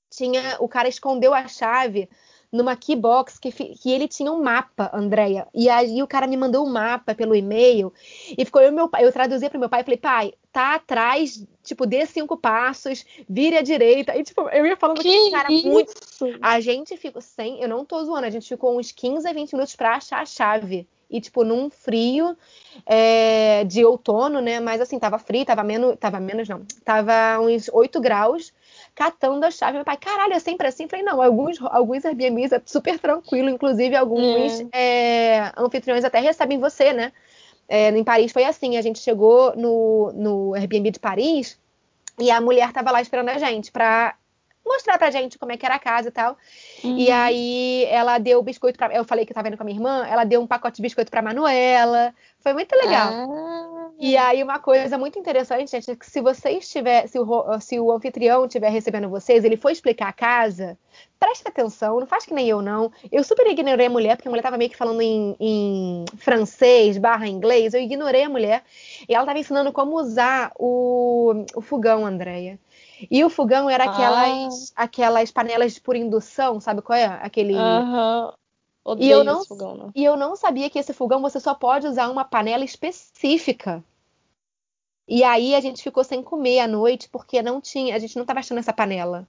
tinha 0.10 0.58
o 0.60 0.68
cara 0.68 0.88
escondeu 0.88 1.34
a 1.34 1.48
chave 1.48 2.10
numa 2.58 2.76
keybox 2.76 3.40
que, 3.40 3.52
que 3.52 3.92
ele 3.92 4.08
tinha 4.08 4.32
um 4.32 4.42
mapa, 4.42 4.90
Andréia. 4.94 5.48
E 5.54 5.70
aí 5.70 6.02
o 6.04 6.08
cara 6.08 6.28
me 6.28 6.36
mandou 6.36 6.66
um 6.66 6.70
mapa 6.70 7.16
pelo 7.16 7.36
e-mail 7.36 7.94
e 8.38 8.44
ficou 8.44 8.62
eu 8.62 8.72
meu 8.72 8.90
pai. 8.90 9.06
Eu 9.06 9.12
traduzi 9.12 9.50
para 9.50 9.60
meu 9.60 9.70
pai 9.70 9.82
e 9.82 9.84
falei, 9.84 9.98
pai, 9.98 10.34
tá 10.52 10.76
atrás, 10.76 11.46
tipo, 11.64 11.86
dê 11.86 12.06
cinco 12.06 12.36
passos, 12.36 13.06
vire 13.30 13.58
à 13.58 13.62
direita. 13.62 14.18
E, 14.18 14.24
tipo, 14.24 14.50
eu 14.50 14.66
ia 14.66 14.76
falando 14.76 15.02
que, 15.02 15.10
que 15.10 15.32
cara 15.32 15.54
isso? 15.54 15.68
muito. 15.68 15.94
A 16.42 16.60
gente 16.60 16.98
ficou 16.98 17.22
sem, 17.22 17.62
eu 17.62 17.70
não 17.70 17.86
tô 17.86 18.04
zoando, 18.04 18.26
a 18.26 18.30
gente 18.30 18.48
ficou 18.48 18.78
uns 18.78 18.92
15 18.92 19.28
a 19.28 19.34
20 19.34 19.54
minutos 19.54 19.76
para 19.76 19.96
achar 19.96 20.22
a 20.22 20.26
chave. 20.26 20.88
E, 21.10 21.22
tipo, 21.22 21.44
num 21.44 21.70
frio 21.70 22.36
é, 22.86 23.64
de 23.64 23.86
outono, 23.86 24.42
né? 24.42 24.60
Mas 24.60 24.82
assim, 24.82 25.00
tava 25.00 25.18
frio, 25.18 25.46
tava 25.46 25.64
menos. 25.64 25.96
Tava 25.98 26.20
menos, 26.20 26.50
não. 26.50 26.66
Tava 26.84 27.40
uns 27.40 27.70
8 27.72 28.02
graus 28.02 28.52
catando 28.98 29.46
a 29.46 29.52
chave. 29.52 29.74
Meu 29.74 29.86
pai, 29.86 29.96
caralho, 29.96 30.34
é 30.34 30.40
sempre 30.40 30.68
assim? 30.68 30.88
Falei, 30.88 31.06
não, 31.06 31.22
alguns, 31.22 31.60
alguns 31.62 32.04
Airbnbs 32.04 32.52
é 32.52 32.62
super 32.66 32.98
tranquilo, 32.98 33.48
inclusive 33.48 33.96
alguns 33.96 34.60
é. 34.74 35.38
É, 35.38 35.52
anfitriões 35.56 36.04
até 36.04 36.20
recebem 36.20 36.60
você, 36.60 36.92
né? 36.92 37.14
É, 37.70 37.90
em 37.90 38.04
Paris 38.04 38.32
foi 38.32 38.44
assim, 38.44 38.76
a 38.76 38.82
gente 38.82 38.98
chegou 38.98 39.56
no, 39.56 40.12
no 40.14 40.56
Airbnb 40.56 40.90
de 40.90 41.00
Paris 41.00 41.60
e 42.18 42.32
a 42.32 42.42
mulher 42.42 42.74
tava 42.74 42.90
lá 42.90 43.00
esperando 43.00 43.30
a 43.30 43.38
gente 43.38 43.72
pra 43.72 44.16
mostrar 44.66 44.98
pra 44.98 45.12
gente 45.12 45.38
como 45.38 45.52
é 45.52 45.58
que 45.58 45.66
era 45.66 45.76
a 45.76 45.80
casa 45.80 46.08
e 46.08 46.12
tal. 46.12 46.36
Uhum. 46.84 46.98
E 46.98 47.12
aí 47.12 47.86
ela 47.86 48.18
deu 48.18 48.42
biscoito 48.42 48.80
pra. 48.80 48.94
Eu 48.94 49.06
falei 49.06 49.26
que 49.26 49.32
eu 49.32 49.36
tava 49.36 49.48
indo 49.48 49.58
com 49.58 49.64
a 49.64 49.66
minha 49.66 49.78
irmã, 49.78 50.08
ela 50.08 50.24
deu 50.24 50.42
um 50.42 50.48
pacote 50.48 50.78
de 50.78 50.82
biscoito 50.82 51.12
pra 51.12 51.22
Manuela. 51.22 52.16
Foi 52.40 52.54
muito 52.54 52.76
legal. 52.76 53.10
Ah. 53.12 53.78
E 54.00 54.16
aí, 54.16 54.44
uma 54.44 54.60
coisa 54.60 54.96
muito 54.96 55.18
interessante, 55.18 55.72
gente, 55.72 55.90
é 55.90 55.96
que 55.96 56.06
se 56.06 56.22
você 56.22 56.52
estiver, 56.52 57.08
se 57.08 57.20
o, 57.20 57.60
se 57.60 57.80
o 57.80 57.92
anfitrião 57.92 58.46
estiver 58.46 58.70
recebendo 58.70 59.10
vocês, 59.10 59.44
ele 59.44 59.58
for 59.58 59.72
explicar 59.72 60.10
a 60.10 60.14
casa, 60.14 60.78
preste 61.20 61.48
atenção, 61.48 62.00
não 62.00 62.06
faz 62.06 62.24
que 62.24 62.34
nem 62.34 62.48
eu, 62.48 62.62
não. 62.62 62.92
Eu 63.12 63.24
super 63.24 63.48
ignorei 63.48 63.88
a 63.88 63.90
mulher, 63.90 64.16
porque 64.16 64.28
a 64.28 64.32
mulher 64.32 64.44
tava 64.44 64.58
meio 64.58 64.70
que 64.70 64.78
falando 64.78 65.02
em, 65.02 65.36
em 65.40 66.06
francês 66.18 67.00
barra 67.00 67.28
inglês, 67.28 67.74
eu 67.74 67.82
ignorei 67.82 68.24
a 68.24 68.30
mulher. 68.30 68.64
E 69.10 69.16
ela 69.16 69.26
tava 69.26 69.40
ensinando 69.40 69.72
como 69.74 69.96
usar 69.96 70.52
o, 70.60 71.44
o 71.56 71.62
fogão, 71.62 72.06
Andréia. 72.06 72.60
E 73.10 73.24
o 73.26 73.30
fogão 73.32 73.68
era 73.68 73.86
aquelas, 73.86 74.74
ah. 74.76 74.84
aquelas 74.84 75.32
panelas 75.32 75.80
por 75.80 75.96
indução, 75.96 76.60
sabe 76.60 76.84
qual 76.84 76.98
é? 76.98 77.06
Aquele. 77.06 77.56
Aham. 78.88 79.02
E 79.02 79.10
eu, 79.10 79.24
não, 79.24 79.46
fogão, 79.46 79.76
né? 79.76 79.92
e 79.94 80.04
eu 80.04 80.16
não 80.16 80.36
sabia 80.36 80.70
que 80.70 80.80
esse 80.80 80.94
fogão 80.94 81.22
você 81.22 81.40
só 81.40 81.54
pode 81.54 81.86
usar 81.86 82.10
uma 82.10 82.24
panela 82.24 82.64
específica. 82.64 83.84
E 85.08 85.24
aí 85.24 85.56
a 85.56 85.60
gente 85.60 85.84
ficou 85.84 86.04
sem 86.04 86.22
comer 86.22 86.60
à 86.60 86.68
noite 86.68 87.10
porque 87.10 87.42
não 87.42 87.60
tinha, 87.62 87.96
a 87.96 88.00
gente 88.00 88.16
não 88.16 88.24
estava 88.24 88.40
achando 88.40 88.60
essa 88.60 88.74
panela. 88.74 89.28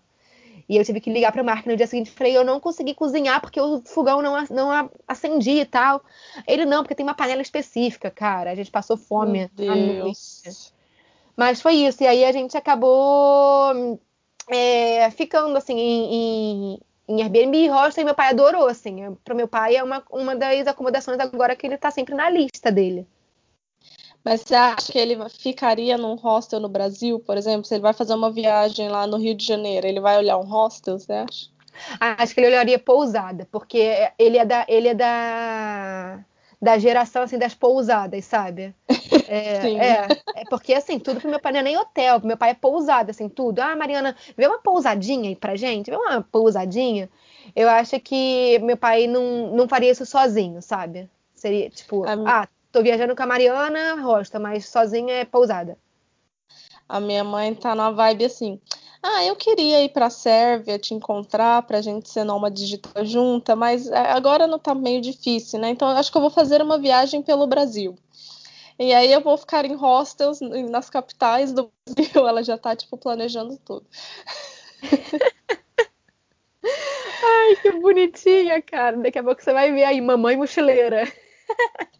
E 0.69 0.77
eu 0.77 0.85
tive 0.85 1.01
que 1.01 1.11
ligar 1.11 1.33
para 1.33 1.43
o 1.43 1.45
Mark 1.45 1.67
no 1.67 1.77
dia 1.77 1.87
seguinte 1.87 2.09
e 2.09 2.13
falei, 2.13 2.37
eu 2.37 2.45
não 2.45 2.61
consegui 2.61 2.95
cozinhar 2.95 3.41
porque 3.41 3.61
o 3.61 3.81
fogão 3.83 4.21
não, 4.21 4.45
não 4.51 4.91
acendia 5.07 5.63
e 5.63 5.67
tal. 5.67 6.03
Ele 6.47 6.67
não, 6.67 6.83
porque 6.83 6.95
tem 6.95 7.07
uma 7.07 7.15
panela 7.15 7.41
específica, 7.41 8.11
cara. 8.11 8.51
A 8.51 8.55
gente 8.55 8.71
passou 8.71 8.97
fome 8.97 9.51
à 9.67 9.75
noite. 9.75 10.73
Mas 11.35 11.63
foi 11.63 11.75
isso. 11.75 12.03
E 12.03 12.07
aí 12.07 12.23
a 12.23 12.33
gente 12.33 12.55
acabou 12.57 13.99
é, 14.49 15.11
ficando 15.13 15.57
assim 15.57 15.79
em, 15.79 16.81
em 17.09 17.23
Airbnb 17.23 17.69
hostel 17.69 18.03
e 18.03 18.05
meu 18.05 18.15
pai 18.15 18.31
adorou, 18.31 18.67
assim. 18.67 19.15
Para 19.25 19.35
meu 19.35 19.49
pai 19.49 19.77
é 19.77 19.83
uma, 19.83 20.05
uma 20.11 20.37
das 20.37 20.67
acomodações 20.67 21.19
agora 21.19 21.57
que 21.57 21.67
ele 21.67 21.75
está 21.75 21.91
sempre 21.91 22.15
na 22.15 22.29
lista 22.29 22.71
dele. 22.71 23.07
Mas 24.25 24.43
você 24.43 24.55
acha 24.55 24.93
que 24.93 24.99
ele 24.99 25.17
ficaria 25.31 25.97
num 25.97 26.15
hostel 26.15 26.61
no 26.61 26.69
Brasil, 26.69 27.19
por 27.21 27.37
exemplo? 27.37 27.65
Se 27.65 27.75
ele 27.75 27.83
vai 27.83 27.95
fazer 27.95 28.15
uma 28.15 28.31
viagem 28.31 28.89
lá 28.89 29.07
no 29.07 29.17
Rio 29.17 29.35
de 29.35 29.45
Janeiro, 29.45 29.87
ele 29.87 30.01
vai 30.01 30.19
olhar 30.19 30.37
um 30.37 30.45
hostel, 30.45 30.99
você 30.99 31.13
acha? 31.13 31.49
Acho 32.01 32.35
que 32.35 32.41
ele 32.41 32.49
olharia 32.49 32.79
pousada, 32.79 33.49
porque 33.51 34.11
ele 34.19 34.37
é 34.37 34.45
da, 34.45 34.67
ele 34.69 34.89
é 34.89 34.95
da, 34.95 36.25
da 36.61 36.79
geração 36.79 37.23
assim 37.23 37.39
das 37.39 37.55
pousadas, 37.55 38.25
sabe? 38.25 38.75
É, 39.31 39.61
Sim. 39.61 39.79
é, 39.79 40.19
é 40.35 40.45
porque 40.47 40.73
assim, 40.73 40.99
tudo 40.99 41.21
pro 41.21 41.29
meu 41.29 41.39
pai 41.39 41.53
não 41.53 41.61
é 41.61 41.63
nem 41.63 41.77
hotel, 41.77 42.19
meu 42.25 42.37
pai 42.37 42.51
é 42.51 42.55
pousada, 42.55 43.11
assim, 43.11 43.29
tudo. 43.29 43.59
Ah, 43.61 43.77
Mariana, 43.77 44.17
vê 44.35 44.47
uma 44.47 44.59
pousadinha 44.59 45.29
aí 45.29 45.37
pra 45.37 45.55
gente, 45.55 45.91
vê 45.91 45.97
uma 45.97 46.23
pousadinha. 46.23 47.11
Eu 47.55 47.69
acho 47.69 48.01
que 48.01 48.59
meu 48.61 48.77
pai 48.77 49.07
não, 49.07 49.55
não 49.55 49.69
faria 49.69 49.91
isso 49.91 50.07
sozinho, 50.07 50.63
sabe? 50.63 51.11
Seria 51.35 51.69
tipo, 51.69 52.05
a... 52.07 52.43
ah, 52.43 52.49
tô 52.73 52.83
viajando 52.83 53.15
com 53.15 53.23
a 53.23 53.27
Mariana, 53.27 54.01
rosta, 54.01 54.39
mas 54.39 54.67
sozinha 54.67 55.13
é 55.13 55.25
pousada. 55.27 55.77
A 56.89 56.99
minha 56.99 57.23
mãe 57.23 57.55
tá 57.55 57.75
na 57.75 57.91
vibe 57.91 58.25
assim. 58.25 58.59
Ah, 59.03 59.25
eu 59.25 59.37
queria 59.37 59.83
ir 59.85 59.91
pra 59.91 60.11
Sérvia 60.11 60.79
te 60.79 60.93
encontrar 60.95 61.63
pra 61.63 61.81
gente 61.81 62.09
ser 62.11 62.25
numa 62.25 62.51
digital 62.51 63.05
junta, 63.05 63.55
mas 63.55 63.89
é, 63.89 63.97
agora 64.13 64.47
não 64.47 64.59
tá 64.59 64.75
meio 64.75 65.01
difícil, 65.01 65.59
né? 65.61 65.71
Então 65.71 65.89
acho 65.89 66.11
que 66.11 66.17
eu 66.17 66.23
vou 66.23 66.31
fazer 66.31 66.61
uma 66.61 66.79
viagem 66.79 67.23
pelo 67.23 67.47
Brasil. 67.47 67.97
E 68.79 68.93
aí 68.95 69.13
eu 69.13 69.21
vou 69.21 69.37
ficar 69.37 69.65
em 69.65 69.75
hostels 69.75 70.41
nas 70.41 70.91
capitais 70.91 71.53
do 71.53 71.71
Brasil. 71.89 72.29
Ela 72.29 72.43
já 72.43 72.59
tá, 72.59 72.77
tipo, 72.77 72.97
planejando 72.97 73.59
tudo. 73.65 73.87
Ai, 77.23 77.57
que 77.57 77.73
bonitinha, 77.73 78.61
cara. 78.63 78.97
Daqui 78.97 79.19
a 79.19 79.23
pouco 79.23 79.43
você 79.43 79.53
vai 79.53 79.73
ver 79.73 79.85
aí, 79.85 80.01
mamãe 80.01 80.37
mochileira. 80.37 81.05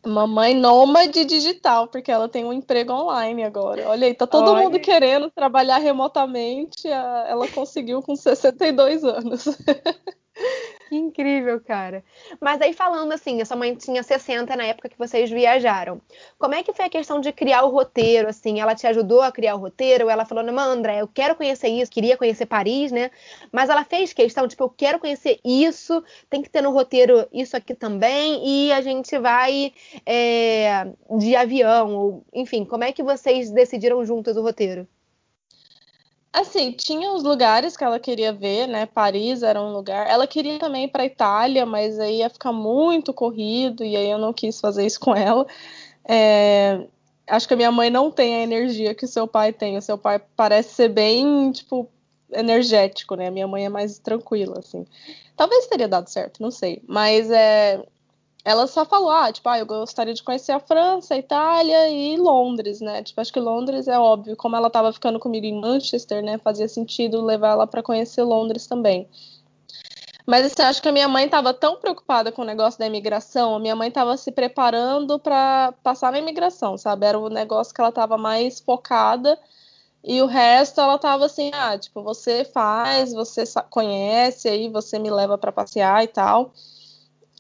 Mamãe 0.07 0.55
nômade 0.55 1.25
digital, 1.25 1.89
porque 1.89 2.11
ela 2.11 2.29
tem 2.29 2.45
um 2.45 2.53
emprego 2.53 2.93
online 2.93 3.45
agora. 3.45 3.89
Olha 3.89 4.07
aí, 4.07 4.15
tá 4.15 4.27
todo 4.27 4.51
Olha. 4.51 4.65
mundo 4.65 4.81
querendo 4.81 5.31
trabalhar 5.31 5.79
remotamente. 5.79 6.89
Ela 6.89 7.47
conseguiu 7.49 8.01
com 8.03 8.17
62 8.17 9.05
anos. 9.05 9.45
Que 10.89 10.97
incrível, 10.97 11.61
cara. 11.61 12.03
Mas 12.41 12.63
aí 12.63 12.73
falando 12.73 13.13
assim, 13.13 13.43
a 13.43 13.45
sua 13.45 13.59
mãe 13.59 13.75
tinha 13.75 14.03
60 14.03 14.57
na 14.57 14.65
época 14.65 14.89
que 14.89 14.97
vocês 14.97 15.31
viajaram. 15.31 16.01
Como 16.39 16.55
é 16.55 16.63
que 16.63 16.73
foi 16.73 16.87
a 16.87 16.89
questão 16.89 17.21
de 17.21 17.31
criar 17.31 17.63
o 17.65 17.69
roteiro, 17.71 18.27
assim? 18.27 18.59
Ela 18.59 18.75
te 18.75 18.87
ajudou 18.87 19.21
a 19.21 19.31
criar 19.31 19.55
o 19.55 19.59
roteiro? 19.59 20.09
Ela 20.09 20.25
falou, 20.25 20.43
não, 20.43 20.59
André, 20.59 21.03
eu 21.03 21.07
quero 21.07 21.37
conhecer 21.37 21.69
isso, 21.69 21.91
queria 21.91 22.17
conhecer 22.17 22.47
Paris, 22.47 22.91
né? 22.91 23.11
Mas 23.53 23.69
ela 23.69 23.85
fez 23.85 24.15
questão, 24.15 24.49
tipo, 24.49 24.65
eu 24.65 24.71
quero 24.71 24.99
conhecer 24.99 25.39
isso, 25.45 26.03
tem 26.31 26.41
que 26.41 26.49
ter 26.49 26.63
no 26.63 26.71
roteiro 26.71 27.29
isso 27.31 27.55
aqui 27.55 27.75
também, 27.75 28.43
e 28.47 28.73
a 28.73 28.81
gente 28.81 29.19
vai 29.19 29.75
é, 30.07 30.87
de 31.19 31.37
avião, 31.37 31.95
ou 31.95 32.25
enfim, 32.33 32.65
como 32.65 32.85
é 32.85 32.93
que 32.93 33.03
vocês 33.03 33.51
decidiram 33.51 34.03
juntas 34.07 34.39
o 34.39 34.43
roteiro? 34.43 34.89
Assim, 36.33 36.73
tinha 36.73 37.13
os 37.13 37.23
lugares 37.23 37.77
que 37.77 37.83
ela 37.83 37.99
queria 37.99 38.33
ver, 38.33 38.67
né? 38.67 38.87
Paris 38.87 39.43
era 39.43 39.61
um 39.61 39.73
lugar. 39.73 40.07
Ela 40.09 40.27
queria 40.27 40.59
também 40.59 40.85
ir 40.85 40.89
para 40.89 41.07
Itália, 41.07 41.65
mas 41.65 41.99
aí 41.99 42.19
ia 42.19 42.29
ficar 42.31 42.53
muito 42.53 43.13
corrido 43.13 43.83
e 43.85 43.97
aí 43.97 44.11
eu 44.11 44.19
não 44.19 44.33
quis 44.33 44.61
fazer 44.61 44.87
isso 44.87 45.01
com 45.01 45.15
ela. 45.17 45.47
É... 46.05 46.87
Acho 47.27 47.47
que 47.49 47.55
a 47.55 47.57
minha 47.57 47.73
mãe 47.73 47.91
não 47.91 48.11
tem 48.11 48.37
a 48.37 48.43
energia 48.43 48.95
que 48.95 49.05
o 49.05 49.09
seu 49.09 49.27
pai 49.27 49.53
tem. 49.53 49.77
O 49.77 49.83
seu 49.83 49.99
pai 49.99 50.21
parece 50.37 50.75
ser 50.75 50.89
bem, 50.89 51.51
tipo, 51.53 51.89
energético, 52.33 53.15
né? 53.15 53.29
A 53.29 53.31
minha 53.31 53.47
mãe 53.47 53.65
é 53.67 53.69
mais 53.69 53.99
tranquila, 53.99 54.59
assim. 54.59 54.87
Talvez 55.37 55.67
teria 55.67 55.89
dado 55.89 56.09
certo, 56.09 56.43
não 56.43 56.51
sei. 56.51 56.83
Mas 56.87 57.31
é, 57.31 57.83
ela 58.45 58.67
só 58.67 58.85
falou, 58.85 59.11
ah, 59.11 59.33
tipo, 59.33 59.49
ah, 59.49 59.59
eu 59.59 59.67
gostaria 59.67 60.15
de 60.15 60.23
conhecer 60.23 60.53
a 60.53 60.61
França, 60.61 61.15
a 61.15 61.19
Itália 61.19 61.91
e 61.91 62.17
Londres, 62.17 62.81
né? 62.81 63.03
Tipo, 63.03 63.21
acho 63.21 63.33
que 63.33 63.41
Londres 63.41 63.89
é 63.89 63.99
óbvio, 63.99 64.37
como 64.37 64.57
ela 64.57 64.71
tava 64.71 64.93
ficando 64.93 65.19
comigo 65.19 65.47
em 65.47 65.61
Manchester, 65.61 66.23
né? 66.23 66.39
Fazia 66.39 66.69
sentido 66.69 67.25
levar 67.25 67.51
ela 67.51 67.67
para 67.67 67.83
conhecer 67.83 68.23
Londres 68.23 68.67
também. 68.67 69.09
Mas 70.27 70.45
assim, 70.47 70.63
acho 70.63 70.83
que 70.83 70.89
a 70.89 70.93
minha 70.93 71.09
mãe 71.09 71.25
estava 71.25 71.55
tão 71.55 71.77
preocupada 71.77 72.31
com 72.31 72.43
o 72.43 72.45
negócio 72.45 72.79
da 72.79 72.87
imigração, 72.87 73.57
a 73.57 73.59
minha 73.59 73.75
mãe 73.75 73.89
estava 73.89 74.17
se 74.17 74.31
preparando 74.31 75.19
para 75.19 75.73
passar 75.83 76.13
na 76.13 76.19
imigração, 76.19 76.77
sabe? 76.77 77.07
Era 77.07 77.19
o 77.19 77.31
negócio 77.31 77.75
que 77.75 77.81
ela 77.81 77.91
estava 77.91 78.19
mais 78.19 78.61
focada. 78.61 79.39
E 80.05 80.23
o 80.23 80.27
resto 80.27 80.81
ela 80.81 80.99
tava 80.99 81.27
assim, 81.27 81.51
ah, 81.53 81.77
tipo, 81.79 82.03
você 82.03 82.45
faz, 82.45 83.13
você 83.13 83.45
conhece, 83.69 84.49
aí 84.49 84.69
você 84.69 84.99
me 84.99 85.11
leva 85.11 85.37
para 85.37 85.51
passear 85.53 86.05
e 86.05 86.09
tal 86.09 86.53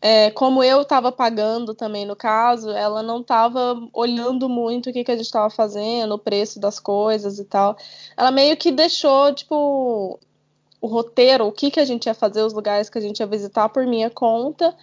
é, 0.00 0.30
como 0.30 0.62
eu 0.62 0.82
estava 0.82 1.10
pagando 1.10 1.74
também 1.74 2.06
no 2.06 2.14
caso, 2.14 2.70
ela 2.70 3.02
não 3.02 3.20
estava 3.20 3.76
olhando 3.92 4.48
muito 4.48 4.90
o 4.90 4.92
que, 4.92 5.02
que 5.02 5.10
a 5.10 5.16
gente 5.16 5.26
estava 5.26 5.50
fazendo, 5.50 6.14
o 6.14 6.18
preço 6.18 6.60
das 6.60 6.78
coisas 6.78 7.38
e 7.38 7.44
tal. 7.44 7.76
Ela 8.16 8.30
meio 8.30 8.56
que 8.56 8.70
deixou, 8.70 9.34
tipo, 9.34 10.18
o 10.80 10.86
roteiro, 10.86 11.46
o 11.46 11.52
que, 11.52 11.70
que 11.70 11.80
a 11.80 11.84
gente 11.84 12.06
ia 12.06 12.14
fazer, 12.14 12.42
os 12.42 12.52
lugares 12.52 12.88
que 12.88 12.98
a 12.98 13.00
gente 13.00 13.18
ia 13.18 13.26
visitar 13.26 13.68
por 13.68 13.86
minha 13.86 14.08
conta. 14.08 14.74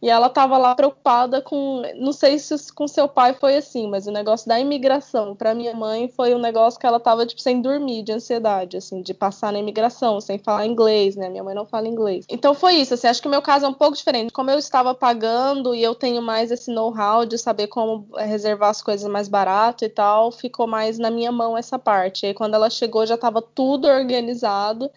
E 0.00 0.10
ela 0.10 0.26
estava 0.26 0.58
lá 0.58 0.74
preocupada 0.74 1.40
com. 1.40 1.82
Não 1.96 2.12
sei 2.12 2.38
se 2.38 2.72
com 2.72 2.86
seu 2.86 3.08
pai 3.08 3.32
foi 3.32 3.56
assim, 3.56 3.88
mas 3.88 4.06
o 4.06 4.10
negócio 4.12 4.46
da 4.46 4.60
imigração, 4.60 5.34
para 5.34 5.54
minha 5.54 5.74
mãe, 5.74 6.08
foi 6.08 6.34
um 6.34 6.38
negócio 6.38 6.78
que 6.78 6.86
ela 6.86 6.98
estava 6.98 7.24
tipo, 7.24 7.40
sem 7.40 7.62
dormir, 7.62 8.02
de 8.02 8.12
ansiedade, 8.12 8.76
assim, 8.76 9.00
de 9.00 9.14
passar 9.14 9.52
na 9.52 9.58
imigração, 9.58 10.20
sem 10.20 10.38
falar 10.38 10.66
inglês, 10.66 11.16
né? 11.16 11.28
Minha 11.30 11.42
mãe 11.42 11.54
não 11.54 11.64
fala 11.64 11.88
inglês. 11.88 12.26
Então 12.28 12.54
foi 12.54 12.74
isso, 12.74 12.94
assim, 12.94 13.06
acho 13.06 13.22
que 13.22 13.28
o 13.28 13.30
meu 13.30 13.40
caso 13.40 13.64
é 13.64 13.68
um 13.68 13.74
pouco 13.74 13.96
diferente. 13.96 14.32
Como 14.32 14.50
eu 14.50 14.58
estava 14.58 14.94
pagando 14.94 15.74
e 15.74 15.82
eu 15.82 15.94
tenho 15.94 16.20
mais 16.20 16.50
esse 16.50 16.70
know-how 16.70 17.24
de 17.24 17.38
saber 17.38 17.68
como 17.68 18.06
reservar 18.16 18.70
as 18.70 18.82
coisas 18.82 19.10
mais 19.10 19.28
barato 19.28 19.84
e 19.84 19.88
tal, 19.88 20.30
ficou 20.30 20.66
mais 20.66 20.98
na 20.98 21.10
minha 21.10 21.32
mão 21.32 21.56
essa 21.56 21.78
parte. 21.78 22.24
E 22.24 22.26
aí 22.28 22.34
quando 22.34 22.54
ela 22.54 22.68
chegou 22.68 23.06
já 23.06 23.14
estava 23.14 23.40
tudo 23.40 23.88
organizado 23.88 24.90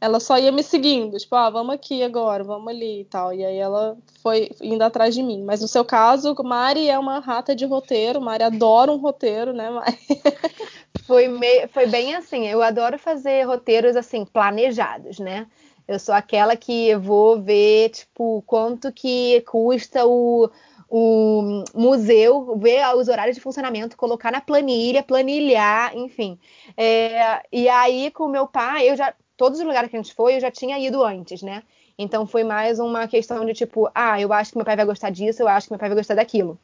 ela 0.00 0.20
só 0.20 0.38
ia 0.38 0.52
me 0.52 0.62
seguindo, 0.62 1.16
tipo, 1.18 1.34
ah, 1.34 1.50
vamos 1.50 1.74
aqui 1.74 2.02
agora, 2.02 2.44
vamos 2.44 2.68
ali 2.68 3.00
e 3.00 3.04
tal. 3.04 3.32
E 3.34 3.44
aí 3.44 3.56
ela 3.56 3.96
foi 4.22 4.50
indo 4.62 4.82
atrás 4.82 5.14
de 5.14 5.22
mim. 5.22 5.42
Mas 5.42 5.60
no 5.60 5.66
seu 5.66 5.84
caso, 5.84 6.34
Mari 6.44 6.88
é 6.88 6.98
uma 6.98 7.18
rata 7.18 7.54
de 7.54 7.66
roteiro, 7.66 8.20
Mari 8.20 8.44
adora 8.44 8.92
um 8.92 8.96
roteiro, 8.96 9.52
né, 9.52 9.70
Mari? 9.70 9.98
foi, 11.04 11.28
foi 11.72 11.86
bem 11.86 12.14
assim, 12.14 12.46
eu 12.46 12.62
adoro 12.62 12.98
fazer 12.98 13.44
roteiros 13.44 13.96
assim, 13.96 14.24
planejados, 14.24 15.18
né? 15.18 15.46
Eu 15.88 15.98
sou 15.98 16.14
aquela 16.14 16.54
que 16.54 16.94
vou 16.96 17.40
ver, 17.40 17.88
tipo, 17.88 18.42
quanto 18.46 18.92
que 18.92 19.40
custa 19.40 20.06
o, 20.06 20.50
o 20.88 21.64
museu, 21.74 22.56
ver 22.58 22.94
os 22.94 23.08
horários 23.08 23.36
de 23.36 23.42
funcionamento, 23.42 23.96
colocar 23.96 24.30
na 24.30 24.40
planilha, 24.40 25.02
planilhar, 25.02 25.96
enfim. 25.96 26.38
É, 26.76 27.42
e 27.50 27.68
aí, 27.68 28.10
com 28.10 28.28
meu 28.28 28.46
pai, 28.46 28.90
eu 28.90 28.96
já 28.96 29.14
todos 29.38 29.58
os 29.60 29.64
lugares 29.64 29.88
que 29.88 29.96
a 29.96 30.02
gente 30.02 30.14
foi, 30.14 30.36
eu 30.36 30.40
já 30.40 30.50
tinha 30.50 30.78
ido 30.78 31.02
antes, 31.02 31.40
né? 31.40 31.62
Então 31.96 32.26
foi 32.26 32.44
mais 32.44 32.78
uma 32.78 33.08
questão 33.08 33.44
de 33.46 33.54
tipo, 33.54 33.90
ah, 33.94 34.20
eu 34.20 34.32
acho 34.32 34.50
que 34.50 34.58
meu 34.58 34.66
pai 34.66 34.76
vai 34.76 34.84
gostar 34.84 35.10
disso, 35.10 35.42
eu 35.42 35.48
acho 35.48 35.68
que 35.68 35.72
meu 35.72 35.78
pai 35.78 35.88
vai 35.88 35.96
gostar 35.96 36.16
daquilo. 36.16 36.58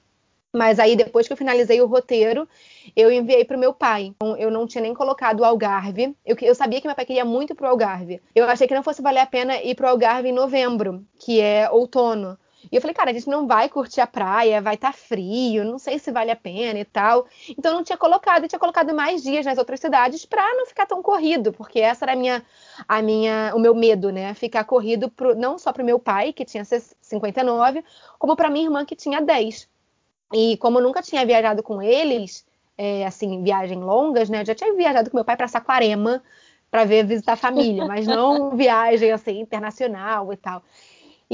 Mas 0.53 0.79
aí, 0.79 0.95
depois 0.95 1.27
que 1.27 1.33
eu 1.33 1.37
finalizei 1.37 1.81
o 1.81 1.87
roteiro, 1.87 2.49
eu 2.95 3.11
enviei 3.11 3.45
para 3.45 3.57
o 3.57 3.61
meu 3.61 3.73
pai. 3.75 4.15
Então, 4.15 4.37
eu 4.37 4.53
não 4.53 4.69
tinha 4.69 4.83
nem 4.83 4.95
colocado 4.95 5.41
o 5.41 5.45
Algarve. 5.45 6.17
Eu, 6.25 6.37
eu 6.41 6.55
sabia 6.55 6.81
que 6.81 6.87
meu 6.87 6.95
pai 6.95 7.05
queria 7.05 7.25
muito 7.25 7.57
para 7.57 7.67
o 7.67 7.71
Algarve. 7.71 8.23
Eu 8.33 8.49
achei 8.49 8.69
que 8.69 8.75
não 8.75 8.83
fosse 8.83 9.03
valer 9.03 9.19
a 9.19 9.27
pena 9.27 9.61
ir 9.61 9.75
para 9.75 9.87
o 9.87 9.89
Algarve 9.91 10.29
em 10.29 10.33
novembro, 10.33 11.05
que 11.19 11.41
é 11.41 11.69
outono. 11.69 12.39
E 12.71 12.77
eu 12.77 12.81
falei, 12.81 12.95
cara, 12.95 13.11
a 13.11 13.15
gente 13.15 13.29
não 13.29 13.47
vai 13.47 13.69
curtir 13.69 14.01
a 14.01 14.07
praia, 14.07 14.61
vai 14.61 14.75
estar 14.75 14.93
tá 14.93 14.97
frio, 14.97 15.65
não 15.65 15.79
sei 15.79 15.99
se 15.99 16.11
vale 16.11 16.31
a 16.31 16.37
pena 16.37 16.79
e 16.79 16.85
tal. 16.85 17.27
Então 17.49 17.73
eu 17.73 17.77
não 17.77 17.85
tinha 17.85 17.97
colocado, 17.97 18.45
eu 18.45 18.49
tinha 18.49 18.59
colocado 18.59 18.95
mais 18.95 19.23
dias 19.23 19.45
nas 19.45 19.59
outras 19.59 19.81
cidades 19.81 20.25
para 20.25 20.43
não 20.55 20.67
ficar 20.67 20.87
tão 20.87 21.03
corrido, 21.03 21.53
porque 21.53 21.81
essa 21.81 22.05
era 22.05 22.13
a 22.13 22.17
minha, 22.17 22.43
a 22.89 23.03
minha, 23.03 23.53
o 23.55 23.59
meu 23.59 23.75
medo, 23.75 24.11
né? 24.11 24.35
Ficar 24.35 24.65
corrido 24.65 25.11
pro, 25.11 25.35
não 25.35 25.59
só 25.59 25.73
para 25.73 25.85
meu 25.85 25.99
pai, 25.99 26.33
que 26.33 26.45
tinha 26.45 26.65
59, 26.65 27.85
como 28.19 28.37
para 28.37 28.51
minha 28.51 28.67
irmã, 28.67 28.85
que 28.85 28.97
tinha 28.97 29.21
10. 29.21 29.69
E 30.33 30.57
como 30.57 30.79
eu 30.79 30.83
nunca 30.83 31.03
tinha 31.03 31.25
viajado 31.25 31.63
com 31.63 31.81
eles, 31.81 32.45
é, 32.77 33.07
assim, 33.07 33.43
viagens 33.43 33.81
longas, 33.81 34.29
né? 34.29 34.43
Eu 34.43 34.47
já 34.47 34.55
tinha 34.55 34.73
viajado 34.75 35.11
com 35.11 35.17
meu 35.17 35.25
pai 35.25 35.37
para 35.37 35.49
Saquarema 35.49 36.23
para 36.71 36.85
ver 36.85 37.07
visitar 37.07 37.35
a 37.35 37.37
família, 37.37 37.87
mas 37.87 38.05
não 38.05 38.51
viagem 38.57 39.13
assim 39.13 39.39
internacional 39.39 40.33
e 40.33 40.37
tal. 40.37 40.61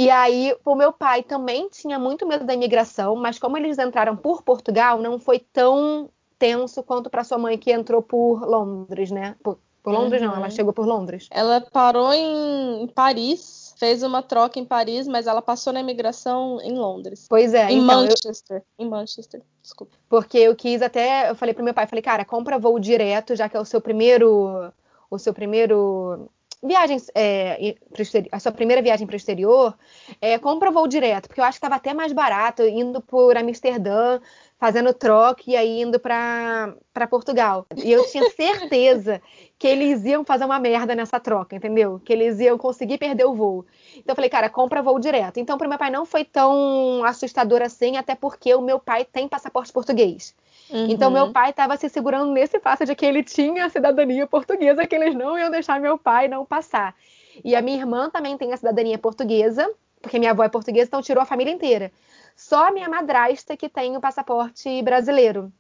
E 0.01 0.09
aí, 0.09 0.57
o 0.65 0.75
meu 0.75 0.95
pai 0.95 1.23
também 1.23 1.69
tinha 1.69 1.99
muito 1.99 2.27
medo 2.27 2.43
da 2.43 2.55
imigração, 2.55 3.15
mas 3.17 3.39
como 3.39 3.59
eles 3.59 3.79
entraram 3.79 4.17
por 4.17 4.43
Portugal, 4.43 4.99
não 4.99 5.19
foi 5.19 5.39
tão 5.39 6.09
tenso 6.39 6.83
quanto 6.83 7.11
para 7.11 7.23
sua 7.23 7.37
mãe 7.37 7.59
que 7.59 7.71
entrou 7.71 8.01
por 8.01 8.43
Londres, 8.49 9.11
né? 9.11 9.37
Por, 9.43 9.59
por 9.83 9.93
Londres 9.93 10.23
uhum. 10.23 10.29
não, 10.29 10.37
ela 10.37 10.47
uhum. 10.47 10.51
chegou 10.51 10.73
por 10.73 10.87
Londres. 10.87 11.29
Ela 11.31 11.61
parou 11.61 12.15
em 12.15 12.87
Paris, 12.95 13.75
fez 13.77 14.03
uma 14.03 14.23
troca 14.23 14.59
em 14.59 14.65
Paris, 14.65 15.07
mas 15.07 15.27
ela 15.27 15.43
passou 15.43 15.71
na 15.71 15.81
imigração 15.81 16.59
em 16.63 16.73
Londres. 16.79 17.27
Pois 17.29 17.53
é, 17.53 17.71
em 17.71 17.83
então, 17.83 18.05
Manchester, 18.05 18.65
eu... 18.79 18.87
em 18.87 18.89
Manchester, 18.89 19.43
desculpa. 19.63 19.99
Porque 20.09 20.39
eu 20.39 20.57
quis 20.57 20.81
até, 20.81 21.29
eu 21.29 21.35
falei 21.35 21.53
pro 21.53 21.63
meu 21.63 21.75
pai, 21.75 21.87
falei, 21.87 22.03
cara, 22.03 22.25
compra 22.25 22.59
voo 22.59 22.79
direto, 22.79 23.37
já 23.37 23.51
que 23.51 23.57
é 23.59 23.61
o 23.61 23.67
seu 23.67 23.83
primeiro 23.83 24.73
o 25.11 25.19
seu 25.19 25.35
primeiro 25.35 26.31
viagens, 26.63 27.11
é, 27.15 27.75
a 28.31 28.39
sua 28.39 28.53
primeira 28.53 28.83
viagem 28.83 29.07
para 29.07 29.15
o 29.15 29.17
exterior, 29.17 29.77
é, 30.21 30.39
compra 30.39 30.71
voo 30.71 30.87
direto, 30.87 31.29
porque 31.29 31.41
eu 31.41 31.45
acho 31.45 31.59
que 31.59 31.65
estava 31.65 31.77
até 31.77 31.95
mais 31.95 32.13
barato 32.13 32.63
indo 32.63 33.01
por 33.01 33.37
Amsterdã, 33.37 34.21
fazendo 34.61 34.93
troca 34.93 35.43
e 35.47 35.57
aí 35.57 35.81
indo 35.81 35.99
para 35.99 36.77
Portugal. 37.09 37.67
E 37.75 37.91
eu 37.91 38.07
tinha 38.07 38.29
certeza 38.31 39.23
que 39.59 39.67
eles 39.67 40.05
iam 40.05 40.23
fazer 40.23 40.45
uma 40.45 40.61
merda 40.61 40.95
nessa 40.95 41.19
troca, 41.19 41.57
entendeu? 41.57 41.99
Que 42.05 42.13
eles 42.13 42.39
iam 42.39 42.59
conseguir 42.59 42.99
perder 42.99 43.25
o 43.25 43.35
voo. 43.35 43.65
Então 43.97 44.13
eu 44.13 44.15
falei, 44.15 44.29
cara, 44.29 44.51
compra 44.51 44.83
voo 44.83 45.01
direto. 45.01 45.41
Então 45.41 45.57
para 45.57 45.67
meu 45.67 45.79
pai 45.79 45.91
não 45.91 46.05
foi 46.05 46.27
tão 46.27 47.03
assustador 47.05 47.63
assim, 47.63 47.97
até 47.97 48.15
porque 48.15 48.55
o 48.55 48.61
meu 48.61 48.79
pai 48.79 49.07
tem 49.07 49.27
passaporte 49.27 49.73
português. 49.73 50.35
Uhum. 50.69 50.87
Então, 50.89 51.11
meu 51.11 51.33
pai 51.33 51.51
estava 51.51 51.77
se 51.77 51.89
segurando 51.89 52.31
nesse 52.31 52.61
fato 52.61 52.85
de 52.85 52.95
que 52.95 53.05
ele 53.05 53.25
tinha 53.25 53.65
a 53.65 53.69
cidadania 53.69 54.25
portuguesa, 54.25 54.87
que 54.87 54.95
eles 54.95 55.17
não 55.17 55.37
iam 55.37 55.51
deixar 55.51 55.81
meu 55.81 55.99
pai 55.99 56.29
não 56.29 56.45
passar. 56.45 56.95
E 57.45 57.57
a 57.57 57.63
minha 57.63 57.79
irmã 57.79 58.09
também 58.09 58.39
tem 58.39 58.53
a 58.53 58.57
cidadania 58.57 58.97
portuguesa, 58.97 59.69
porque 60.01 60.19
minha 60.19 60.31
avó 60.31 60.45
é 60.45 60.49
portuguesa, 60.49 60.87
então 60.87 61.03
tirou 61.03 61.21
a 61.21 61.27
família 61.27 61.53
inteira. 61.53 61.91
Só 62.37 62.69
a 62.69 62.73
minha 62.73 62.89
madrasta 62.89 63.57
que 63.57 63.69
tem 63.69 63.97
o 63.97 64.01
passaporte 64.01 64.83
brasileiro. 64.83 65.53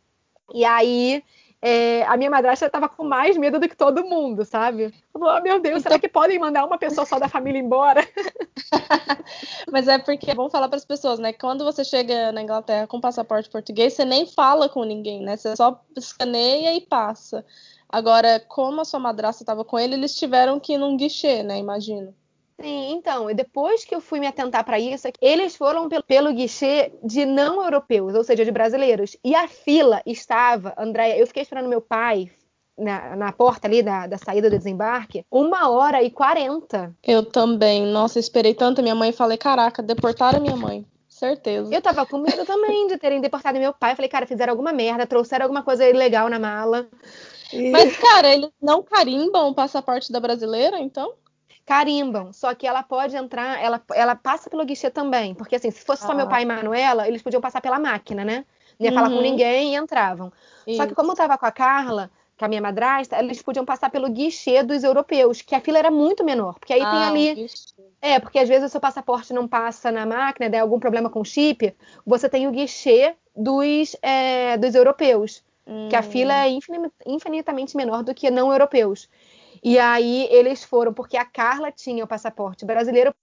E 0.52 0.64
aí 0.64 1.22
é, 1.62 2.04
a 2.04 2.16
minha 2.16 2.30
madrasta 2.30 2.66
estava 2.66 2.88
com 2.88 3.04
mais 3.04 3.36
medo 3.36 3.60
do 3.60 3.68
que 3.68 3.76
todo 3.76 4.04
mundo, 4.04 4.46
sabe? 4.46 4.94
Falou, 5.12 5.36
oh, 5.36 5.42
meu 5.42 5.60
Deus, 5.60 5.80
então... 5.80 5.90
será 5.90 5.98
que 5.98 6.08
podem 6.08 6.38
mandar 6.38 6.64
uma 6.64 6.78
pessoa 6.78 7.04
só 7.04 7.18
da 7.18 7.28
família 7.28 7.60
embora? 7.60 8.00
Mas 9.70 9.86
é 9.86 9.98
porque, 9.98 10.34
vamos 10.34 10.52
falar 10.52 10.68
para 10.68 10.78
as 10.78 10.86
pessoas, 10.86 11.18
né? 11.18 11.34
Quando 11.34 11.62
você 11.62 11.84
chega 11.84 12.32
na 12.32 12.42
Inglaterra 12.42 12.86
com 12.86 12.98
passaporte 12.98 13.50
português, 13.50 13.92
você 13.92 14.06
nem 14.06 14.26
fala 14.26 14.70
com 14.70 14.84
ninguém, 14.84 15.22
né? 15.22 15.36
Você 15.36 15.54
só 15.54 15.82
escaneia 15.94 16.74
e 16.74 16.80
passa. 16.80 17.44
Agora, 17.86 18.40
como 18.48 18.80
a 18.80 18.84
sua 18.84 19.00
madrasta 19.00 19.42
estava 19.42 19.62
com 19.62 19.78
ele, 19.78 19.94
eles 19.94 20.16
tiveram 20.16 20.58
que 20.58 20.74
ir 20.74 20.78
num 20.78 20.96
guichê, 20.96 21.42
né? 21.42 21.58
Imagino. 21.58 22.14
Sim, 22.60 22.92
então, 22.92 23.30
e 23.30 23.34
depois 23.34 23.84
que 23.84 23.94
eu 23.94 24.00
fui 24.00 24.20
me 24.20 24.26
atentar 24.26 24.64
para 24.64 24.78
isso, 24.78 25.08
eles 25.20 25.56
foram 25.56 25.88
pelo, 25.88 26.02
pelo 26.02 26.32
guichê 26.32 26.92
de 27.02 27.24
não 27.24 27.62
europeus, 27.64 28.14
ou 28.14 28.22
seja, 28.22 28.44
de 28.44 28.50
brasileiros. 28.50 29.16
E 29.24 29.34
a 29.34 29.48
fila 29.48 30.02
estava, 30.04 30.74
Andréia, 30.76 31.16
eu 31.18 31.26
fiquei 31.26 31.42
esperando 31.42 31.68
meu 31.68 31.80
pai 31.80 32.30
na, 32.76 33.16
na 33.16 33.32
porta 33.32 33.66
ali 33.66 33.82
da, 33.82 34.06
da 34.06 34.18
saída 34.18 34.50
do 34.50 34.58
desembarque, 34.58 35.24
uma 35.30 35.70
hora 35.70 36.02
e 36.02 36.10
quarenta. 36.10 36.94
Eu 37.02 37.24
também. 37.24 37.86
Nossa, 37.86 38.18
esperei 38.18 38.54
tanto 38.54 38.82
minha 38.82 38.94
mãe 38.94 39.10
e 39.10 39.14
falei, 39.14 39.38
caraca, 39.38 39.82
deportaram 39.82 40.40
minha 40.40 40.56
mãe. 40.56 40.84
Certeza. 41.08 41.74
Eu 41.74 41.82
tava 41.82 42.06
com 42.06 42.18
medo 42.18 42.46
também 42.46 42.86
de 42.86 42.96
terem 42.96 43.20
deportado 43.20 43.58
meu 43.58 43.74
pai. 43.74 43.94
Falei, 43.94 44.08
cara, 44.08 44.26
fizeram 44.26 44.52
alguma 44.52 44.72
merda, 44.72 45.06
trouxeram 45.06 45.44
alguma 45.44 45.62
coisa 45.62 45.86
ilegal 45.86 46.30
na 46.30 46.38
mala. 46.38 46.88
E... 47.52 47.70
Mas, 47.70 47.96
cara, 47.98 48.32
eles 48.32 48.50
não 48.60 48.82
carimbam 48.82 49.50
o 49.50 49.54
passaporte 49.54 50.10
da 50.10 50.18
brasileira, 50.18 50.78
então? 50.78 51.12
Carimbam, 51.70 52.32
só 52.32 52.52
que 52.52 52.66
ela 52.66 52.82
pode 52.82 53.16
entrar, 53.16 53.62
ela, 53.62 53.80
ela 53.94 54.16
passa 54.16 54.50
pelo 54.50 54.64
guichê 54.64 54.90
também. 54.90 55.36
Porque, 55.36 55.54
assim, 55.54 55.70
se 55.70 55.84
fosse 55.84 56.02
ah. 56.02 56.08
só 56.08 56.14
meu 56.14 56.26
ah. 56.26 56.28
pai 56.28 56.42
e 56.42 56.44
Manuela, 56.44 57.06
eles 57.06 57.22
podiam 57.22 57.40
passar 57.40 57.60
pela 57.60 57.78
máquina, 57.78 58.24
né? 58.24 58.44
Não 58.76 58.86
ia 58.86 58.90
uhum. 58.90 58.94
falar 58.96 59.08
com 59.08 59.14
uhum. 59.14 59.22
ninguém 59.22 59.72
e 59.72 59.76
entravam. 59.76 60.32
Isso. 60.66 60.78
Só 60.78 60.86
que 60.88 60.96
como 60.96 61.12
eu 61.12 61.14
tava 61.14 61.38
com 61.38 61.46
a 61.46 61.52
Carla, 61.52 62.10
com 62.36 62.44
a 62.44 62.48
minha 62.48 62.60
madrasta, 62.60 63.16
eles 63.20 63.40
podiam 63.40 63.64
passar 63.64 63.88
pelo 63.88 64.10
guichê 64.10 64.64
dos 64.64 64.82
europeus, 64.82 65.42
que 65.42 65.54
a 65.54 65.60
fila 65.60 65.78
era 65.78 65.92
muito 65.92 66.24
menor. 66.24 66.58
Porque 66.58 66.72
aí 66.72 66.82
ah, 66.82 66.90
tem 66.90 67.04
ali. 67.04 67.46
É, 68.02 68.18
porque 68.18 68.40
às 68.40 68.48
vezes 68.48 68.64
o 68.64 68.68
seu 68.68 68.80
passaporte 68.80 69.32
não 69.32 69.46
passa 69.46 69.92
na 69.92 70.04
máquina, 70.04 70.50
der 70.50 70.58
algum 70.58 70.80
problema 70.80 71.08
com 71.08 71.20
o 71.20 71.24
chip, 71.24 71.72
você 72.04 72.28
tem 72.28 72.48
o 72.48 72.50
guichê 72.50 73.14
dos, 73.36 73.94
é, 74.02 74.56
dos 74.56 74.74
europeus. 74.74 75.44
Hum. 75.64 75.88
Que 75.88 75.94
a 75.94 76.02
fila 76.02 76.34
é 76.34 76.50
hum. 76.50 76.90
infinitamente 77.06 77.76
menor 77.76 78.02
do 78.02 78.12
que 78.12 78.28
não 78.28 78.50
europeus. 78.50 79.08
E 79.62 79.78
aí 79.78 80.26
eles 80.30 80.64
foram, 80.64 80.92
porque 80.92 81.16
a 81.16 81.24
Carla 81.24 81.70
tinha 81.70 82.04
o 82.04 82.08
passaporte 82.08 82.64
brasileiro 82.64 83.14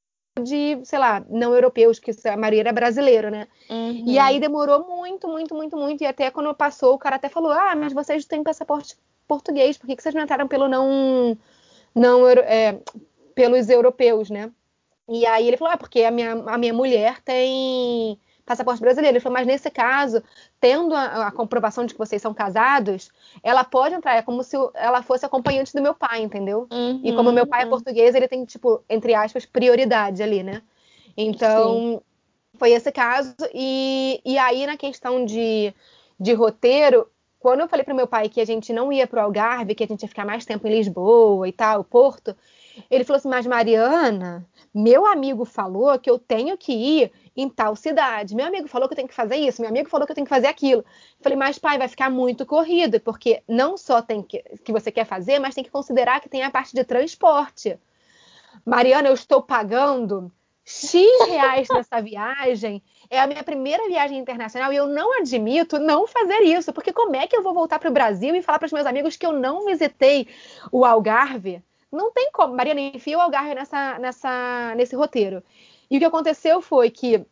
de, 0.42 0.80
sei 0.84 1.00
lá, 1.00 1.26
não 1.30 1.54
europeus, 1.54 2.00
que 2.00 2.12
a 2.28 2.38
maioria 2.38 2.62
era 2.62 2.72
brasileiro, 2.72 3.32
né? 3.32 3.48
Uhum. 3.70 4.04
E 4.06 4.20
aí 4.20 4.40
demorou 4.40 4.86
muito, 4.88 5.28
muito, 5.28 5.56
muito, 5.56 5.76
muito. 5.76 6.04
E 6.04 6.08
até 6.08 6.30
quando 6.30 6.54
passou, 6.54 6.94
o 6.94 7.00
cara 7.00 7.16
até 7.16 7.28
falou: 7.28 7.52
Ah, 7.52 7.76
mas 7.76 7.94
vocês 7.94 8.26
têm 8.26 8.44
passaporte 8.44 8.96
português, 9.28 9.78
por 9.78 9.88
que, 9.88 9.96
que 9.96 10.04
vocês 10.04 10.14
não 10.14 10.22
entraram 10.22 10.48
pelo 10.48 10.68
não. 10.68 11.38
não 11.94 12.28
é, 12.30 12.80
pelos 13.34 13.70
europeus, 13.70 14.30
né? 14.30 14.52
E 15.10 15.26
aí 15.26 15.48
ele 15.48 15.58
falou: 15.58 15.74
Ah, 15.74 15.78
porque 15.78 16.04
a 16.04 16.12
minha, 16.12 16.34
a 16.34 16.58
minha 16.58 16.74
mulher 16.74 17.22
tem 17.24 18.20
passaporte 18.48 18.80
brasileiro. 18.80 19.18
Ele 19.18 19.20
falou, 19.20 19.38
mas 19.38 19.46
nesse 19.46 19.70
caso, 19.70 20.24
tendo 20.60 20.95
a, 20.95 21.28
a, 21.28 21.32
comprovação 21.32 21.86
de 21.86 21.93
que 21.93 21.99
vocês 21.99 22.22
são 22.22 22.34
casados, 22.34 23.12
ela 23.43 23.64
pode 23.64 23.95
entrar. 23.95 24.16
É 24.16 24.22
como 24.22 24.43
se 24.43 24.55
ela 24.74 25.01
fosse 25.03 25.26
acompanhante 25.26 25.74
do 25.74 25.82
meu 25.82 25.93
pai, 25.93 26.22
entendeu? 26.22 26.68
Uhum, 26.72 27.01
e 27.03 27.14
como 27.14 27.32
meu 27.32 27.45
pai 27.45 27.62
é 27.62 27.64
uhum. 27.66 27.70
português, 27.70 28.16
ele 28.16 28.28
tem, 28.28 28.43
tipo, 28.45 28.84
entre 28.89 29.14
aspas, 29.14 29.45
prioridade 29.45 30.22
ali, 30.24 30.43
né? 30.43 30.62
Então, 31.16 31.74
Sim. 31.74 31.99
foi 32.58 32.72
esse 32.72 32.91
caso. 32.91 33.36
E, 33.53 34.22
e 34.26 34.38
aí, 34.38 34.66
na 34.66 34.78
questão 34.78 35.26
de, 35.26 35.74
de 36.20 36.34
roteiro, 36.34 37.08
quando 37.39 37.62
eu 37.62 37.68
falei 37.68 37.84
para 37.84 37.93
meu 37.93 38.08
pai 38.08 38.30
que 38.30 38.41
a 38.41 38.45
gente 38.45 38.74
não 38.74 38.91
ia 38.91 39.08
para 39.08 39.22
o 39.22 39.24
Algarve, 39.24 39.76
que 39.76 39.84
a 39.84 39.88
gente 39.88 40.01
ia 40.01 40.10
ficar 40.10 40.26
mais 40.26 40.43
tempo 40.43 40.68
em 40.68 40.72
Lisboa 40.72 41.47
e 41.47 41.51
tal, 41.51 41.84
Porto, 41.84 42.36
ele 42.89 43.03
falou 43.03 43.18
assim: 43.18 43.30
Mas 43.30 43.45
Mariana, 43.45 44.45
meu 44.74 45.05
amigo 45.05 45.45
falou 45.45 45.97
que 45.99 46.10
eu 46.10 46.18
tenho 46.20 46.58
que 46.58 46.74
ir 46.74 47.12
em 47.38 47.48
tal 47.48 47.76
cidade. 47.76 48.36
Meu 48.36 48.48
amigo 48.48 48.68
falou 48.68 48.88
que 48.88 48.94
eu 48.94 48.96
tenho 48.96 49.08
que 49.08 49.14
fazer 49.14 49.36
isso, 49.36 49.62
meu 49.62 49.70
amigo 49.70 49.88
falou 49.88 50.08
que 50.08 50.12
eu 50.12 50.16
tenho 50.16 50.26
que 50.26 50.34
fazer 50.34 50.48
aquilo. 50.48 50.82
Eu 50.82 51.24
falei, 51.24 51.38
mas 51.38 51.60
pai, 51.60 51.78
vai 51.78 51.88
ficar 51.88 52.10
muito 52.10 52.46
corrido, 52.46 53.00
porque 53.00 53.44
não 53.48 53.78
só 53.78 54.02
tem 54.02 54.24
que, 54.24 54.44
que 54.66 54.74
você 54.74 54.92
quer 54.92 55.06
fazer, 55.06 55.38
mas 55.38 55.54
tem 55.54 55.64
que 55.64 55.70
considerar 55.70 56.20
que 56.20 56.28
tem 56.28 56.42
a 56.42 56.50
parte 56.50 56.74
de 56.74 56.84
transporte. 56.84 57.78
Mariana, 58.66 59.08
eu 59.08 59.14
estou 59.14 59.42
pagando 59.42 60.32
X 60.66 61.08
reais 61.28 61.68
nessa 61.70 62.02
viagem. 62.02 62.84
É 63.10 63.22
a 63.22 63.28
minha 63.28 63.44
primeira 63.44 63.88
viagem 63.88 64.18
internacional 64.18 64.74
e 64.74 64.76
eu 64.76 64.88
não 64.88 65.18
admito 65.18 65.80
não 65.80 66.06
fazer 66.06 66.42
isso, 66.42 66.74
porque 66.74 66.92
como 66.92 67.16
é 67.16 67.26
que 67.26 67.38
eu 67.38 67.44
vou 67.44 67.54
voltar 67.54 67.80
para 67.80 67.90
o 67.90 67.94
Brasil 67.94 68.36
e 68.36 68.42
falar 68.42 68.60
para 68.60 68.66
os 68.66 68.74
meus 68.74 68.86
amigos 68.86 69.16
que 69.16 69.26
eu 69.26 69.32
não 69.32 69.66
visitei 69.66 70.28
o 70.72 70.84
Algarve? 70.84 71.64
Não 71.90 72.12
tem 72.12 72.30
como. 72.34 72.54
Mariana, 72.54 72.82
enfia 72.82 73.18
o 73.18 73.22
Algarve 73.22 73.56
nessa, 73.56 73.98
nessa, 74.00 74.74
nesse 74.76 74.96
roteiro. 74.96 75.42
E 75.90 75.98
o 75.98 76.00
que 76.00 76.06
aconteceu 76.06 76.62
foi 76.62 76.90
que 76.90 77.26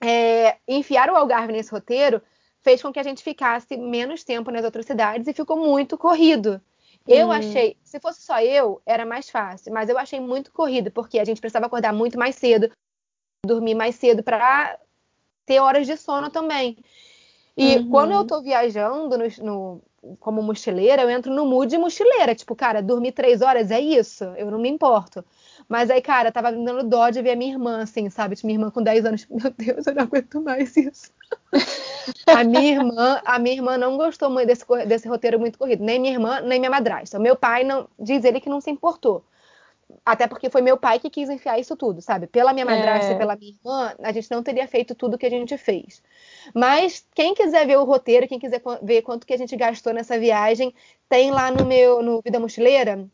é, 0.00 0.56
enfiar 0.66 1.10
o 1.10 1.16
Algarve 1.16 1.52
nesse 1.52 1.70
roteiro 1.70 2.20
fez 2.60 2.82
com 2.82 2.92
que 2.92 2.98
a 2.98 3.02
gente 3.02 3.22
ficasse 3.22 3.76
menos 3.76 4.24
tempo 4.24 4.50
nas 4.50 4.64
outras 4.64 4.86
cidades 4.86 5.28
e 5.28 5.34
ficou 5.34 5.56
muito 5.56 5.98
corrido. 5.98 6.60
Eu 7.06 7.28
hum. 7.28 7.32
achei, 7.32 7.76
se 7.84 8.00
fosse 8.00 8.22
só 8.22 8.40
eu, 8.40 8.80
era 8.86 9.04
mais 9.04 9.28
fácil, 9.28 9.72
mas 9.72 9.88
eu 9.88 9.98
achei 9.98 10.18
muito 10.18 10.50
corrido, 10.50 10.90
porque 10.90 11.18
a 11.18 11.24
gente 11.24 11.40
precisava 11.40 11.66
acordar 11.66 11.92
muito 11.92 12.18
mais 12.18 12.34
cedo, 12.36 12.70
dormir 13.46 13.74
mais 13.74 13.94
cedo 13.96 14.22
para 14.22 14.78
ter 15.44 15.60
horas 15.60 15.86
de 15.86 15.96
sono 15.96 16.30
também. 16.30 16.78
E 17.56 17.76
uhum. 17.76 17.90
quando 17.90 18.12
eu 18.12 18.26
tô 18.26 18.40
viajando 18.40 19.18
no, 19.18 19.24
no, 19.42 19.82
como 20.18 20.42
mochileira, 20.42 21.02
eu 21.02 21.10
entro 21.10 21.32
no 21.32 21.44
mood 21.44 21.76
mochileira. 21.76 22.34
Tipo, 22.34 22.56
cara, 22.56 22.82
dormir 22.82 23.12
três 23.12 23.42
horas 23.42 23.70
é 23.70 23.80
isso, 23.80 24.24
eu 24.36 24.50
não 24.50 24.58
me 24.58 24.68
importo. 24.68 25.24
Mas 25.68 25.90
aí, 25.90 26.02
cara, 26.02 26.32
tava 26.32 26.50
me 26.52 26.64
dando 26.64 26.88
dó 26.88 27.10
de 27.10 27.22
ver 27.22 27.32
a 27.32 27.36
minha 27.36 27.52
irmã, 27.52 27.82
assim, 27.82 28.10
sabe? 28.10 28.36
Minha 28.44 28.56
irmã 28.56 28.70
com 28.70 28.82
10 28.82 29.04
anos. 29.06 29.26
Meu 29.30 29.50
Deus, 29.50 29.86
eu 29.86 29.94
não 29.94 30.02
aguento 30.02 30.40
mais 30.40 30.76
isso. 30.76 31.12
a 32.26 32.44
minha 32.44 32.72
irmã, 32.72 33.20
a 33.24 33.38
minha 33.38 33.56
irmã 33.56 33.78
não 33.78 33.96
gostou 33.96 34.30
muito 34.30 34.46
desse, 34.46 34.64
desse 34.86 35.08
roteiro 35.08 35.38
muito 35.38 35.58
corrido. 35.58 35.84
Nem 35.84 35.98
minha 35.98 36.12
irmã, 36.12 36.40
nem 36.40 36.58
minha 36.58 36.70
madrasta. 36.70 37.18
Meu 37.18 37.36
pai 37.36 37.64
não 37.64 37.88
diz 37.98 38.24
ele 38.24 38.40
que 38.40 38.48
não 38.48 38.60
se 38.60 38.70
importou. 38.70 39.24
Até 40.04 40.26
porque 40.26 40.50
foi 40.50 40.60
meu 40.60 40.76
pai 40.76 40.98
que 40.98 41.10
quis 41.10 41.28
enfiar 41.28 41.58
isso 41.58 41.76
tudo, 41.76 42.00
sabe? 42.00 42.26
Pela 42.26 42.52
minha 42.52 42.64
madrasta 42.64 43.12
é. 43.12 43.14
e 43.14 43.18
pela 43.18 43.36
minha 43.36 43.52
irmã, 43.52 43.94
a 44.02 44.12
gente 44.12 44.30
não 44.30 44.42
teria 44.42 44.66
feito 44.66 44.94
tudo 44.94 45.18
que 45.18 45.26
a 45.26 45.30
gente 45.30 45.56
fez. 45.56 46.02
Mas 46.54 47.06
quem 47.14 47.34
quiser 47.34 47.66
ver 47.66 47.78
o 47.78 47.84
roteiro, 47.84 48.26
quem 48.26 48.38
quiser 48.38 48.62
ver 48.82 49.02
quanto 49.02 49.26
que 49.26 49.34
a 49.34 49.36
gente 49.36 49.56
gastou 49.56 49.92
nessa 49.92 50.18
viagem, 50.18 50.74
tem 51.08 51.30
lá 51.30 51.50
no 51.50 51.64
meu 51.64 52.02
no 52.02 52.20
Vida 52.22 52.40
Mochileira. 52.40 53.08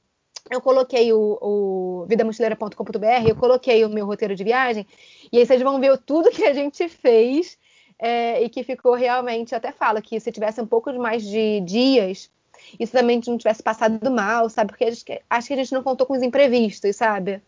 Eu 0.49 0.61
coloquei 0.61 1.13
o, 1.13 1.39
o 1.41 2.07
vidamochileira.com.br, 2.09 3.29
eu 3.29 3.37
coloquei 3.37 3.85
o 3.85 3.89
meu 3.89 4.07
roteiro 4.07 4.35
de 4.35 4.45
viagem, 4.45 4.87
e 5.33 5.39
aí 5.39 5.47
vocês 5.47 5.63
vão 5.63 5.81
ver 5.81 5.99
tudo 5.99 6.31
que 6.31 6.45
a 6.45 6.55
gente 6.55 6.89
fez 6.89 7.59
é, 7.99 8.43
e 8.43 8.49
que 8.49 8.63
ficou 8.63 8.95
realmente, 8.95 9.55
até 9.55 9.73
falo 9.73 10.01
que 10.01 10.19
se 10.19 10.33
tivesse 10.33 10.61
um 10.61 10.67
pouco 10.67 10.93
mais 10.95 11.23
de 11.23 11.61
dias, 11.61 12.31
isso 12.79 12.93
também 12.93 13.21
não 13.27 13.37
tivesse 13.37 13.63
passado 13.63 14.11
mal, 14.11 14.49
sabe? 14.49 14.73
Porque 14.73 14.91
gente, 14.91 15.23
acho 15.29 15.49
que 15.49 15.55
a 15.55 15.57
gente 15.57 15.73
não 15.73 15.83
contou 15.83 16.07
com 16.07 16.15
os 16.15 16.23
imprevistos, 16.23 16.97
sabe? 16.97 17.43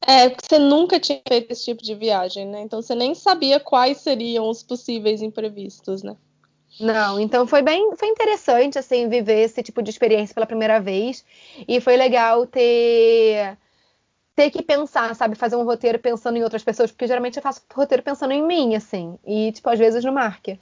É, 0.00 0.28
porque 0.28 0.46
você 0.48 0.58
nunca 0.58 1.00
tinha 1.00 1.20
feito 1.26 1.50
esse 1.50 1.64
tipo 1.64 1.82
de 1.82 1.94
viagem, 1.94 2.46
né? 2.46 2.60
Então 2.60 2.80
você 2.80 2.94
nem 2.94 3.14
sabia 3.14 3.58
quais 3.58 3.98
seriam 3.98 4.48
os 4.48 4.62
possíveis 4.62 5.22
imprevistos, 5.22 6.02
né? 6.02 6.16
Não, 6.78 7.18
então 7.18 7.46
foi 7.46 7.62
bem, 7.62 7.96
foi 7.96 8.08
interessante 8.08 8.78
assim 8.78 9.08
viver 9.08 9.40
esse 9.40 9.62
tipo 9.62 9.82
de 9.82 9.90
experiência 9.90 10.34
pela 10.34 10.46
primeira 10.46 10.80
vez 10.80 11.24
e 11.66 11.80
foi 11.80 11.96
legal 11.96 12.46
ter 12.46 13.56
ter 14.36 14.50
que 14.50 14.62
pensar, 14.62 15.16
sabe, 15.16 15.34
fazer 15.34 15.56
um 15.56 15.64
roteiro 15.64 15.98
pensando 15.98 16.36
em 16.36 16.42
outras 16.42 16.62
pessoas, 16.62 16.92
porque 16.92 17.06
geralmente 17.06 17.38
eu 17.38 17.42
faço 17.42 17.62
roteiro 17.74 18.02
pensando 18.02 18.32
em 18.32 18.46
mim, 18.46 18.74
assim, 18.76 19.18
e, 19.26 19.50
tipo, 19.50 19.68
às 19.70 19.78
vezes 19.78 20.04
no 20.04 20.12
Mark. 20.12 20.48
É. 20.48 20.58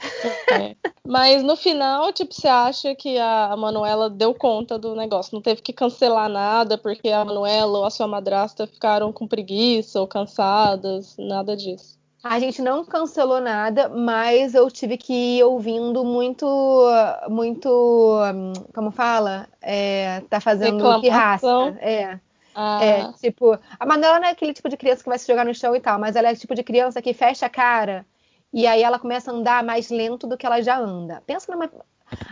Mas 1.05 1.43
no 1.43 1.57
final, 1.57 2.13
tipo, 2.13 2.33
você 2.33 2.47
acha 2.47 2.95
que 2.95 3.19
a 3.19 3.57
Manuela 3.57 4.09
deu 4.09 4.33
conta 4.33 4.79
do 4.79 4.95
negócio, 4.95 5.35
não 5.35 5.43
teve 5.43 5.61
que 5.61 5.73
cancelar 5.73 6.29
nada 6.29 6.79
porque 6.79 7.09
a 7.09 7.25
Manuela 7.25 7.79
ou 7.79 7.85
a 7.85 7.91
sua 7.91 8.07
madrasta 8.07 8.65
ficaram 8.65 9.13
com 9.13 9.27
preguiça 9.27 10.01
ou 10.01 10.07
cansadas, 10.07 11.17
nada 11.19 11.57
disso. 11.57 11.99
A 12.25 12.39
gente 12.41 12.63
não 12.63 12.85
cancelou 12.85 13.41
nada, 13.41 13.89
mas 13.89 14.55
eu 14.55 14.71
tive 14.71 14.97
que 14.97 15.39
ir 15.39 15.45
ouvindo 15.45 16.03
muito, 16.03 16.47
muito, 17.29 18.19
como 18.75 18.91
fala? 18.91 19.47
É, 19.61 20.23
tá 20.31 20.41
fazendo 20.41 21.01
pirraça. 21.01 21.77
É. 21.81 22.19
Ah. 22.55 22.83
É, 22.83 23.13
tipo, 23.15 23.59
a 23.79 23.85
Manuela 23.85 24.21
não 24.21 24.29
é 24.29 24.31
aquele 24.31 24.55
tipo 24.55 24.69
de 24.69 24.77
criança 24.77 25.03
que 25.03 25.09
vai 25.09 25.19
se 25.19 25.27
jogar 25.27 25.45
no 25.45 25.55
chão 25.55 25.77
e 25.77 25.81
tal, 25.81 25.99
mas 25.99 26.17
ela 26.17 26.31
é 26.31 26.33
o 26.33 26.37
tipo 26.37 26.55
de 26.55 26.63
criança 26.63 27.03
que 27.03 27.13
fecha 27.13 27.47
a 27.47 27.51
cara 27.51 28.07
e 28.55 28.69
aí 28.69 28.85
ela 28.85 29.01
começa 29.01 29.33
a 29.33 29.35
andar 29.35 29.65
mais 29.65 29.91
lento 29.91 30.29
do 30.29 30.37
que 30.37 30.47
ela 30.47 30.63
já 30.63 30.79
anda. 30.79 31.21
Pensa 31.27 31.51
numa. 31.53 31.69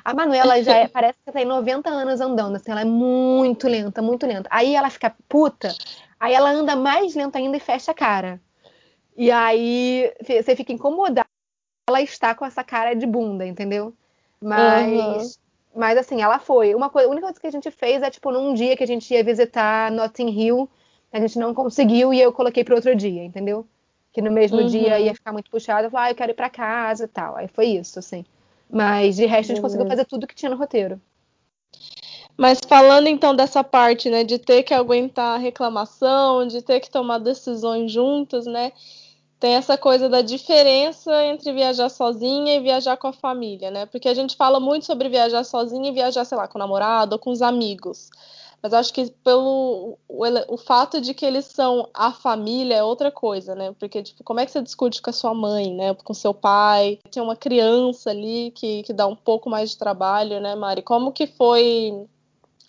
A 0.04 0.14
Manuela 0.14 0.62
já 0.62 0.76
é, 0.76 0.86
parece 0.86 1.18
que 1.26 1.32
tem 1.32 1.44
90 1.44 1.90
anos 1.90 2.20
andando, 2.20 2.54
assim, 2.54 2.70
ela 2.70 2.82
é 2.82 2.84
muito 2.84 3.66
lenta, 3.66 4.00
muito 4.00 4.24
lenta. 4.24 4.48
Aí 4.52 4.76
ela 4.76 4.88
fica 4.88 5.12
puta, 5.28 5.74
aí 6.20 6.32
ela 6.32 6.50
anda 6.50 6.76
mais 6.76 7.16
lento 7.16 7.34
ainda 7.34 7.56
e 7.56 7.60
fecha 7.60 7.90
a 7.90 7.94
cara. 7.94 8.40
E 9.16 9.30
aí 9.30 10.12
você 10.20 10.56
fica 10.56 10.72
incomodada. 10.72 11.28
Ela 11.88 12.00
está 12.00 12.34
com 12.34 12.44
essa 12.44 12.62
cara 12.62 12.94
de 12.94 13.06
bunda, 13.06 13.46
entendeu? 13.46 13.92
Mas 14.40 15.36
uhum. 15.36 15.42
Mas 15.74 15.96
assim, 15.96 16.20
ela 16.20 16.38
foi. 16.38 16.74
Uma 16.74 16.90
coisa, 16.90 17.08
a 17.08 17.10
única 17.10 17.26
coisa 17.26 17.40
que 17.40 17.46
a 17.46 17.50
gente 17.50 17.70
fez 17.70 18.02
é, 18.02 18.10
tipo, 18.10 18.30
num 18.30 18.52
dia 18.54 18.76
que 18.76 18.84
a 18.84 18.86
gente 18.86 19.12
ia 19.12 19.24
visitar 19.24 19.90
Notting 19.90 20.28
Hill, 20.28 20.68
a 21.12 21.18
gente 21.18 21.38
não 21.38 21.54
conseguiu 21.54 22.12
e 22.12 22.20
eu 22.20 22.32
coloquei 22.32 22.62
para 22.62 22.74
outro 22.74 22.94
dia, 22.94 23.24
entendeu? 23.24 23.66
Que 24.12 24.20
no 24.20 24.30
mesmo 24.30 24.58
uhum. 24.58 24.66
dia 24.66 25.00
ia 25.00 25.14
ficar 25.14 25.32
muito 25.32 25.50
puxado, 25.50 25.86
eu 25.86 25.90
falei, 25.90 26.08
ah, 26.08 26.10
eu 26.10 26.14
quero 26.14 26.32
ir 26.32 26.34
para 26.34 26.50
casa 26.50 27.04
e 27.04 27.08
tal. 27.08 27.36
Aí 27.36 27.48
foi 27.48 27.66
isso, 27.66 27.98
assim. 27.98 28.24
Mas 28.70 29.16
de 29.16 29.24
resto 29.24 29.52
a 29.52 29.54
gente 29.54 29.56
uhum. 29.56 29.62
conseguiu 29.62 29.86
fazer 29.86 30.04
tudo 30.04 30.26
que 30.26 30.34
tinha 30.34 30.50
no 30.50 30.56
roteiro. 30.56 31.00
Mas 32.36 32.60
falando 32.66 33.06
então 33.06 33.34
dessa 33.34 33.62
parte, 33.64 34.10
né, 34.10 34.24
de 34.24 34.38
ter 34.38 34.62
que 34.62 34.74
aguentar 34.74 35.36
a 35.36 35.38
reclamação, 35.38 36.46
de 36.46 36.60
ter 36.62 36.80
que 36.80 36.90
tomar 36.90 37.18
decisões 37.18 37.90
juntas, 37.90 38.46
né? 38.46 38.72
Tem 39.42 39.54
essa 39.54 39.76
coisa 39.76 40.08
da 40.08 40.22
diferença 40.22 41.24
entre 41.24 41.52
viajar 41.52 41.88
sozinha 41.88 42.54
e 42.54 42.60
viajar 42.60 42.96
com 42.96 43.08
a 43.08 43.12
família, 43.12 43.72
né? 43.72 43.86
Porque 43.86 44.08
a 44.08 44.14
gente 44.14 44.36
fala 44.36 44.60
muito 44.60 44.86
sobre 44.86 45.08
viajar 45.08 45.42
sozinha 45.42 45.90
e 45.90 45.92
viajar, 45.92 46.24
sei 46.24 46.38
lá, 46.38 46.46
com 46.46 46.56
o 46.56 46.60
namorado 46.60 47.14
ou 47.14 47.18
com 47.18 47.32
os 47.32 47.42
amigos. 47.42 48.08
Mas 48.62 48.72
acho 48.72 48.94
que 48.94 49.10
pelo 49.24 49.98
o, 50.08 50.24
o, 50.46 50.56
fato 50.56 51.00
de 51.00 51.12
que 51.12 51.26
eles 51.26 51.46
são 51.46 51.88
a 51.92 52.12
família 52.12 52.76
é 52.76 52.84
outra 52.84 53.10
coisa, 53.10 53.56
né? 53.56 53.74
Porque, 53.80 54.00
tipo, 54.04 54.22
como 54.22 54.38
é 54.38 54.46
que 54.46 54.52
você 54.52 54.62
discute 54.62 55.02
com 55.02 55.10
a 55.10 55.12
sua 55.12 55.34
mãe, 55.34 55.74
né? 55.74 55.92
Com 55.92 56.14
seu 56.14 56.32
pai? 56.32 57.00
Tem 57.10 57.20
uma 57.20 57.34
criança 57.34 58.10
ali 58.10 58.52
que, 58.52 58.84
que 58.84 58.92
dá 58.92 59.08
um 59.08 59.16
pouco 59.16 59.50
mais 59.50 59.70
de 59.70 59.76
trabalho, 59.76 60.38
né, 60.38 60.54
Mari? 60.54 60.82
Como 60.82 61.10
que 61.10 61.26
foi 61.26 62.06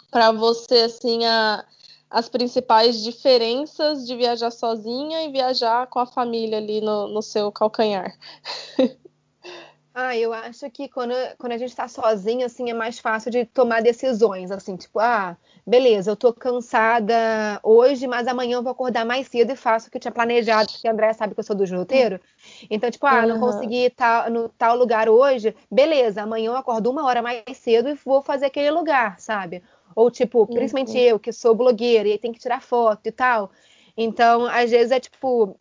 para 0.10 0.32
você, 0.32 0.78
assim, 0.78 1.24
a, 1.24 1.64
as 2.14 2.30
principais 2.30 3.04
diferenças 3.04 4.06
de 4.06 4.16
viajar 4.16 4.52
sozinha 4.52 5.24
e 5.24 5.32
viajar 5.32 5.88
com 5.88 5.98
a 5.98 6.06
família 6.06 6.60
ali 6.60 6.80
no, 6.80 7.08
no 7.08 7.24
seu 7.24 7.52
calcanhar? 7.52 8.16
Ah, 9.96 10.18
eu 10.18 10.34
acho 10.34 10.68
que 10.72 10.90
quando, 10.90 11.14
quando 11.38 11.52
a 11.52 11.58
gente 11.58 11.70
está 11.70 11.88
sozinho, 11.88 12.44
assim, 12.44 12.68
é 12.68 12.74
mais 12.74 12.98
fácil 12.98 13.30
de 13.30 13.46
tomar 13.46 13.80
decisões, 13.80 14.50
assim, 14.50 14.76
tipo, 14.76 14.98
ah, 15.00 15.38
beleza, 15.68 16.10
eu 16.10 16.16
tô 16.16 16.34
cansada 16.34 17.14
hoje, 17.62 18.08
mas 18.08 18.28
amanhã 18.28 18.56
eu 18.58 18.64
vou 18.64 18.72
acordar 18.72 19.06
mais 19.06 19.28
cedo 19.28 19.52
e 19.52 19.56
faço 19.56 19.88
o 19.88 19.92
que 19.92 19.98
eu 19.98 20.02
tinha 20.02 20.12
planejado, 20.12 20.72
porque 20.72 20.88
a 20.88 20.92
Andréia 20.92 21.14
sabe 21.14 21.36
que 21.36 21.40
eu 21.40 21.44
sou 21.44 21.56
do 21.56 21.64
roteiro. 21.66 22.20
Então, 22.72 22.90
tipo, 22.90 23.06
ah, 23.06 23.24
não 23.28 23.40
consegui 23.40 23.86
estar 23.86 24.32
no 24.32 24.50
tal 24.50 24.76
lugar 24.76 25.08
hoje, 25.08 25.56
beleza, 25.70 26.24
amanhã 26.24 26.48
eu 26.48 26.56
acordo 26.56 26.90
uma 26.90 27.06
hora 27.06 27.22
mais 27.22 27.44
cedo 27.56 27.88
e 27.88 27.94
vou 27.94 28.24
fazer 28.24 28.48
aquele 28.48 28.72
lugar, 28.72 29.20
sabe? 29.20 29.62
Ou, 29.96 30.10
tipo, 30.12 30.46
principalmente 30.48 30.98
uhum. 30.98 31.04
eu, 31.04 31.20
que 31.20 31.32
sou 31.32 31.56
blogueira 31.56 32.08
e 32.08 32.18
tem 32.18 32.32
que 32.32 32.40
tirar 32.40 32.62
foto 32.62 33.08
e 33.08 33.12
tal. 33.12 33.52
Então, 33.96 34.46
às 34.46 34.72
vezes 34.72 34.92
é 34.92 35.00
tipo, 35.00 35.58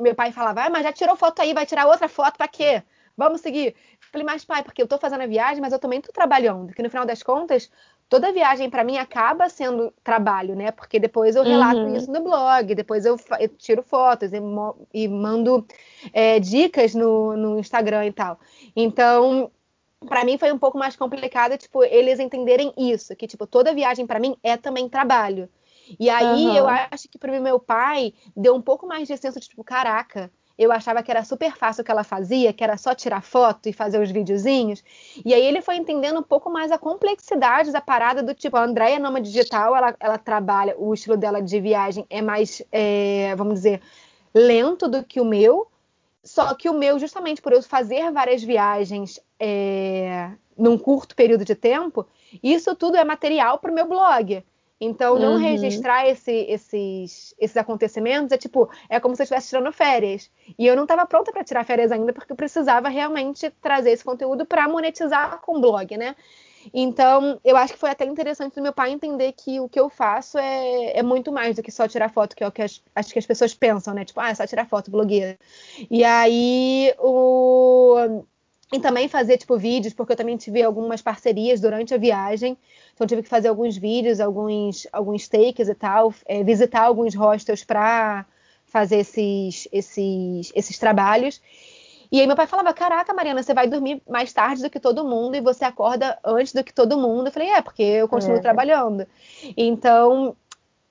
meu 0.00 0.14
pai 0.14 0.32
falava, 0.32 0.64
ah, 0.64 0.70
mas 0.70 0.82
já 0.82 0.92
tirou 0.92 1.16
foto 1.16 1.40
aí, 1.40 1.54
vai 1.54 1.66
tirar 1.66 1.86
outra 1.86 2.08
foto 2.08 2.36
pra 2.36 2.48
quê? 2.48 2.82
Vamos 3.16 3.40
seguir. 3.40 3.74
Falei, 4.12 4.24
mas 4.24 4.44
pai, 4.44 4.62
porque 4.62 4.80
eu 4.80 4.86
tô 4.86 4.96
fazendo 4.96 5.22
a 5.22 5.26
viagem, 5.26 5.60
mas 5.60 5.72
eu 5.72 5.78
também 5.78 6.00
tô 6.00 6.12
trabalhando. 6.12 6.66
Porque 6.66 6.82
no 6.82 6.88
final 6.88 7.04
das 7.04 7.20
contas, 7.20 7.68
toda 8.08 8.32
viagem 8.32 8.70
para 8.70 8.84
mim 8.84 8.96
acaba 8.96 9.48
sendo 9.48 9.92
trabalho, 10.04 10.54
né? 10.54 10.70
Porque 10.70 11.00
depois 11.00 11.34
eu 11.34 11.42
relato 11.42 11.80
uhum. 11.80 11.96
isso 11.96 12.10
no 12.12 12.22
blog, 12.22 12.74
depois 12.74 13.04
eu, 13.04 13.16
eu 13.40 13.48
tiro 13.48 13.82
fotos 13.82 14.32
e, 14.32 14.38
e 14.94 15.08
mando 15.08 15.66
é, 16.12 16.38
dicas 16.38 16.94
no, 16.94 17.36
no 17.36 17.58
Instagram 17.58 18.06
e 18.06 18.12
tal. 18.12 18.38
Então, 18.74 19.50
para 20.06 20.24
mim 20.24 20.38
foi 20.38 20.52
um 20.52 20.58
pouco 20.58 20.78
mais 20.78 20.96
complicado, 20.96 21.56
tipo, 21.56 21.82
eles 21.84 22.20
entenderem 22.20 22.72
isso, 22.76 23.14
que 23.16 23.26
tipo, 23.26 23.46
toda 23.46 23.74
viagem 23.74 24.06
para 24.06 24.20
mim 24.20 24.36
é 24.42 24.56
também 24.56 24.88
trabalho. 24.88 25.48
E 25.98 26.10
aí 26.10 26.46
uhum. 26.46 26.56
eu 26.56 26.68
acho 26.68 27.08
que 27.08 27.18
pro 27.18 27.40
meu 27.40 27.58
pai 27.58 28.12
deu 28.36 28.54
um 28.54 28.60
pouco 28.62 28.86
mais 28.86 29.08
de 29.08 29.16
senso 29.16 29.40
de 29.40 29.48
tipo, 29.48 29.64
caraca, 29.64 30.30
eu 30.58 30.72
achava 30.72 31.02
que 31.02 31.10
era 31.10 31.24
super 31.24 31.56
fácil 31.56 31.82
o 31.82 31.84
que 31.84 31.90
ela 31.90 32.02
fazia, 32.02 32.52
que 32.52 32.64
era 32.64 32.76
só 32.76 32.92
tirar 32.92 33.22
foto 33.22 33.68
e 33.68 33.72
fazer 33.72 34.00
os 34.00 34.10
videozinhos. 34.10 34.82
E 35.24 35.32
aí 35.32 35.44
ele 35.44 35.62
foi 35.62 35.76
entendendo 35.76 36.18
um 36.18 36.22
pouco 36.22 36.50
mais 36.50 36.72
a 36.72 36.78
complexidade 36.78 37.70
da 37.70 37.80
parada 37.80 38.24
do 38.24 38.34
tipo, 38.34 38.56
a 38.56 38.64
Andrea 38.64 38.98
Noma 38.98 39.20
Digital, 39.20 39.76
ela, 39.76 39.94
ela 40.00 40.18
trabalha, 40.18 40.74
o 40.76 40.92
estilo 40.92 41.16
dela 41.16 41.40
de 41.40 41.60
viagem 41.60 42.04
é 42.10 42.20
mais, 42.20 42.60
é, 42.72 43.34
vamos 43.36 43.54
dizer, 43.54 43.80
lento 44.34 44.88
do 44.88 45.04
que 45.04 45.20
o 45.20 45.24
meu. 45.24 45.68
Só 46.22 46.54
que 46.54 46.68
o 46.68 46.74
meu, 46.74 46.98
justamente 46.98 47.40
por 47.40 47.52
eu 47.52 47.62
fazer 47.62 48.10
várias 48.10 48.42
viagens 48.42 49.20
é, 49.38 50.30
num 50.56 50.76
curto 50.76 51.14
período 51.14 51.44
de 51.44 51.54
tempo, 51.54 52.06
isso 52.42 52.74
tudo 52.74 52.96
é 52.96 53.04
material 53.04 53.58
para 53.58 53.70
o 53.70 53.74
meu 53.74 53.86
blog. 53.86 54.44
Então, 54.80 55.18
não 55.18 55.32
uhum. 55.32 55.38
registrar 55.38 56.08
esse, 56.08 56.30
esses, 56.30 57.34
esses 57.38 57.56
acontecimentos 57.56 58.30
é 58.30 58.38
tipo, 58.38 58.70
é 58.88 59.00
como 59.00 59.16
se 59.16 59.22
eu 59.22 59.24
estivesse 59.24 59.48
tirando 59.48 59.72
férias. 59.72 60.30
E 60.56 60.66
eu 60.66 60.76
não 60.76 60.84
estava 60.84 61.04
pronta 61.04 61.32
para 61.32 61.42
tirar 61.42 61.64
férias 61.64 61.90
ainda, 61.90 62.12
porque 62.12 62.32
eu 62.32 62.36
precisava 62.36 62.88
realmente 62.88 63.50
trazer 63.60 63.90
esse 63.90 64.04
conteúdo 64.04 64.46
para 64.46 64.68
monetizar 64.68 65.40
com 65.40 65.56
o 65.56 65.60
blog, 65.60 65.96
né? 65.96 66.14
Então, 66.72 67.40
eu 67.44 67.56
acho 67.56 67.72
que 67.74 67.78
foi 67.78 67.90
até 67.90 68.04
interessante 68.04 68.54
do 68.54 68.62
meu 68.62 68.72
pai 68.72 68.92
entender 68.92 69.32
que 69.32 69.60
o 69.60 69.68
que 69.68 69.78
eu 69.78 69.88
faço 69.88 70.38
é, 70.38 70.98
é 70.98 71.02
muito 71.02 71.32
mais 71.32 71.56
do 71.56 71.62
que 71.62 71.70
só 71.70 71.86
tirar 71.88 72.10
foto, 72.10 72.36
que 72.36 72.44
é 72.44 72.48
o 72.48 72.52
que 72.52 72.62
as, 72.62 72.82
acho 72.94 73.12
que 73.12 73.18
as 73.18 73.26
pessoas 73.26 73.54
pensam, 73.54 73.94
né? 73.94 74.04
Tipo, 74.04 74.20
ah, 74.20 74.30
é 74.30 74.34
só 74.34 74.46
tirar 74.46 74.66
foto, 74.66 74.90
blogueira. 74.90 75.38
E 75.90 76.04
aí, 76.04 76.94
o 76.98 78.24
e 78.72 78.78
também 78.78 79.08
fazer, 79.08 79.38
tipo, 79.38 79.56
vídeos, 79.56 79.94
porque 79.94 80.12
eu 80.12 80.16
também 80.16 80.36
tive 80.36 80.62
algumas 80.62 81.00
parcerias 81.00 81.58
durante 81.60 81.94
a 81.94 81.96
viagem. 81.96 82.56
Então, 82.94 83.06
tive 83.06 83.22
que 83.22 83.28
fazer 83.28 83.48
alguns 83.48 83.76
vídeos, 83.78 84.20
alguns, 84.20 84.86
alguns 84.92 85.26
takes 85.26 85.68
e 85.68 85.74
tal, 85.74 86.12
é, 86.26 86.44
visitar 86.44 86.82
alguns 86.82 87.14
hostels 87.14 87.64
para 87.64 88.26
fazer 88.66 88.98
esses, 88.98 89.66
esses, 89.72 90.52
esses 90.54 90.78
trabalhos. 90.78 91.40
E 92.10 92.20
aí 92.20 92.26
meu 92.26 92.36
pai 92.36 92.46
falava: 92.46 92.72
Caraca, 92.72 93.12
Mariana, 93.12 93.42
você 93.42 93.54
vai 93.54 93.68
dormir 93.68 94.02
mais 94.08 94.32
tarde 94.32 94.62
do 94.62 94.70
que 94.70 94.80
todo 94.80 95.04
mundo 95.04 95.36
e 95.36 95.40
você 95.40 95.64
acorda 95.64 96.18
antes 96.24 96.52
do 96.52 96.64
que 96.64 96.72
todo 96.72 96.98
mundo. 96.98 97.26
Eu 97.26 97.32
falei: 97.32 97.50
É, 97.50 97.62
porque 97.62 97.82
eu 97.82 98.08
continuo 98.08 98.38
é. 98.38 98.40
trabalhando. 98.40 99.06
Então, 99.56 100.36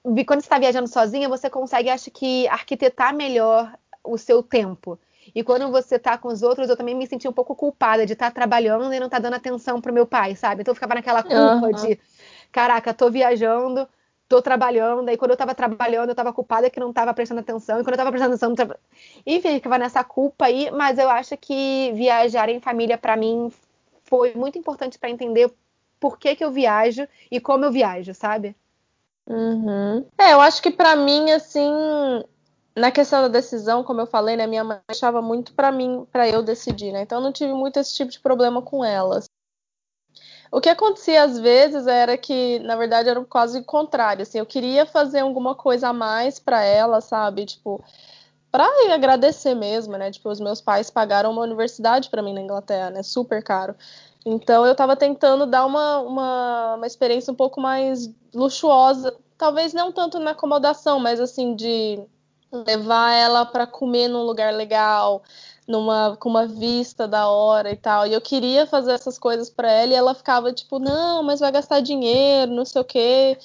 quando 0.03 0.41
você 0.41 0.45
está 0.45 0.59
viajando 0.59 0.87
sozinha, 0.87 1.27
você 1.27 1.49
consegue, 1.49 1.89
acho 1.89 2.11
que, 2.11 2.47
arquitetar 2.47 3.13
melhor 3.15 3.73
o 4.03 4.17
seu 4.17 4.41
tempo. 4.41 4.97
E 5.35 5.43
quando 5.43 5.69
você 5.69 5.99
tá 5.99 6.17
com 6.17 6.29
os 6.29 6.41
outros, 6.41 6.69
eu 6.69 6.77
também 6.77 6.95
me 6.95 7.05
senti 7.05 7.27
um 7.27 7.33
pouco 7.33 7.55
culpada 7.55 8.05
de 8.05 8.13
estar 8.13 8.27
tá 8.27 8.31
trabalhando 8.31 8.93
e 8.93 8.99
não 8.99 9.07
estar 9.07 9.17
tá 9.17 9.23
dando 9.23 9.33
atenção 9.33 9.81
pro 9.81 9.93
meu 9.93 10.05
pai, 10.05 10.35
sabe? 10.35 10.61
Então 10.61 10.71
eu 10.71 10.75
ficava 10.75 10.95
naquela 10.95 11.21
culpa 11.21 11.67
uhum. 11.67 11.71
de, 11.71 11.99
caraca, 12.51 12.93
tô 12.93 13.09
viajando, 13.09 13.87
tô 14.27 14.41
trabalhando, 14.41 15.09
aí 15.09 15.17
quando 15.17 15.31
eu 15.31 15.37
tava 15.37 15.55
trabalhando, 15.55 16.09
eu 16.09 16.15
tava 16.15 16.33
culpada 16.33 16.69
que 16.69 16.79
não 16.79 16.91
tava 16.91 17.13
prestando 17.13 17.41
atenção, 17.41 17.79
e 17.79 17.83
quando 17.83 17.93
eu 17.93 17.97
tava 17.97 18.11
prestando 18.11 18.33
atenção, 18.35 18.55
tra... 18.55 18.77
enfim, 19.25 19.53
ficava 19.55 19.77
nessa 19.77 20.03
culpa 20.03 20.45
aí, 20.45 20.69
mas 20.71 20.97
eu 20.97 21.09
acho 21.09 21.37
que 21.37 21.91
viajar 21.93 22.49
em 22.49 22.59
família 22.59 22.97
para 22.97 23.15
mim 23.15 23.51
foi 24.03 24.33
muito 24.33 24.57
importante 24.57 24.99
para 24.99 25.09
entender 25.09 25.51
por 25.99 26.17
que 26.17 26.35
que 26.35 26.43
eu 26.43 26.51
viajo 26.51 27.07
e 27.31 27.39
como 27.39 27.65
eu 27.65 27.71
viajo, 27.71 28.13
sabe? 28.13 28.55
Uhum. 29.27 30.05
É, 30.17 30.33
eu 30.33 30.41
acho 30.41 30.61
que 30.61 30.71
para 30.71 30.95
mim, 30.95 31.31
assim, 31.31 31.71
na 32.75 32.91
questão 32.91 33.21
da 33.23 33.27
decisão, 33.27 33.83
como 33.83 34.01
eu 34.01 34.07
falei, 34.07 34.35
né, 34.37 34.47
minha 34.47 34.63
mãe 34.63 34.79
achava 34.87 35.21
muito 35.21 35.53
para 35.53 35.71
mim, 35.71 36.05
para 36.11 36.27
eu 36.29 36.41
decidir, 36.43 36.91
né? 36.91 37.01
Então 37.01 37.17
eu 37.17 37.23
não 37.23 37.31
tive 37.31 37.53
muito 37.53 37.79
esse 37.79 37.93
tipo 37.93 38.11
de 38.11 38.19
problema 38.19 38.61
com 38.61 38.85
elas. 38.85 39.25
O 40.51 40.61
que 40.61 40.69
acontecia 40.69 41.23
às 41.23 41.37
vezes 41.37 41.87
era 41.87 42.17
que, 42.17 42.59
na 42.59 42.75
verdade, 42.75 43.09
era 43.09 43.23
quase 43.25 43.59
o 43.59 43.63
contrário, 43.63 44.23
assim, 44.23 44.39
eu 44.39 44.45
queria 44.45 44.85
fazer 44.85 45.19
alguma 45.19 45.55
coisa 45.55 45.89
a 45.89 45.93
mais 45.93 46.39
para 46.39 46.63
ela, 46.63 47.01
sabe? 47.01 47.45
Tipo, 47.45 47.83
para 48.51 48.65
agradecer 48.93 49.53
mesmo, 49.53 49.97
né? 49.97 50.09
Tipo, 50.11 50.29
os 50.29 50.39
meus 50.39 50.61
pais 50.61 50.89
pagaram 50.89 51.31
uma 51.31 51.41
universidade 51.41 52.09
para 52.09 52.21
mim 52.21 52.33
na 52.33 52.41
Inglaterra, 52.41 52.89
né? 52.89 53.03
Super 53.03 53.43
caro. 53.43 53.75
Então 54.25 54.65
eu 54.65 54.71
estava 54.73 54.95
tentando 54.95 55.45
dar 55.45 55.65
uma, 55.65 55.99
uma, 55.99 56.75
uma 56.75 56.87
experiência 56.87 57.31
um 57.31 57.35
pouco 57.35 57.61
mais 57.61 58.09
luxuosa, 58.33 59.15
talvez 59.37 59.73
não 59.73 59.91
tanto 59.91 60.19
na 60.19 60.31
acomodação, 60.31 60.99
mas 60.99 61.19
assim 61.19 61.55
de 61.55 61.99
levar 62.51 63.13
ela 63.13 63.45
para 63.45 63.67
comer 63.67 64.07
num 64.07 64.23
lugar 64.23 64.53
legal, 64.53 65.21
numa 65.67 66.15
com 66.17 66.29
uma 66.29 66.47
vista 66.47 67.07
da 67.07 67.27
hora 67.29 67.71
e 67.71 67.75
tal. 67.75 68.07
E 68.07 68.13
eu 68.13 68.21
queria 68.21 68.65
fazer 68.65 68.93
essas 68.93 69.19
coisas 69.19 69.49
para 69.49 69.71
ela 69.71 69.91
e 69.91 69.95
ela 69.95 70.15
ficava 70.15 70.53
tipo, 70.53 70.79
não, 70.79 71.23
mas 71.23 71.39
vai 71.39 71.51
gastar 71.51 71.81
dinheiro, 71.81 72.51
não 72.53 72.65
sei 72.65 72.81
o 72.81 72.85
quê. 72.85 73.37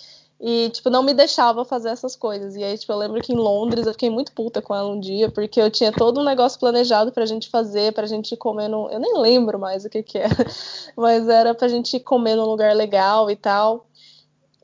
E, 0.45 0.71
tipo, 0.71 0.91
não 0.91 1.05
me 1.05 1.15
deixava 1.15 1.65
fazer 1.65 1.91
essas 1.91 2.17
coisas. 2.17 2.57
E 2.57 2.65
aí, 2.65 2.77
tipo, 2.77 2.93
eu 2.93 2.97
lembro 2.99 3.21
que 3.23 3.33
em 3.33 3.37
Londres 3.37 3.87
eu 3.87 3.93
fiquei 3.93 4.11
muito 4.11 4.33
puta 4.33 4.61
com 4.61 4.75
ela 4.75 4.89
um 4.89 4.99
dia, 4.99 5.31
porque 5.31 5.61
eu 5.61 5.71
tinha 5.71 5.93
todo 5.93 6.21
um 6.21 6.25
negócio 6.25 6.59
planejado 6.59 7.13
pra 7.13 7.25
gente 7.25 7.49
fazer, 7.49 7.93
pra 7.93 8.07
gente 8.07 8.37
comer 8.37 8.67
no. 8.69 8.91
Eu 8.91 8.99
nem 8.99 9.17
lembro 9.19 9.57
mais 9.57 9.85
o 9.85 9.89
que 9.89 10.03
que 10.03 10.19
era, 10.19 10.35
mas 10.97 11.29
era 11.29 11.55
pra 11.55 11.69
gente 11.69 12.01
comer 12.01 12.35
num 12.35 12.45
lugar 12.45 12.75
legal 12.75 13.31
e 13.31 13.37
tal. 13.37 13.87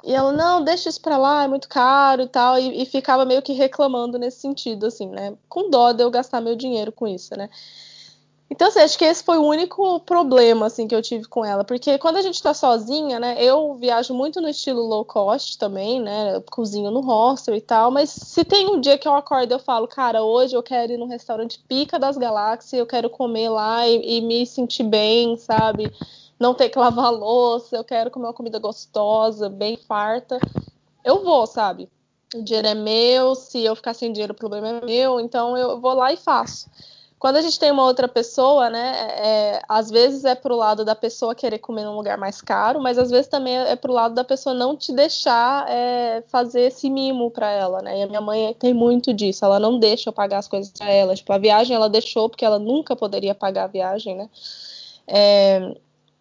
E 0.09 0.15
ela, 0.15 0.33
não, 0.33 0.65
deixa 0.65 0.89
isso 0.89 1.03
pra 1.03 1.19
lá, 1.19 1.45
é 1.45 1.49
muito 1.49 1.69
caro 1.69 2.23
e 2.23 2.29
tal, 2.29 2.59
e, 2.59 2.87
ficava 2.87 3.27
meio 3.27 3.43
que 3.43 3.53
reclamando 3.53 4.19
nesse 4.19 4.41
sentido, 4.41 4.87
assim, 4.87 5.07
né? 5.07 5.37
Com 5.51 5.69
dó 5.69 5.93
de 5.93 6.03
eu 6.03 6.11
gastar 6.11 6.41
meu 6.41 6.57
dinheiro 6.57 6.91
com 6.91 7.07
isso, 7.07 7.37
né? 7.37 7.51
Então, 8.49 8.69
assim, 8.69 8.81
acho 8.81 8.97
que 8.97 9.05
esse 9.05 9.23
foi 9.23 9.37
o 9.37 9.43
único 9.45 10.01
problema, 10.01 10.65
assim, 10.65 10.89
que 10.89 10.95
eu 10.95 11.03
tive 11.03 11.27
com 11.27 11.45
ela, 11.45 11.63
porque 11.63 11.99
quando 11.99 12.17
a 12.17 12.23
gente 12.23 12.43
tá 12.43 12.55
sozinha, 12.55 13.21
né, 13.21 13.37
eu 13.39 13.75
viajo 13.75 14.15
muito 14.15 14.41
no 14.41 14.49
estilo 14.49 14.81
low 14.81 15.05
cost 15.05 15.59
também, 15.59 16.01
né, 16.01 16.41
cozinho 16.51 16.91
no 16.91 17.01
hostel 17.01 17.55
e 17.55 17.61
tal, 17.61 17.91
mas 17.91 18.09
se 18.09 18.47
tem 18.47 18.67
um 18.67 18.81
dia 18.81 18.97
que 18.97 19.07
eu 19.07 19.15
acordo 19.15 19.53
e 19.53 19.55
eu 19.57 19.59
falo, 19.59 19.87
cara, 19.87 20.23
hoje 20.23 20.57
eu 20.57 20.63
quero 20.63 20.91
ir 20.91 20.97
num 20.97 21.07
restaurante 21.07 21.63
pica 21.69 21.99
das 21.99 22.17
galáxias, 22.17 22.81
eu 22.81 22.87
quero 22.87 23.11
comer 23.11 23.51
lá 23.51 23.87
e, 23.87 24.17
e 24.17 24.21
me 24.23 24.47
sentir 24.47 24.85
bem, 24.85 25.37
sabe? 25.37 25.93
Não 26.39 26.55
ter 26.55 26.69
que 26.69 26.79
lavar 26.79 27.13
louça, 27.13 27.77
eu 27.77 27.85
quero 27.85 28.11
comer 28.11 28.27
uma 28.27 28.35
comida 28.35 28.59
gostosa, 28.59 29.49
bem 29.49 29.77
farta, 29.77 30.39
eu 31.05 31.23
vou, 31.23 31.47
sabe? 31.47 31.89
O 32.35 32.43
dinheiro 32.43 32.69
é 32.69 32.75
meu, 32.75 33.35
se 33.35 33.65
eu 33.65 33.75
ficar 33.75 33.95
sem 33.95 34.13
dinheiro, 34.13 34.33
o 34.33 34.37
problema 34.37 34.69
é 34.69 34.85
meu, 34.85 35.19
então 35.19 35.57
eu 35.57 35.81
vou 35.81 35.95
lá 35.95 36.13
e 36.13 36.17
faço. 36.17 36.69
quando 37.19 37.37
a 37.37 37.43
gente 37.43 37.59
tem 37.59 37.73
uma 37.73 37.83
outra 37.83 38.07
pessoa, 38.07 38.71
né, 38.71 38.93
é, 39.17 39.63
às 39.69 39.91
vezes 39.91 40.25
é 40.25 40.35
pro 40.35 40.55
lado 40.55 40.85
da 40.85 40.95
pessoa 40.95 41.35
querer 41.35 41.59
comer 41.59 41.85
num 41.85 41.97
lugar 41.97 42.17
mais 42.19 42.41
caro, 42.41 42.81
mas 42.81 42.99
às 42.99 43.11
vezes 43.11 43.27
também 43.27 43.57
é 43.57 43.75
pro 43.75 43.93
lado 43.93 44.15
da 44.15 44.23
pessoa 44.23 44.55
não 44.55 44.77
te 44.77 44.93
deixar 44.93 45.69
é, 45.69 46.23
fazer 46.29 46.63
esse 46.63 46.89
mimo 46.89 47.31
para 47.31 47.51
ela, 47.51 47.83
né? 47.83 47.99
E 47.99 48.03
a 48.03 48.07
minha 48.07 48.21
mãe 48.21 48.55
tem 48.55 48.73
muito 48.75 49.13
disso, 49.13 49.45
ela 49.45 49.59
não 49.59 49.79
deixa 49.79 50.11
eu 50.11 50.13
pagar 50.13 50.39
as 50.39 50.47
coisas 50.47 50.71
para 50.71 50.91
ela. 50.91 51.15
Tipo, 51.15 51.33
a 51.33 51.39
viagem 51.39 51.75
ela 51.75 51.89
deixou 51.89 52.29
porque 52.29 52.45
ela 52.45 52.59
nunca 52.59 52.95
poderia 52.95 53.35
pagar 53.35 53.65
a 53.65 53.69
viagem, 53.69 54.15
né? 54.17 54.31
É, 55.09 55.75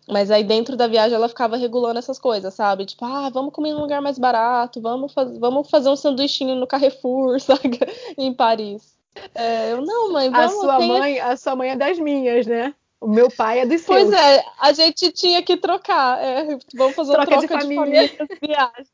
mas 0.07 0.31
aí 0.31 0.43
dentro 0.43 0.75
da 0.75 0.87
viagem 0.87 1.15
ela 1.15 1.27
ficava 1.27 1.57
regulando 1.57 1.99
essas 1.99 2.17
coisas, 2.19 2.53
sabe? 2.53 2.85
Tipo, 2.85 3.05
ah, 3.05 3.29
vamos 3.29 3.53
comer 3.53 3.73
num 3.73 3.81
lugar 3.81 4.01
mais 4.01 4.17
barato, 4.17 4.81
vamos, 4.81 5.13
faz... 5.13 5.37
vamos 5.37 5.69
fazer 5.69 5.89
um 5.89 5.95
sanduichinho 5.95 6.55
no 6.55 6.67
Carrefour, 6.67 7.39
sabe? 7.41 7.79
em 8.17 8.33
Paris. 8.33 8.95
É, 9.33 9.73
eu, 9.73 9.81
não, 9.81 10.13
mãe, 10.13 10.29
vamos... 10.29 10.55
A 10.55 10.59
sua 10.59 10.79
mãe, 10.79 11.19
a 11.19 11.37
sua 11.37 11.55
mãe 11.55 11.69
é 11.71 11.75
das 11.75 11.99
minhas, 11.99 12.45
né? 12.45 12.73
O 12.99 13.07
meu 13.07 13.29
pai 13.29 13.59
é 13.59 13.65
dos 13.65 13.81
seus. 13.81 14.09
Pois 14.09 14.11
é, 14.11 14.43
a 14.59 14.73
gente 14.73 15.11
tinha 15.11 15.43
que 15.43 15.55
trocar. 15.55 16.23
É, 16.23 16.57
vamos 16.73 16.95
fazer 16.95 17.11
uma 17.11 17.25
troca, 17.25 17.47
troca 17.47 17.57
de 17.57 17.75
família. 17.75 18.07
De 18.07 18.17
família 18.17 18.37
viagem. 18.41 18.87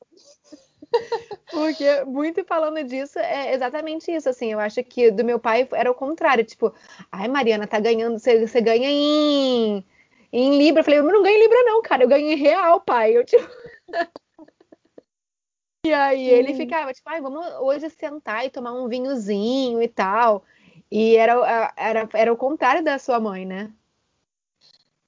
Porque, 1.49 2.03
muito 2.05 2.43
falando 2.43 2.83
disso, 2.83 3.17
é 3.19 3.53
exatamente 3.53 4.11
isso, 4.11 4.29
assim, 4.29 4.51
eu 4.51 4.59
acho 4.59 4.83
que 4.83 5.09
do 5.09 5.23
meu 5.23 5.39
pai 5.39 5.67
era 5.73 5.89
o 5.89 5.95
contrário, 5.95 6.43
tipo, 6.43 6.73
ai, 7.11 7.27
Mariana, 7.27 7.65
tá 7.65 7.79
ganhando, 7.79 8.19
você, 8.19 8.45
você 8.45 8.61
ganha 8.61 8.89
em, 8.89 9.83
em 10.33 10.57
Libra, 10.57 10.81
eu 10.81 10.83
falei, 10.83 10.99
eu 10.99 11.03
não 11.03 11.23
ganho 11.23 11.37
em 11.37 11.41
Libra 11.41 11.63
não, 11.63 11.81
cara, 11.81 12.03
eu 12.03 12.07
ganho 12.09 12.31
em 12.31 12.35
real, 12.35 12.81
pai, 12.81 13.15
eu, 13.15 13.23
tipo... 13.23 13.47
E 15.85 15.91
aí 15.91 16.29
Sim. 16.29 16.31
ele 16.31 16.53
ficava, 16.53 16.93
tipo, 16.93 17.09
ai, 17.09 17.19
vamos 17.19 17.45
hoje 17.59 17.89
sentar 17.89 18.45
e 18.45 18.49
tomar 18.49 18.71
um 18.71 18.87
vinhozinho 18.87 19.81
e 19.81 19.87
tal. 19.89 20.45
E 20.89 21.17
era, 21.17 21.73
era, 21.75 22.09
era 22.13 22.31
o 22.31 22.37
contrário 22.37 22.81
da 22.81 22.97
sua 22.97 23.19
mãe, 23.19 23.45
né? 23.45 23.69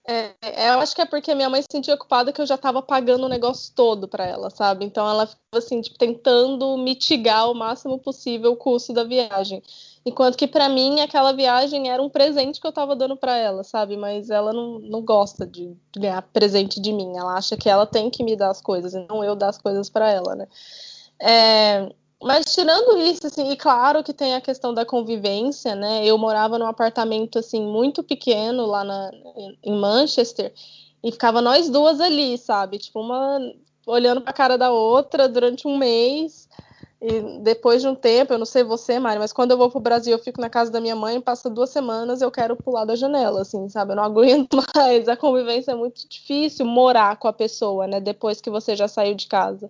É, 0.08 0.36
é, 0.42 0.70
eu 0.70 0.80
acho 0.80 0.94
que 0.94 1.02
é 1.02 1.06
porque 1.06 1.34
minha 1.34 1.50
mãe 1.50 1.62
se 1.62 1.68
sentia 1.72 1.96
ocupada 1.96 2.32
que 2.32 2.40
eu 2.40 2.46
já 2.46 2.56
estava 2.56 2.82
pagando 2.82 3.26
o 3.26 3.30
negócio 3.30 3.74
todo 3.74 4.08
para 4.08 4.26
ela, 4.26 4.50
sabe? 4.52 4.86
Então 4.86 5.10
ela 5.10 5.26
ficava 5.26 5.42
assim, 5.56 5.82
tipo, 5.82 5.98
tentando 5.98 6.78
mitigar 6.78 7.50
o 7.50 7.56
máximo 7.56 7.98
possível 7.98 8.52
o 8.52 8.58
custo 8.58 8.94
da 8.94 9.04
viagem. 9.04 9.64
Enquanto 10.06 10.38
que 10.38 10.48
para 10.48 10.70
mim 10.70 11.00
aquela 11.00 11.32
viagem 11.32 11.90
era 11.90 12.02
um 12.02 12.10
presente 12.10 12.62
que 12.62 12.68
eu 12.68 12.70
estava 12.70 12.96
dando 12.96 13.18
para 13.18 13.36
ela, 13.38 13.64
sabe? 13.64 13.98
Mas 13.98 14.30
ela 14.30 14.54
não, 14.54 14.78
não 14.78 15.02
gosta 15.02 15.48
de 15.48 15.76
ganhar 15.98 16.22
presente 16.22 16.80
de 16.80 16.94
mim. 16.94 17.18
Ela 17.18 17.34
acha 17.34 17.58
que 17.58 17.68
ela 17.68 17.88
tem 17.88 18.12
que 18.12 18.24
me 18.24 18.36
dar 18.36 18.52
as 18.52 18.62
coisas 18.62 18.94
e 18.94 19.04
não 19.10 19.24
eu 19.24 19.36
dar 19.36 19.50
as 19.50 19.58
coisas 19.58 19.90
para 19.90 20.12
ela, 20.12 20.36
né? 20.36 20.48
É, 21.20 21.92
mas 22.22 22.46
tirando 22.54 23.00
isso, 23.00 23.26
assim, 23.26 23.50
e 23.50 23.58
claro 23.58 24.04
que 24.04 24.14
tem 24.14 24.36
a 24.36 24.42
questão 24.42 24.74
da 24.74 24.86
convivência, 24.86 25.74
né? 25.74 26.06
Eu 26.06 26.18
morava 26.20 26.60
num 26.60 26.68
apartamento 26.68 27.40
assim 27.40 27.62
muito 27.62 28.04
pequeno 28.04 28.66
lá 28.68 28.84
na, 28.84 29.12
em 29.64 29.76
Manchester 29.76 30.54
e 31.04 31.12
ficava 31.12 31.42
nós 31.42 31.70
duas 31.70 32.00
ali, 32.00 32.38
sabe? 32.38 32.78
Tipo, 32.78 33.02
uma 33.02 33.40
olhando 33.86 34.22
para 34.22 34.32
a 34.32 34.34
cara 34.34 34.58
da 34.58 34.72
outra 34.72 35.28
durante 35.28 35.68
um 35.68 35.78
mês. 35.78 36.45
E 37.02 37.40
depois 37.42 37.82
de 37.82 37.88
um 37.88 37.96
tempo, 37.96 38.34
eu 38.34 38.38
não 38.38 38.46
sei 38.46 38.64
você, 38.64 39.00
Mari, 39.00 39.20
mas 39.20 39.34
quando 39.34 39.52
eu 39.52 39.58
vou 39.58 39.70
pro 39.70 39.80
Brasil, 39.80 40.14
eu 40.14 40.20
fico 40.20 40.40
na 40.40 40.50
casa 40.50 40.72
da 40.72 40.80
minha 40.80 40.96
mãe, 40.96 41.20
passa 41.20 41.50
duas 41.50 41.70
semanas, 41.70 42.22
eu 42.22 42.32
quero 42.32 42.56
pular 42.56 42.86
da 42.86 42.96
janela, 42.96 43.42
assim, 43.42 43.68
sabe? 43.70 43.92
Eu 43.92 43.98
não 43.98 44.04
aguento 44.06 44.58
mais. 44.76 45.08
A 45.08 45.18
convivência 45.18 45.72
é 45.72 45.76
muito 45.76 46.08
difícil 46.08 46.66
morar 46.66 47.18
com 47.18 47.28
a 47.28 47.34
pessoa, 47.34 47.86
né? 47.86 48.00
Depois 48.00 48.40
que 48.40 48.50
você 48.50 48.76
já 48.76 48.88
saiu 48.88 49.14
de 49.14 49.28
casa. 49.28 49.70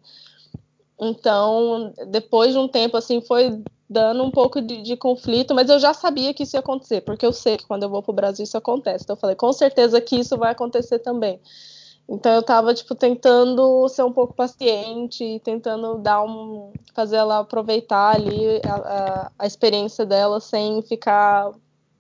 Então, 1.00 1.94
depois 2.08 2.54
de 2.54 2.60
um 2.60 2.68
tempo, 2.68 2.96
assim, 2.96 3.20
foi 3.20 3.62
dando 3.90 4.24
um 4.24 4.32
pouco 4.32 4.62
de, 4.62 4.82
de, 4.82 4.96
conflito, 4.96 5.54
mas 5.54 5.70
eu 5.70 5.78
já 5.80 5.94
sabia 5.94 6.34
que 6.34 6.44
isso 6.44 6.56
ia 6.56 6.60
acontecer, 6.60 7.02
porque 7.02 7.26
eu 7.26 7.34
sei 7.34 7.58
que 7.58 7.68
quando 7.68 7.84
eu 7.84 7.90
vou 7.90 8.02
pro 8.02 8.14
Brasil 8.14 8.44
isso 8.44 8.58
acontece. 8.58 9.04
Então, 9.04 9.16
eu 9.16 9.20
falei, 9.20 9.36
com 9.36 9.52
certeza 9.52 10.00
que 10.00 10.16
isso 10.16 10.38
vai 10.38 10.52
acontecer 10.52 11.00
também. 11.00 11.40
Então 12.08 12.34
eu 12.34 12.44
tava, 12.44 12.74
tipo, 12.74 12.94
tentando 12.94 13.90
ser 13.90 14.04
um 14.04 14.12
pouco 14.12 14.34
paciente, 14.34 15.42
tentando 15.44 15.98
dar 15.98 16.24
um. 16.24 16.72
fazer 16.94 17.18
ela 17.18 17.40
aproveitar 17.40 18.16
ali 18.16 18.62
a, 18.64 18.76
a, 18.76 19.32
a, 19.40 19.48
experiência 19.48 20.06
dela 20.06 20.40
sem 20.40 20.82
ficar 20.84 21.52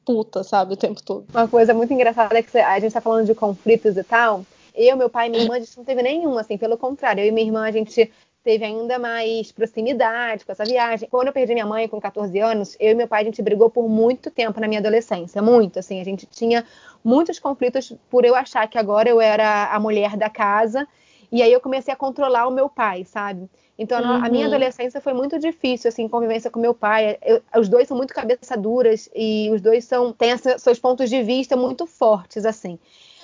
puta, 0.06 0.44
sabe, 0.44 0.76
o 0.76 0.78
tempo 0.78 1.02
todo. 1.04 1.26
Uma 1.34 1.48
coisa 1.48 1.74
muito 1.74 1.92
engraçada 1.92 2.38
é 2.38 2.44
que 2.44 2.56
a 2.58 2.80
gente 2.80 2.94
tá 2.94 3.02
falando 3.02 3.26
de 3.26 3.34
conflitos 3.34 3.98
e 3.98 4.04
tal. 4.04 4.46
Eu, 4.76 4.96
meu 4.96 5.10
pai 5.10 5.28
e 5.28 5.30
minha 5.32 5.44
irmã, 5.44 5.56
a 5.56 5.60
gente 5.60 5.78
não 5.78 5.86
teve 5.86 6.04
nenhum, 6.04 6.38
assim, 6.38 6.58
pelo 6.58 6.78
contrário. 6.78 7.22
Eu 7.24 7.28
e 7.28 7.32
minha 7.32 7.48
irmã, 7.48 7.66
a 7.66 7.72
gente 7.72 8.12
teve 8.46 8.64
ainda 8.64 9.00
mais 9.00 9.52
proximidade 9.52 10.46
com 10.46 10.52
essa 10.52 10.64
viagem. 10.64 11.10
Quando 11.10 11.28
eu 11.28 11.34
perdi 11.34 11.56
minha 11.56 11.66
mãe 11.66 11.88
com 11.88 12.00
14 12.00 12.40
anos, 12.40 12.78
eu 12.80 12.92
e 12.92 12.96
meu 12.96 13.08
pai 13.08 13.24
a 13.24 13.26
gente 13.26 13.42
brigou 13.42 13.72
por 13.72 13.90
muito 13.90 14.30
tempo 14.30 14.62
na 14.62 14.68
minha 14.68 14.80
adolescência, 14.80 15.42
muito, 15.42 15.80
assim, 15.80 16.00
a 16.00 16.04
gente 16.06 16.28
tinha 16.28 16.64
muitos 17.04 17.40
conflitos 17.40 17.92
por 18.08 18.24
eu 18.24 18.36
achar 18.36 18.68
que 18.68 18.78
agora 18.78 19.10
eu 19.10 19.20
era 19.20 19.74
a 19.74 19.80
mulher 19.80 20.16
da 20.16 20.30
casa, 20.30 20.88
e 21.32 21.42
aí 21.42 21.52
eu 21.52 21.60
comecei 21.60 21.92
a 21.92 21.98
controlar 21.98 22.48
o 22.48 22.52
meu 22.52 22.70
pai, 22.70 23.04
sabe? 23.04 23.50
Então 23.80 24.00
uhum. 24.00 24.24
a 24.24 24.30
minha 24.30 24.48
uhum. 24.48 24.54
adolescência 24.54 25.02
foi 25.02 25.14
muito 25.14 25.40
difícil, 25.40 25.90
assim, 25.90 26.08
convivência 26.08 26.52
com 26.52 26.60
meu 26.60 26.74
pai. 26.76 27.18
Eu, 27.24 27.42
os 27.58 27.68
dois 27.68 27.88
são 27.88 27.98
muito 27.98 28.14
cabeça 28.14 28.56
duras 28.56 29.10
e 29.14 29.50
os 29.52 29.60
dois 29.60 29.86
são 29.86 30.14
têm 30.14 30.38
seus 30.38 30.78
pontos 30.78 31.10
de 31.10 31.24
vista 31.24 31.58
muito 31.58 31.88
fortes, 31.88 32.46
assim. 32.46 32.78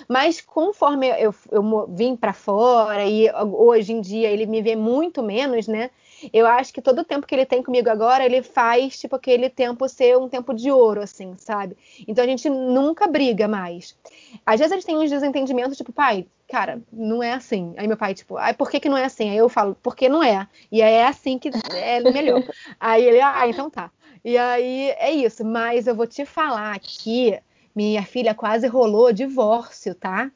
Mas 0.07 0.41
conforme 0.41 1.07
eu, 1.07 1.33
eu 1.51 1.87
vim 1.89 2.15
para 2.15 2.33
fora 2.33 3.05
e 3.05 3.29
hoje 3.31 3.93
em 3.93 4.01
dia 4.01 4.29
ele 4.29 4.45
me 4.45 4.61
vê 4.61 4.75
muito 4.75 5.23
menos, 5.23 5.67
né? 5.67 5.89
Eu 6.31 6.45
acho 6.45 6.73
que 6.73 6.81
todo 6.81 6.99
o 6.99 7.03
tempo 7.03 7.25
que 7.25 7.33
ele 7.33 7.45
tem 7.45 7.63
comigo 7.63 7.89
agora, 7.89 8.23
ele 8.23 8.43
faz, 8.43 8.99
tipo, 8.99 9.15
aquele 9.15 9.49
tempo 9.49 9.87
ser 9.89 10.17
um 10.17 10.29
tempo 10.29 10.53
de 10.53 10.71
ouro, 10.71 11.01
assim, 11.01 11.33
sabe? 11.37 11.75
Então 12.07 12.23
a 12.23 12.27
gente 12.27 12.47
nunca 12.49 13.07
briga 13.07 13.47
mais. 13.47 13.97
Às 14.45 14.59
vezes 14.59 14.71
gente 14.75 14.85
tem 14.85 14.97
uns 14.97 15.09
desentendimentos, 15.09 15.77
tipo, 15.77 15.91
pai, 15.91 16.25
cara, 16.47 16.81
não 16.91 17.23
é 17.23 17.33
assim. 17.33 17.73
Aí 17.77 17.87
meu 17.87 17.97
pai, 17.97 18.13
tipo, 18.13 18.37
ai, 18.37 18.53
por 18.53 18.69
que, 18.69 18.79
que 18.79 18.89
não 18.89 18.97
é 18.97 19.05
assim? 19.05 19.29
Aí 19.29 19.37
eu 19.37 19.49
falo, 19.49 19.75
porque 19.81 20.09
não 20.09 20.21
é. 20.23 20.47
E 20.71 20.81
aí 20.81 20.93
é 20.93 21.07
assim 21.07 21.39
que 21.39 21.49
é 21.73 21.99
melhor. 22.01 22.43
aí 22.79 23.03
ele, 23.03 23.21
ah, 23.21 23.47
então 23.47 23.69
tá. 23.69 23.89
E 24.23 24.37
aí 24.37 24.91
é 24.97 25.11
isso. 25.11 25.43
Mas 25.45 25.87
eu 25.87 25.95
vou 25.95 26.05
te 26.05 26.25
falar 26.25 26.77
que 26.79 27.39
minha 27.75 28.03
filha 28.03 28.33
quase 28.33 28.67
rolou 28.67 29.11
divórcio, 29.11 29.95
tá? 29.95 30.31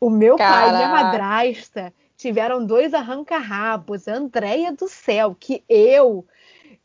O 0.00 0.10
meu 0.10 0.36
Caraca. 0.36 0.56
pai 0.56 0.68
e 0.68 0.76
minha 0.76 0.88
madrasta 0.88 1.94
tiveram 2.16 2.64
dois 2.64 2.94
arranca-rabos. 2.94 4.08
Andréia 4.08 4.72
do 4.72 4.88
céu, 4.88 5.36
que 5.38 5.64
eu 5.68 6.26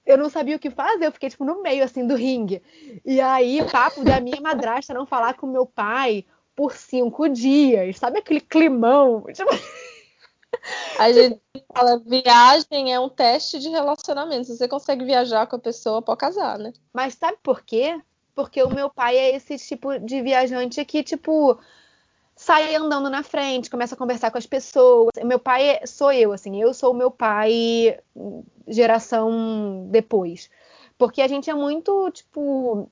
eu 0.07 0.18
não 0.18 0.30
sabia 0.30 0.55
o 0.55 0.59
que 0.59 0.70
fazer, 0.70 1.05
eu 1.05 1.11
fiquei 1.11 1.30
tipo 1.30 1.43
no 1.43 1.61
meio 1.61 1.84
assim 1.84 2.07
do 2.07 2.15
ringue. 2.15 2.63
E 3.05 3.20
aí, 3.20 3.61
papo 3.70 4.05
da 4.05 4.22
minha 4.22 4.39
madrasta 4.39 4.93
não 4.93 5.05
falar 5.05 5.34
com 5.34 5.45
meu 5.45 5.65
pai 5.65 6.26
por 6.55 6.74
cinco 6.74 7.28
dias, 7.28 7.97
sabe 7.97 8.20
aquele 8.20 8.41
climão? 8.41 9.26
Tipo... 9.34 9.51
A 10.97 11.11
gente 11.11 11.39
fala, 11.74 11.99
viagem 11.99 12.93
é 12.93 12.99
um 12.99 13.09
teste 13.09 13.59
de 13.59 13.70
relacionamento. 13.70 14.45
Se 14.45 14.57
você 14.57 14.68
consegue 14.68 15.05
viajar 15.05 15.45
com 15.45 15.55
a 15.55 15.59
pessoa, 15.59 16.01
pode 16.01 16.20
casar, 16.20 16.57
né? 16.57 16.74
Mas 16.91 17.13
sabe 17.13 17.38
por 17.43 17.61
quê? 17.61 18.01
Porque 18.38 18.61
o 18.61 18.69
meu 18.69 18.88
pai 18.88 19.17
é 19.17 19.35
esse 19.35 19.57
tipo 19.57 19.97
de 19.97 20.21
viajante 20.21 20.85
que, 20.85 21.01
tipo, 21.01 21.59
sai 22.35 22.75
andando 22.75 23.09
na 23.09 23.23
frente, 23.23 23.67
começa 23.67 23.95
a 23.95 23.97
conversar 23.97 24.29
com 24.29 24.38
as 24.38 24.45
pessoas. 24.45 25.09
Meu 25.25 25.39
pai 25.39 25.67
é, 25.67 25.88
sou 25.88 26.11
eu, 26.11 26.31
assim, 26.31 26.61
eu 26.61 26.71
sou 26.71 26.93
o 26.93 26.95
meu 26.95 27.09
pai 27.09 27.99
geração 28.67 29.88
depois. 29.89 30.51
Porque 30.99 31.19
a 31.23 31.27
gente 31.27 31.49
é 31.49 31.53
muito, 31.55 32.11
tipo, 32.11 32.88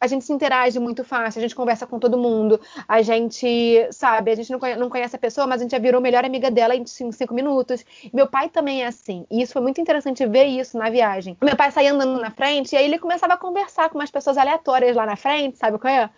a 0.00 0.06
gente 0.06 0.24
se 0.24 0.32
interage 0.32 0.78
muito 0.78 1.04
fácil, 1.04 1.38
a 1.38 1.42
gente 1.42 1.54
conversa 1.54 1.86
com 1.86 1.98
todo 1.98 2.18
mundo, 2.18 2.60
a 2.86 3.02
gente, 3.02 3.88
sabe, 3.90 4.30
a 4.30 4.34
gente 4.34 4.50
não 4.50 4.58
conhece, 4.58 4.80
não 4.80 4.90
conhece 4.90 5.16
a 5.16 5.18
pessoa, 5.18 5.46
mas 5.46 5.60
a 5.60 5.64
gente 5.64 5.72
já 5.72 5.78
virou 5.78 6.00
melhor 6.00 6.24
amiga 6.24 6.50
dela 6.50 6.74
em 6.74 6.84
cinco, 6.86 7.12
cinco, 7.12 7.34
minutos. 7.34 7.84
Meu 8.12 8.26
pai 8.26 8.48
também 8.48 8.82
é 8.82 8.86
assim, 8.86 9.26
e 9.30 9.42
isso 9.42 9.52
foi 9.52 9.62
muito 9.62 9.80
interessante 9.80 10.26
ver 10.26 10.44
isso 10.44 10.76
na 10.76 10.90
viagem. 10.90 11.36
Meu 11.42 11.56
pai 11.56 11.70
saía 11.70 11.92
andando 11.92 12.20
na 12.20 12.30
frente 12.30 12.72
e 12.72 12.76
aí 12.76 12.84
ele 12.84 12.98
começava 12.98 13.34
a 13.34 13.38
conversar 13.38 13.88
com 13.88 13.98
umas 13.98 14.10
pessoas 14.10 14.36
aleatórias 14.36 14.96
lá 14.96 15.06
na 15.06 15.16
frente, 15.16 15.58
sabe 15.58 15.78
qual 15.78 15.92
é? 15.92 16.10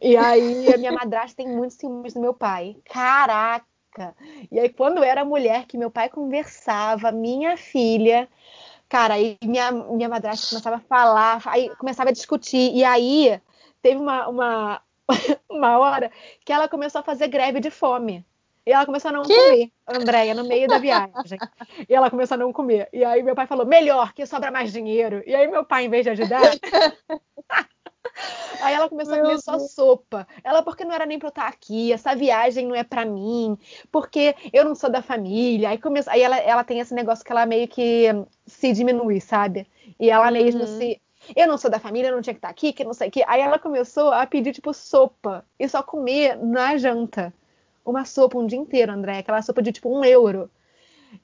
E 0.00 0.16
aí 0.16 0.72
a 0.72 0.78
minha 0.78 0.92
madrasta 0.92 1.36
tem 1.36 1.48
muitos 1.48 1.76
ciúmes 1.76 2.14
do 2.14 2.20
meu 2.20 2.34
pai. 2.34 2.76
Caraca! 2.84 3.64
E 4.50 4.58
aí 4.58 4.68
quando 4.68 5.02
era 5.02 5.24
mulher 5.24 5.66
que 5.66 5.78
meu 5.78 5.90
pai 5.90 6.08
conversava, 6.08 7.12
minha 7.12 7.56
filha 7.56 8.28
Cara, 8.94 9.14
aí 9.14 9.36
minha, 9.42 9.72
minha 9.72 10.08
madrasta 10.08 10.48
começava 10.48 10.76
a 10.76 10.78
falar, 10.78 11.42
aí 11.46 11.68
começava 11.78 12.10
a 12.10 12.12
discutir, 12.12 12.70
e 12.72 12.84
aí 12.84 13.40
teve 13.82 13.96
uma, 13.96 14.28
uma, 14.28 14.82
uma 15.50 15.78
hora 15.80 16.12
que 16.44 16.52
ela 16.52 16.68
começou 16.68 17.00
a 17.00 17.02
fazer 17.02 17.26
greve 17.26 17.58
de 17.58 17.72
fome. 17.72 18.24
E 18.64 18.70
ela 18.70 18.86
começou 18.86 19.08
a 19.08 19.12
não 19.12 19.24
que? 19.24 19.34
comer, 19.34 19.72
Andréia, 19.88 20.32
no 20.32 20.44
meio 20.44 20.68
da 20.68 20.78
viagem. 20.78 21.10
E 21.88 21.92
ela 21.92 22.08
começou 22.08 22.36
a 22.36 22.38
não 22.38 22.52
comer. 22.52 22.88
E 22.92 23.04
aí 23.04 23.20
meu 23.20 23.34
pai 23.34 23.48
falou, 23.48 23.66
melhor, 23.66 24.12
que 24.12 24.24
sobra 24.26 24.52
mais 24.52 24.72
dinheiro. 24.72 25.24
E 25.26 25.34
aí 25.34 25.48
meu 25.48 25.64
pai, 25.64 25.86
em 25.86 25.90
vez 25.90 26.04
de 26.04 26.10
ajudar, 26.10 26.40
Aí 28.60 28.74
ela 28.74 28.88
começou 28.88 29.14
Meu 29.14 29.24
a 29.24 29.28
comer 29.28 29.40
só 29.42 29.58
sopa. 29.58 30.26
Ela, 30.42 30.62
porque 30.62 30.84
não 30.84 30.94
era 30.94 31.04
nem 31.04 31.18
pra 31.18 31.28
eu 31.28 31.30
estar 31.30 31.46
aqui, 31.46 31.92
essa 31.92 32.14
viagem 32.14 32.66
não 32.66 32.74
é 32.74 32.82
para 32.82 33.04
mim, 33.04 33.58
porque 33.92 34.34
eu 34.52 34.64
não 34.64 34.74
sou 34.74 34.90
da 34.90 35.02
família. 35.02 35.68
Aí, 35.70 35.78
come... 35.78 36.00
Aí 36.06 36.22
ela, 36.22 36.38
ela 36.38 36.64
tem 36.64 36.80
esse 36.80 36.94
negócio 36.94 37.24
que 37.24 37.32
ela 37.32 37.44
meio 37.46 37.68
que 37.68 38.06
se 38.46 38.72
diminui, 38.72 39.20
sabe? 39.20 39.66
E 39.98 40.10
ela 40.10 40.26
uhum. 40.26 40.32
mesmo 40.32 40.66
se. 40.66 41.00
eu 41.36 41.46
não 41.46 41.58
sou 41.58 41.70
da 41.70 41.78
família, 41.78 42.08
eu 42.08 42.14
não 42.14 42.22
tinha 42.22 42.34
que 42.34 42.38
estar 42.38 42.48
aqui, 42.48 42.72
que 42.72 42.84
não 42.84 42.94
sei 42.94 43.08
o 43.08 43.10
que. 43.10 43.22
Aí 43.26 43.40
ela 43.40 43.58
começou 43.58 44.10
a 44.12 44.26
pedir, 44.26 44.52
tipo, 44.52 44.72
sopa 44.72 45.44
e 45.58 45.68
só 45.68 45.82
comer 45.82 46.36
na 46.36 46.76
janta. 46.76 47.32
Uma 47.84 48.04
sopa 48.06 48.38
um 48.38 48.46
dia 48.46 48.58
inteiro, 48.58 48.92
André, 48.92 49.18
aquela 49.18 49.42
sopa 49.42 49.60
de 49.60 49.72
tipo 49.72 49.94
um 49.94 50.02
euro. 50.04 50.50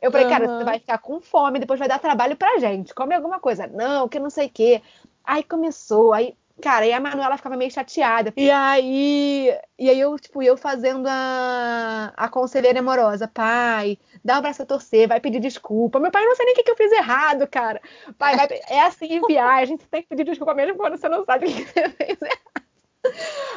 Eu 0.00 0.10
falei, 0.10 0.26
uhum. 0.26 0.32
cara, 0.32 0.46
você 0.46 0.64
vai 0.64 0.78
ficar 0.78 0.98
com 0.98 1.20
fome, 1.20 1.58
depois 1.58 1.78
vai 1.78 1.88
dar 1.88 1.98
trabalho 1.98 2.36
pra 2.36 2.58
gente. 2.58 2.94
Come 2.94 3.14
alguma 3.14 3.40
coisa. 3.40 3.66
Não, 3.66 4.08
que 4.08 4.18
não 4.18 4.30
sei 4.30 4.46
o 4.46 4.50
quê. 4.50 4.82
Aí 5.24 5.42
começou, 5.42 6.12
aí 6.12 6.34
Cara, 6.60 6.86
e 6.86 6.92
a 6.92 7.00
Manuela 7.00 7.36
ficava 7.36 7.56
meio 7.56 7.70
chateada. 7.70 8.32
E 8.36 8.50
aí, 8.50 9.56
e 9.78 9.90
aí 9.90 9.98
eu, 9.98 10.18
tipo, 10.18 10.42
eu 10.42 10.56
fazendo 10.56 11.06
a, 11.08 12.12
a 12.16 12.28
conselheira 12.28 12.80
amorosa. 12.80 13.26
Pai, 13.26 13.98
dá 14.24 14.38
um 14.38 14.42
braço 14.42 14.62
a 14.62 14.66
torcer, 14.66 15.08
vai 15.08 15.20
pedir 15.20 15.40
desculpa. 15.40 15.98
Meu 15.98 16.10
pai, 16.10 16.24
não 16.24 16.36
sei 16.36 16.46
nem 16.46 16.54
o 16.54 16.56
que, 16.56 16.62
que 16.62 16.70
eu 16.70 16.76
fiz 16.76 16.92
errado, 16.92 17.46
cara. 17.46 17.80
Pai, 18.18 18.36
vai, 18.36 18.48
é 18.68 18.80
assim 18.82 19.06
em 19.06 19.26
viagem, 19.26 19.76
você 19.76 19.86
tem 19.90 20.02
que 20.02 20.08
pedir 20.08 20.24
desculpa 20.24 20.54
mesmo 20.54 20.76
quando 20.76 20.96
você 20.96 21.08
não 21.08 21.24
sabe 21.24 21.46
o 21.46 21.48
que 21.48 21.64
você 21.64 21.88
fez 21.88 22.18
errado. 22.22 22.50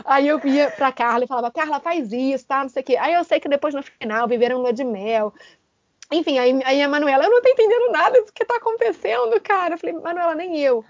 Aí 0.05 0.27
eu 0.27 0.39
ia 0.45 0.71
pra 0.71 0.91
Carla 0.91 1.25
e 1.25 1.27
falava, 1.27 1.51
Carla, 1.51 1.79
faz 1.79 2.11
isso, 2.11 2.47
tá? 2.47 2.61
Não 2.61 2.69
sei 2.69 2.81
o 2.81 2.85
quê. 2.85 2.97
Aí 2.97 3.13
eu 3.13 3.23
sei 3.23 3.39
que 3.39 3.49
depois 3.49 3.73
no 3.73 3.83
final 3.83 4.27
viveram 4.27 4.59
lua 4.59 4.73
de 4.73 4.83
mel. 4.83 5.33
Enfim, 6.11 6.37
aí, 6.37 6.59
aí 6.63 6.81
a 6.81 6.87
Manuela, 6.87 7.25
eu 7.25 7.29
não 7.29 7.41
tô 7.41 7.49
entendendo 7.49 7.91
nada 7.91 8.21
do 8.23 8.31
que 8.31 8.45
tá 8.45 8.55
acontecendo, 8.55 9.39
cara. 9.41 9.73
Eu 9.75 9.77
falei, 9.77 9.95
Manuela, 9.95 10.35
nem 10.35 10.59
eu. 10.59 10.83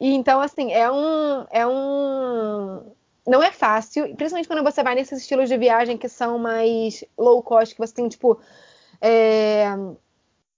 E 0.00 0.14
então, 0.14 0.40
assim, 0.40 0.72
é 0.72 0.90
um. 0.90 1.46
É 1.50 1.66
um. 1.66 2.92
Não 3.26 3.42
é 3.42 3.50
fácil, 3.50 4.14
principalmente 4.16 4.48
quando 4.48 4.62
você 4.62 4.82
vai 4.82 4.94
nesses 4.94 5.22
estilos 5.22 5.48
de 5.48 5.56
viagem 5.56 5.96
que 5.96 6.08
são 6.08 6.38
mais 6.38 7.02
low 7.16 7.42
cost, 7.42 7.74
que 7.74 7.80
você 7.80 7.94
tem, 7.94 8.08
tipo. 8.08 8.38
É... 9.00 9.66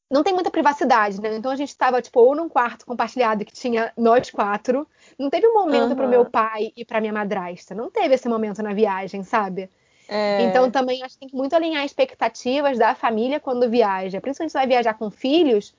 Não 0.08 0.22
tem 0.22 0.32
muita 0.32 0.52
privacidade, 0.52 1.20
né? 1.20 1.34
Então 1.34 1.50
a 1.50 1.56
gente 1.56 1.68
estava, 1.68 2.00
tipo, 2.00 2.20
ou 2.20 2.34
num 2.34 2.48
quarto 2.48 2.86
compartilhado 2.86 3.44
que 3.44 3.52
tinha 3.52 3.92
nós 3.96 4.30
quatro. 4.30 4.86
Não 5.18 5.28
teve 5.28 5.48
um 5.48 5.54
momento 5.54 5.90
uhum. 5.90 5.96
para 5.96 6.06
o 6.06 6.08
meu 6.08 6.24
pai 6.24 6.72
e 6.76 6.84
para 6.84 7.00
minha 7.00 7.12
madrasta. 7.12 7.74
Não 7.74 7.90
teve 7.90 8.14
esse 8.14 8.28
momento 8.28 8.62
na 8.62 8.72
viagem, 8.72 9.24
sabe? 9.24 9.68
É... 10.08 10.42
Então 10.42 10.70
também 10.70 11.02
acho 11.02 11.14
que 11.14 11.20
tem 11.20 11.28
que 11.28 11.34
muito 11.34 11.54
alinhar 11.54 11.84
expectativas 11.84 12.78
da 12.78 12.94
família 12.94 13.40
quando 13.40 13.68
viaja. 13.68 14.20
Principalmente 14.20 14.52
se 14.52 14.58
vai 14.58 14.66
viajar 14.66 14.94
com 14.94 15.10
filhos 15.10 15.74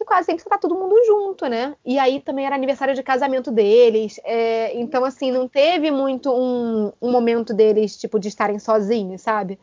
que 0.00 0.04
quase 0.06 0.26
sempre 0.26 0.44
tá 0.44 0.56
todo 0.56 0.74
mundo 0.74 0.96
junto, 1.04 1.46
né? 1.46 1.76
E 1.84 1.98
aí 1.98 2.20
também 2.20 2.46
era 2.46 2.54
aniversário 2.54 2.94
de 2.94 3.02
casamento 3.02 3.50
deles. 3.50 4.18
É, 4.24 4.74
então, 4.78 5.04
assim, 5.04 5.30
não 5.30 5.46
teve 5.46 5.90
muito 5.90 6.32
um, 6.32 6.90
um, 7.02 7.12
momento 7.12 7.52
deles, 7.52 7.98
tipo, 7.98 8.18
de 8.18 8.28
estarem 8.28 8.58
sozinhos, 8.58 9.20
sabe? 9.20 9.58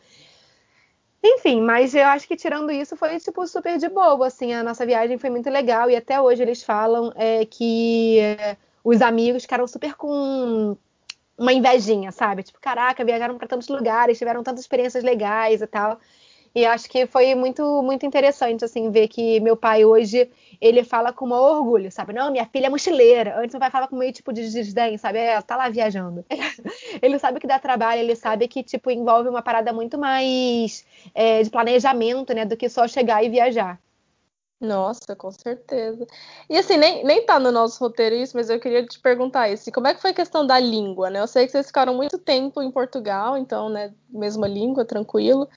Enfim, 1.23 1.59
mas 1.61 1.95
eu 1.95 2.05
acho 2.05 2.27
que 2.27 2.35
tirando 2.35 2.71
isso 2.71 2.95
foi, 2.95 3.19
tipo, 3.19 3.45
super 3.47 3.79
de 3.79 3.89
boa, 3.89 4.27
assim, 4.27 4.53
a 4.53 4.63
nossa 4.63 4.85
viagem 4.85 5.17
foi 5.17 5.31
muito 5.31 5.49
legal 5.49 5.89
e 5.89 5.95
até 5.95 6.21
hoje 6.21 6.43
eles 6.43 6.61
falam 6.61 7.11
é, 7.15 7.43
que 7.43 8.19
é, 8.19 8.55
os 8.83 9.01
amigos 9.01 9.41
ficaram 9.41 9.67
super 9.67 9.95
com 9.95 10.77
uma 11.35 11.51
invejinha, 11.51 12.11
sabe? 12.11 12.43
Tipo, 12.43 12.59
caraca, 12.61 13.03
viajaram 13.03 13.38
para 13.38 13.47
tantos 13.47 13.67
lugares, 13.69 14.19
tiveram 14.19 14.43
tantas 14.43 14.61
experiências 14.61 15.03
legais 15.03 15.61
e 15.63 15.67
tal. 15.67 15.99
E 16.58 16.66
acho 16.66 16.89
que 16.89 17.05
foi 17.05 17.36
muito, 17.36 17.84
muito 17.84 18.03
interessante, 18.03 18.66
assim, 18.66 18.89
ver 18.89 19.08
que 19.10 19.39
meu 19.41 19.55
pai 19.55 19.86
hoje, 19.86 20.28
ele 20.60 20.84
fala 20.84 21.14
com 21.14 21.28
maior 21.28 21.58
orgulho, 21.58 21.91
sabe? 21.91 22.14
Não, 22.14 22.32
minha 22.32 22.47
filha 22.47 22.66
é 22.66 22.70
mochileira. 22.70 23.38
Antes 23.38 23.53
meu 23.53 23.60
pai 23.60 23.70
falava 23.70 23.91
com 23.91 23.95
meio 23.95 24.12
tipo 24.12 24.34
de 24.34 24.41
desdém, 24.41 24.97
sabe? 24.97 25.20
É, 25.20 25.39
tá 25.39 25.55
lá 25.55 25.70
viajando. 25.70 26.26
ele 26.99 27.20
sabe 27.20 27.39
que 27.39 27.45
dá 27.45 27.60
trabalho, 27.60 28.01
ele 28.01 28.16
sabe 28.16 28.47
que, 28.47 28.64
tipo, 28.64 28.89
envolve 28.89 29.30
uma 29.30 29.43
parada 29.43 29.72
muito 29.72 29.99
mais 29.99 30.84
é, 31.14 31.43
de 31.43 31.49
planejamento, 31.51 32.34
né? 32.34 32.43
Do 32.43 32.58
que 32.58 32.68
só 32.70 32.88
chegar 32.88 33.24
e 33.24 33.30
viajar. 33.30 33.80
Nossa, 34.60 35.16
com 35.16 35.30
certeza. 35.30 36.08
E 36.49 36.58
assim, 36.58 36.78
nem, 36.78 37.03
nem 37.03 37.24
tá 37.24 37.39
no 37.39 37.51
nosso 37.51 37.80
roteiro 37.80 38.16
isso, 38.16 38.36
mas 38.36 38.49
eu 38.49 38.60
queria 38.60 38.84
te 38.84 38.99
perguntar 38.99 39.47
isso. 39.47 39.72
Como 39.72 39.86
é 39.86 39.93
que 39.93 40.01
foi 40.01 40.10
a 40.10 40.16
questão 40.16 40.47
da 40.47 40.60
língua, 40.60 41.12
né? 41.12 41.20
Eu 41.20 41.28
sei 41.28 41.45
que 41.45 41.51
vocês 41.51 41.68
ficaram 41.68 41.93
muito 41.93 42.18
tempo 42.18 42.64
em 42.64 42.72
Portugal, 42.72 43.38
então, 43.38 43.70
né, 43.70 43.93
mesma 44.10 44.47
língua, 44.47 44.84
tranquilo. 44.84 45.47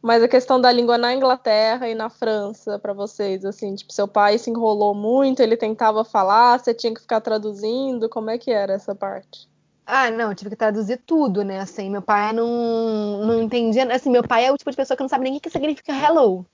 Mas 0.00 0.22
a 0.22 0.28
questão 0.28 0.60
da 0.60 0.70
língua 0.70 0.96
na 0.96 1.12
Inglaterra 1.12 1.88
e 1.88 1.94
na 1.94 2.08
França, 2.08 2.78
para 2.78 2.92
vocês, 2.92 3.44
assim, 3.44 3.74
tipo, 3.74 3.92
seu 3.92 4.06
pai 4.06 4.38
se 4.38 4.48
enrolou 4.48 4.94
muito, 4.94 5.40
ele 5.40 5.56
tentava 5.56 6.04
falar, 6.04 6.58
você 6.58 6.72
tinha 6.72 6.94
que 6.94 7.00
ficar 7.00 7.20
traduzindo, 7.20 8.08
como 8.08 8.30
é 8.30 8.38
que 8.38 8.50
era 8.50 8.72
essa 8.72 8.94
parte? 8.94 9.48
Ah, 9.84 10.10
não, 10.10 10.34
tive 10.34 10.50
que 10.50 10.56
traduzir 10.56 11.00
tudo, 11.06 11.42
né? 11.42 11.60
Assim, 11.60 11.90
meu 11.90 12.02
pai 12.02 12.32
não, 12.34 13.24
não 13.24 13.40
entendia. 13.42 13.90
Assim, 13.90 14.10
meu 14.10 14.22
pai 14.22 14.44
é 14.44 14.52
o 14.52 14.56
tipo 14.56 14.70
de 14.70 14.76
pessoa 14.76 14.94
que 14.94 15.02
não 15.02 15.08
sabe 15.08 15.24
nem 15.24 15.38
o 15.38 15.40
que 15.40 15.48
significa 15.48 15.92
hello. 15.92 16.44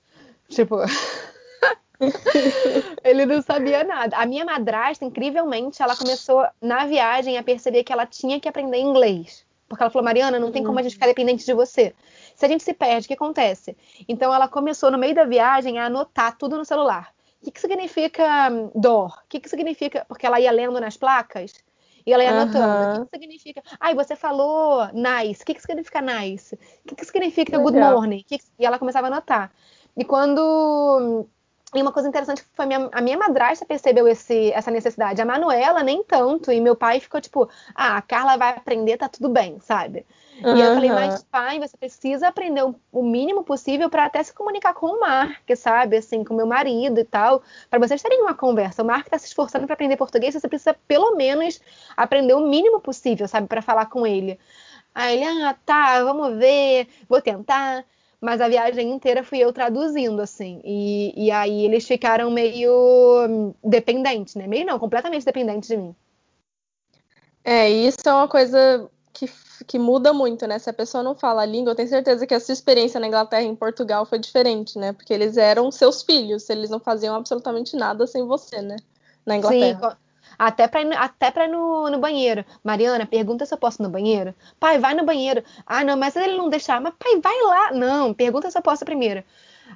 Tipo. 0.47 0.77
ele 3.03 3.25
não 3.25 3.41
sabia 3.41 3.83
nada. 3.83 4.15
A 4.15 4.25
minha 4.25 4.45
madrasta, 4.45 5.03
incrivelmente, 5.03 5.81
ela 5.81 5.97
começou 5.97 6.47
na 6.61 6.85
viagem 6.85 7.37
a 7.37 7.43
perceber 7.43 7.83
que 7.83 7.91
ela 7.91 8.05
tinha 8.05 8.39
que 8.39 8.47
aprender 8.47 8.77
inglês. 8.77 9.45
Porque 9.67 9.83
ela 9.83 9.89
falou, 9.89 10.05
Mariana, 10.05 10.39
não 10.39 10.51
tem 10.51 10.63
como 10.63 10.79
a 10.79 10.83
gente 10.83 10.93
ficar 10.93 11.07
dependente 11.07 11.45
de 11.45 11.53
você. 11.53 11.93
Se 12.35 12.45
a 12.45 12.49
gente 12.49 12.63
se 12.63 12.73
perde, 12.73 13.05
o 13.05 13.07
que 13.07 13.13
acontece? 13.13 13.77
Então 14.07 14.33
ela 14.33 14.47
começou 14.47 14.91
no 14.91 14.97
meio 14.97 15.15
da 15.15 15.25
viagem 15.25 15.79
a 15.79 15.85
anotar 15.85 16.37
tudo 16.37 16.57
no 16.57 16.65
celular. 16.65 17.13
O 17.41 17.45
que, 17.45 17.51
que 17.51 17.61
significa 17.61 18.49
hum, 18.51 18.71
dor? 18.75 19.19
O 19.23 19.27
que, 19.29 19.39
que 19.39 19.49
significa. 19.49 20.05
Porque 20.07 20.25
ela 20.25 20.39
ia 20.39 20.51
lendo 20.51 20.79
nas 20.79 20.97
placas 20.97 21.53
e 22.05 22.11
ela 22.13 22.23
ia 22.23 22.31
anotando. 22.31 23.03
O 23.03 23.05
que, 23.05 23.11
que 23.11 23.17
significa. 23.19 23.63
Ai, 23.79 23.95
você 23.95 24.15
falou 24.15 24.87
nice. 24.93 25.43
O 25.43 25.45
que, 25.45 25.53
que 25.53 25.61
significa 25.61 26.01
nice? 26.01 26.55
O 26.55 26.87
que, 26.87 26.95
que 26.95 27.05
significa 27.05 27.57
good 27.57 27.77
morning? 27.77 28.23
Que 28.27 28.37
que... 28.37 28.45
E 28.59 28.65
ela 28.65 28.77
começava 28.77 29.07
a 29.07 29.09
anotar. 29.09 29.51
E 29.95 30.03
quando 30.03 31.27
e 31.73 31.81
uma 31.81 31.91
coisa 31.91 32.07
interessante 32.07 32.43
foi 32.53 32.65
a 32.65 32.67
minha, 32.67 32.89
a 32.91 33.01
minha 33.01 33.17
madrasta 33.17 33.65
percebeu 33.65 34.07
esse, 34.07 34.51
essa 34.53 34.71
necessidade. 34.71 35.21
A 35.21 35.25
Manuela 35.25 35.83
nem 35.83 36.03
tanto. 36.03 36.51
E 36.51 36.61
meu 36.61 36.75
pai 36.75 36.99
ficou 36.99 37.19
tipo, 37.19 37.49
ah, 37.73 37.97
a 37.97 38.01
Carla 38.01 38.37
vai 38.37 38.51
aprender, 38.51 38.97
tá 38.97 39.09
tudo 39.09 39.29
bem, 39.29 39.59
sabe? 39.59 40.05
Uhum. 40.43 40.57
E 40.57 40.61
eu 40.61 40.73
falei, 40.73 40.89
mas 40.89 41.23
pai, 41.23 41.59
você 41.59 41.77
precisa 41.77 42.27
aprender 42.27 42.63
o, 42.91 43.03
mínimo 43.03 43.43
possível 43.43 43.89
para 43.89 44.05
até 44.05 44.21
se 44.21 44.33
comunicar 44.33 44.73
com 44.73 44.87
o 44.87 44.99
Mark, 44.99 45.49
sabe? 45.55 45.97
Assim, 45.97 46.23
com 46.23 46.33
meu 46.33 46.45
marido 46.45 46.99
e 46.99 47.05
tal. 47.05 47.41
para 47.69 47.79
vocês 47.79 48.01
terem 48.01 48.21
uma 48.21 48.33
conversa. 48.33 48.83
O 48.83 48.85
Mark 48.85 49.07
tá 49.07 49.17
se 49.17 49.27
esforçando 49.27 49.65
para 49.65 49.73
aprender 49.73 49.95
português, 49.95 50.33
você 50.33 50.47
precisa 50.47 50.75
pelo 50.87 51.15
menos 51.15 51.61
aprender 51.95 52.33
o 52.33 52.47
mínimo 52.47 52.81
possível, 52.81 53.27
sabe? 53.27 53.47
para 53.47 53.61
falar 53.61 53.85
com 53.85 54.05
ele. 54.05 54.37
Aí 54.93 55.21
ele, 55.21 55.43
ah, 55.43 55.55
tá, 55.65 56.03
vamos 56.03 56.37
ver, 56.37 56.87
vou 57.07 57.21
tentar 57.21 57.85
mas 58.25 58.41
a 58.41 58.47
viagem 58.47 58.91
inteira 58.91 59.23
fui 59.23 59.37
eu 59.37 59.53
traduzindo, 59.53 60.19
assim. 60.19 60.59
E, 60.63 61.25
e 61.27 61.31
aí 61.31 61.65
eles 61.65 61.85
ficaram 61.85 62.31
meio 62.31 63.53
dependentes, 63.63 64.33
né? 64.33 64.47
Meio 64.47 64.65
não, 64.65 64.79
completamente 64.79 65.23
dependentes 65.23 65.69
de 65.69 65.77
mim. 65.77 65.95
É, 67.43 67.69
isso 67.69 67.99
é 68.03 68.11
uma 68.11 68.27
coisa 68.27 68.89
que, 69.13 69.29
que 69.67 69.79
muda 69.79 70.13
muito, 70.13 70.47
né? 70.47 70.59
Se 70.59 70.69
a 70.69 70.73
pessoa 70.73 71.03
não 71.03 71.15
fala 71.15 71.41
a 71.41 71.45
língua, 71.45 71.71
eu 71.71 71.75
tenho 71.75 71.89
certeza 71.89 72.25
que 72.25 72.33
a 72.33 72.39
sua 72.39 72.53
experiência 72.53 72.99
na 72.99 73.07
Inglaterra 73.07 73.43
e 73.43 73.47
em 73.47 73.55
Portugal 73.55 74.05
foi 74.05 74.19
diferente, 74.19 74.77
né? 74.77 74.93
Porque 74.93 75.13
eles 75.13 75.37
eram 75.37 75.71
seus 75.71 76.01
filhos, 76.01 76.49
eles 76.49 76.69
não 76.69 76.79
faziam 76.79 77.15
absolutamente 77.15 77.75
nada 77.75 78.05
sem 78.07 78.25
você, 78.25 78.61
né? 78.61 78.77
Na 79.25 79.37
Inglaterra. 79.37 79.91
Sim, 79.91 79.97
até 80.37 80.67
pra 80.67 80.81
ir, 80.81 80.93
até 80.93 81.31
pra 81.31 81.47
no, 81.47 81.89
no 81.89 81.99
banheiro. 81.99 82.45
Mariana, 82.63 83.05
pergunta 83.05 83.45
se 83.45 83.53
eu 83.53 83.57
posso 83.57 83.81
ir 83.81 83.83
no 83.83 83.89
banheiro. 83.89 84.33
Pai, 84.59 84.79
vai 84.79 84.93
no 84.93 85.05
banheiro. 85.05 85.43
Ah, 85.65 85.83
não, 85.83 85.97
mas 85.97 86.15
ele 86.15 86.37
não 86.37 86.49
deixar. 86.49 86.81
Mas, 86.81 86.93
pai, 86.97 87.19
vai 87.21 87.41
lá. 87.41 87.71
Não, 87.71 88.13
pergunta 88.13 88.49
se 88.51 88.57
eu 88.57 88.61
posso 88.61 88.85
primeiro. 88.85 89.23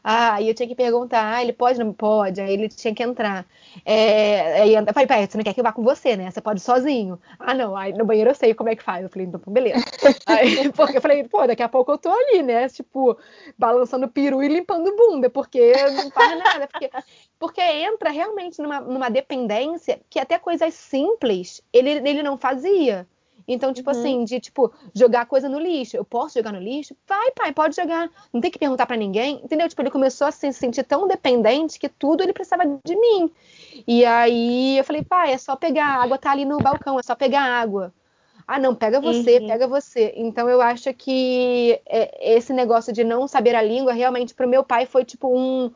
Ah, 0.04 0.36
aí 0.36 0.48
eu 0.48 0.54
tinha 0.54 0.68
que 0.68 0.76
perguntar, 0.76 1.36
ah, 1.36 1.42
ele 1.42 1.54
pode, 1.54 1.80
não 1.80 1.94
pode? 1.94 2.40
Aí 2.40 2.54
ele 2.54 2.70
tinha 2.70 2.94
que 2.94 3.04
entrar. 3.04 3.46
É, 3.86 4.62
aí 4.62 4.74
eu 4.74 4.86
falei, 4.94 5.08
pai, 5.08 5.28
você 5.28 5.38
não 5.38 5.44
quer 5.44 5.54
que 5.54 5.60
eu 5.60 5.64
vá 5.64 5.72
com 5.72 5.84
você, 5.84 6.16
né? 6.16 6.30
Você 6.32 6.42
pode 6.42 6.60
ir 6.60 6.64
sozinho. 6.64 7.20
Ah, 7.38 7.54
não, 7.54 7.76
aí 7.76 7.94
no 7.94 8.06
banheiro 8.06 8.30
eu 8.30 8.36
sei 8.36 8.54
como 8.54 8.70
é 8.70 8.76
que 8.76 8.84
faz. 8.84 9.04
Eu 9.04 9.10
falei, 9.10 9.28
então, 9.28 9.42
beleza. 9.48 9.84
aí, 10.28 10.72
porque 10.72 10.98
eu 10.98 11.02
falei, 11.02 11.24
pô, 11.26 11.46
daqui 11.46 11.64
a 11.64 11.70
pouco 11.70 11.92
eu 11.92 11.98
tô 11.98 12.10
ali, 12.10 12.42
né? 12.44 12.70
Tipo, 12.70 13.18
balançando 13.58 14.08
peru 14.08 14.42
e 14.44 14.48
limpando 14.48 14.96
bunda, 14.96 15.30
porque 15.30 15.74
não 15.92 16.10
faz 16.12 16.38
nada. 16.38 16.68
Porque, 16.68 16.90
porque 17.38 17.62
entra 17.62 18.10
realmente 18.10 18.62
numa, 18.62 18.80
numa 18.80 19.10
dependência 19.10 20.00
que 20.10 20.20
até 20.20 20.38
coisas 20.40 20.74
simples 20.74 21.62
ele, 21.74 21.90
ele 21.90 22.24
não 22.24 22.38
fazia. 22.38 23.08
Então, 23.52 23.74
tipo 23.74 23.92
uhum. 23.92 24.00
assim, 24.00 24.24
de 24.24 24.40
tipo, 24.40 24.72
jogar 24.94 25.26
coisa 25.26 25.50
no 25.50 25.60
lixo. 25.60 25.98
Eu 25.98 26.06
posso 26.06 26.38
jogar 26.38 26.54
no 26.54 26.60
lixo? 26.60 26.96
Vai, 27.08 27.32
pai, 27.32 27.52
pode 27.52 27.76
jogar. 27.76 28.08
Não 28.32 28.40
tem 28.40 28.52
que 28.52 28.60
perguntar 28.60 28.86
para 28.86 28.96
ninguém. 28.96 29.42
Entendeu? 29.44 29.68
Tipo, 29.68 29.82
ele 29.82 29.90
começou 29.90 30.28
a 30.28 30.32
se 30.32 30.54
sentir 30.54 30.84
tão 30.84 31.08
dependente 31.08 31.80
que 31.80 31.90
tudo 31.90 32.22
ele 32.22 32.32
precisava 32.32 32.64
de 32.86 32.96
mim. 32.96 33.32
E 33.88 34.06
aí 34.06 34.78
eu 34.78 34.84
falei, 34.84 35.04
pai, 35.04 35.34
é 35.34 35.38
só 35.40 35.56
pegar 35.56 35.86
a 35.86 36.04
água, 36.04 36.20
tá 36.20 36.32
ali 36.32 36.46
no 36.46 36.60
balcão, 36.60 37.00
é 37.00 37.04
só 37.04 37.16
pegar 37.16 37.42
água. 37.42 37.92
Ah, 38.48 38.60
não, 38.60 38.76
pega 38.76 39.02
você, 39.02 39.40
uhum. 39.40 39.48
pega 39.48 39.68
você. 39.68 40.14
Então 40.16 40.48
eu 40.48 40.62
acho 40.62 40.94
que 40.94 41.80
é, 41.88 42.36
esse 42.36 42.54
negócio 42.54 42.94
de 42.94 43.04
não 43.04 43.28
saber 43.28 43.56
a 43.56 43.64
língua, 43.64 43.94
realmente, 43.94 44.36
pro 44.36 44.48
meu 44.48 44.64
pai 44.64 44.86
foi 44.86 45.04
tipo 45.04 45.28
um, 45.28 45.72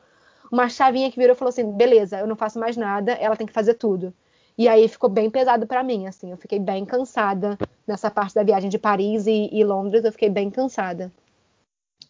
uma 0.52 0.70
chavinha 0.70 1.10
que 1.12 1.20
virou 1.20 1.36
e 1.36 1.38
falou 1.38 1.50
assim: 1.50 1.72
beleza, 1.72 2.20
eu 2.20 2.28
não 2.28 2.36
faço 2.36 2.60
mais 2.60 2.78
nada, 2.78 3.14
ela 3.14 3.36
tem 3.36 3.48
que 3.48 3.54
fazer 3.54 3.74
tudo. 3.74 4.14
E 4.58 4.68
aí 4.68 4.88
ficou 4.88 5.10
bem 5.10 5.30
pesado 5.30 5.66
para 5.66 5.84
mim, 5.84 6.08
assim. 6.08 6.32
Eu 6.32 6.38
fiquei 6.38 6.60
bem 6.60 6.86
cansada 6.86 7.58
nessa 7.88 8.12
parte 8.12 8.36
da 8.36 8.44
viagem 8.44 8.70
de 8.70 8.78
Paris 8.78 9.26
e, 9.26 9.50
e, 9.52 9.64
Londres. 9.64 10.04
Eu 10.04 10.12
fiquei 10.12 10.30
bem 10.30 10.50
cansada. 10.50 11.12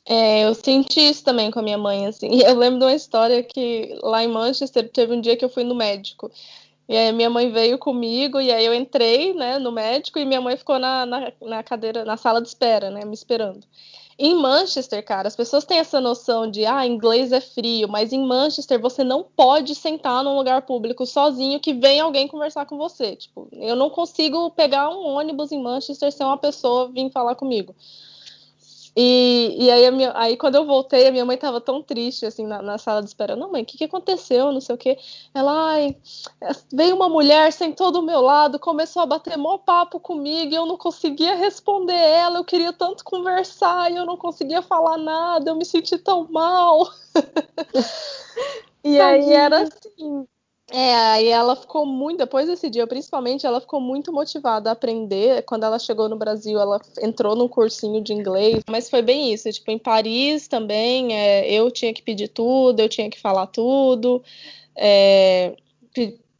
É, 0.06 0.44
eu 0.44 0.54
senti 0.54 1.00
isso 1.00 1.24
também 1.24 1.50
com 1.50 1.60
a 1.60 1.64
minha 1.64 1.78
mãe, 1.78 2.06
assim. 2.06 2.42
Eu 2.42 2.56
lembro 2.56 2.80
de 2.80 2.86
uma 2.86 2.94
história 2.94 3.42
que 3.42 3.98
lá 4.04 4.24
em 4.24 4.28
Manchester 4.28 4.90
teve 4.90 5.14
um 5.14 5.22
dia 5.22 5.38
que 5.38 5.46
eu 5.46 5.50
fui 5.50 5.64
no 5.64 5.74
médico. 5.74 6.30
E 6.88 6.98
aí 6.98 7.14
minha 7.14 7.30
mãe 7.30 7.50
veio 7.50 7.78
comigo 7.78 8.42
e 8.42 8.52
aí 8.52 8.66
eu 8.66 8.74
entrei, 8.74 9.34
né, 9.34 9.58
no 9.58 9.72
médico 9.72 10.20
e 10.20 10.26
minha 10.26 10.42
mãe 10.42 10.58
ficou 10.58 10.78
na, 10.78 11.06
na, 11.06 11.32
na 11.42 11.64
cadeira, 11.64 12.04
na 12.04 12.18
sala 12.18 12.42
de 12.42 12.50
espera, 12.50 12.92
né, 12.92 13.06
me 13.06 13.14
esperando. 13.14 13.66
Em 14.18 14.36
Manchester, 14.36 15.04
cara, 15.04 15.28
as 15.28 15.36
pessoas 15.36 15.66
têm 15.66 15.80
essa 15.80 16.00
noção 16.00 16.50
de, 16.50 16.66
ah, 16.66 16.86
inglês 16.86 17.32
é 17.32 17.42
frio, 17.42 17.88
mas 17.88 18.14
em 18.14 18.24
Manchester 18.24 18.80
você 18.80 19.04
não 19.04 19.24
pode 19.24 19.74
sentar 19.74 20.24
num 20.24 20.38
lugar 20.38 20.62
público 20.64 21.06
sozinho 21.06 21.60
que 21.60 21.74
vem 21.74 22.00
alguém 22.00 22.28
conversar 22.28 22.66
com 22.66 22.78
você. 22.78 23.16
Tipo, 23.16 23.48
eu 23.54 23.76
não 23.76 23.90
consigo 23.90 24.52
pegar 24.52 24.90
um 24.90 25.06
ônibus 25.08 25.52
em 25.52 25.62
Manchester 25.62 26.12
sem 26.12 26.26
uma 26.26 26.38
pessoa 26.38 26.90
vir 26.90 27.10
falar 27.12 27.36
comigo. 27.36 27.76
E, 28.96 29.56
e 29.58 29.72
aí, 29.72 29.90
minha, 29.90 30.12
aí, 30.16 30.38
quando 30.38 30.56
eu 30.56 30.66
voltei, 30.66 31.08
a 31.08 31.12
minha 31.12 31.26
mãe 31.26 31.36
tava 31.36 31.60
tão 31.60 31.82
triste, 31.82 32.28
assim, 32.28 32.46
na, 32.46 32.62
na 32.62 32.78
sala 32.78 33.02
de 33.02 33.08
espera. 33.08 33.36
Não, 33.36 33.52
mãe, 33.52 33.64
o 33.64 33.66
que, 33.66 33.78
que 33.78 33.84
aconteceu? 33.86 34.52
Não 34.52 34.62
sei 34.62 34.76
o 34.76 34.78
quê. 34.78 34.98
Ela, 35.34 35.72
ai, 35.72 35.98
veio 36.72 36.96
uma 36.96 37.10
mulher, 37.10 37.52
sentou 37.52 37.92
do 37.92 38.04
meu 38.04 38.22
lado, 38.22 38.60
começou 38.60 39.02
a 39.02 39.06
bater 39.06 39.36
mó 39.36 39.58
papo 39.58 40.00
comigo 40.00 40.52
e 40.52 40.56
eu 40.56 40.66
não 40.66 40.78
conseguia 40.78 41.36
responder 41.36 41.94
ela. 41.94 42.38
Eu 42.38 42.46
queria 42.46 42.72
tanto 42.72 43.04
conversar 43.04 43.92
e 43.92 43.96
eu 43.96 44.06
não 44.06 44.16
conseguia 44.16 44.62
falar 44.62 44.98
nada. 44.98 45.50
Eu 45.50 45.56
me 45.56 45.66
senti 45.66 45.98
tão 45.98 46.28
mal. 46.30 46.88
e 48.84 49.00
aí 49.00 49.34
era 49.34 49.64
assim, 49.64 50.28
é, 50.72 50.96
aí 50.96 51.28
ela 51.28 51.56
ficou 51.56 51.86
muito, 51.86 52.20
depois 52.20 52.48
desse 52.48 52.70
dia, 52.70 52.88
principalmente, 52.88 53.46
ela 53.46 53.62
ficou 53.62 53.80
muito 53.80 54.12
motivada 54.12 54.70
a 54.70 54.74
aprender. 54.74 55.44
Quando 55.44 55.64
ela 55.64 55.78
chegou 55.78 56.08
no 56.10 56.16
Brasil, 56.18 56.60
ela 56.60 56.80
entrou 57.02 57.36
num 57.36 57.48
cursinho 57.48 58.02
de 58.02 58.14
inglês, 58.14 58.64
mas 58.70 58.90
foi 58.90 59.02
bem 59.02 59.34
isso. 59.34 59.52
Tipo, 59.52 59.72
em 59.72 59.78
Paris 59.78 60.48
também, 60.48 61.14
é, 61.14 61.52
eu 61.52 61.70
tinha 61.70 61.94
que 61.94 62.02
pedir 62.02 62.30
tudo, 62.30 62.80
eu 62.80 62.90
tinha 62.90 63.10
que 63.10 63.20
falar 63.20 63.48
tudo. 63.48 64.24
É, 64.76 65.56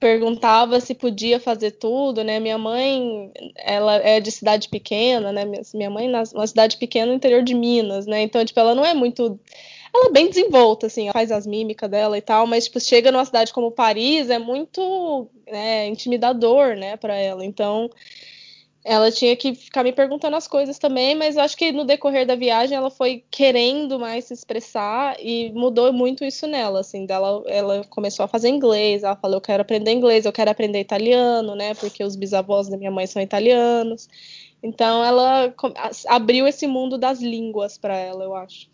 perguntava 0.04 0.82
se 0.82 0.94
podia 0.94 1.40
fazer 1.40 1.72
tudo, 1.72 2.26
né? 2.26 2.38
Minha 2.38 2.58
mãe, 2.58 3.32
ela 3.56 3.96
é 3.96 4.20
de 4.20 4.32
cidade 4.32 4.68
pequena, 4.68 5.32
né? 5.32 5.46
Minha 5.74 5.90
mãe 5.90 6.10
nasce 6.10 6.34
numa 6.34 6.46
cidade 6.46 6.76
pequena 6.78 7.06
no 7.08 7.14
interior 7.14 7.42
de 7.42 7.54
Minas, 7.54 8.06
né? 8.06 8.22
Então, 8.22 8.44
tipo, 8.44 8.60
ela 8.60 8.76
não 8.76 8.84
é 8.84 8.94
muito 8.94 9.40
ela 9.94 10.08
é 10.08 10.12
bem 10.12 10.28
desenvolta, 10.30 10.88
assim, 10.88 11.04
ela 11.04 11.14
faz 11.14 11.32
as 11.32 11.46
mímicas 11.46 11.90
dela 11.90 12.18
e 12.18 12.22
tal, 12.22 12.48
mas, 12.48 12.66
tipo, 12.66 12.80
chega 12.80 13.12
numa 13.12 13.26
cidade 13.26 13.54
como 13.54 13.72
Paris, 13.72 14.30
é 14.30 14.40
muito 14.40 15.30
né, 15.48 15.88
intimidador, 15.88 16.76
né, 16.76 16.98
pra 16.98 17.16
ela. 17.16 17.46
Então, 17.46 17.90
ela 18.84 19.12
tinha 19.12 19.36
que 19.36 19.56
ficar 19.56 19.84
me 19.84 19.94
perguntando 19.94 20.36
as 20.36 20.48
coisas 20.48 20.78
também, 20.78 21.16
mas 21.16 21.38
acho 21.38 21.56
que 21.56 21.72
no 21.72 21.86
decorrer 21.86 22.26
da 22.26 22.36
viagem 22.36 22.76
ela 22.78 22.90
foi 22.90 23.24
querendo 23.32 23.98
mais 24.00 24.26
se 24.26 24.34
expressar 24.34 25.16
e 25.20 25.52
mudou 25.54 25.94
muito 25.94 26.26
isso 26.26 26.48
nela, 26.48 26.82
assim, 26.82 27.06
dela, 27.06 27.44
ela 27.48 27.84
começou 27.90 28.26
a 28.26 28.28
fazer 28.28 28.50
inglês, 28.50 29.04
ela 29.04 29.16
falou, 29.16 29.38
eu 29.38 29.42
quero 29.42 29.62
aprender 29.62 29.92
inglês, 29.92 30.26
eu 30.26 30.34
quero 30.34 30.52
aprender 30.52 30.80
italiano, 30.82 31.56
né, 31.56 31.74
porque 31.76 32.04
os 32.04 32.16
bisavós 32.16 32.68
da 32.68 32.78
minha 32.78 32.92
mãe 32.92 33.08
são 33.08 33.22
italianos. 33.22 34.10
Então 34.62 35.04
ela 35.04 35.54
abriu 36.08 36.48
esse 36.48 36.68
mundo 36.68 36.98
das 36.98 37.22
línguas 37.22 37.78
para 37.78 37.96
ela, 37.98 38.24
eu 38.24 38.36
acho. 38.36 38.68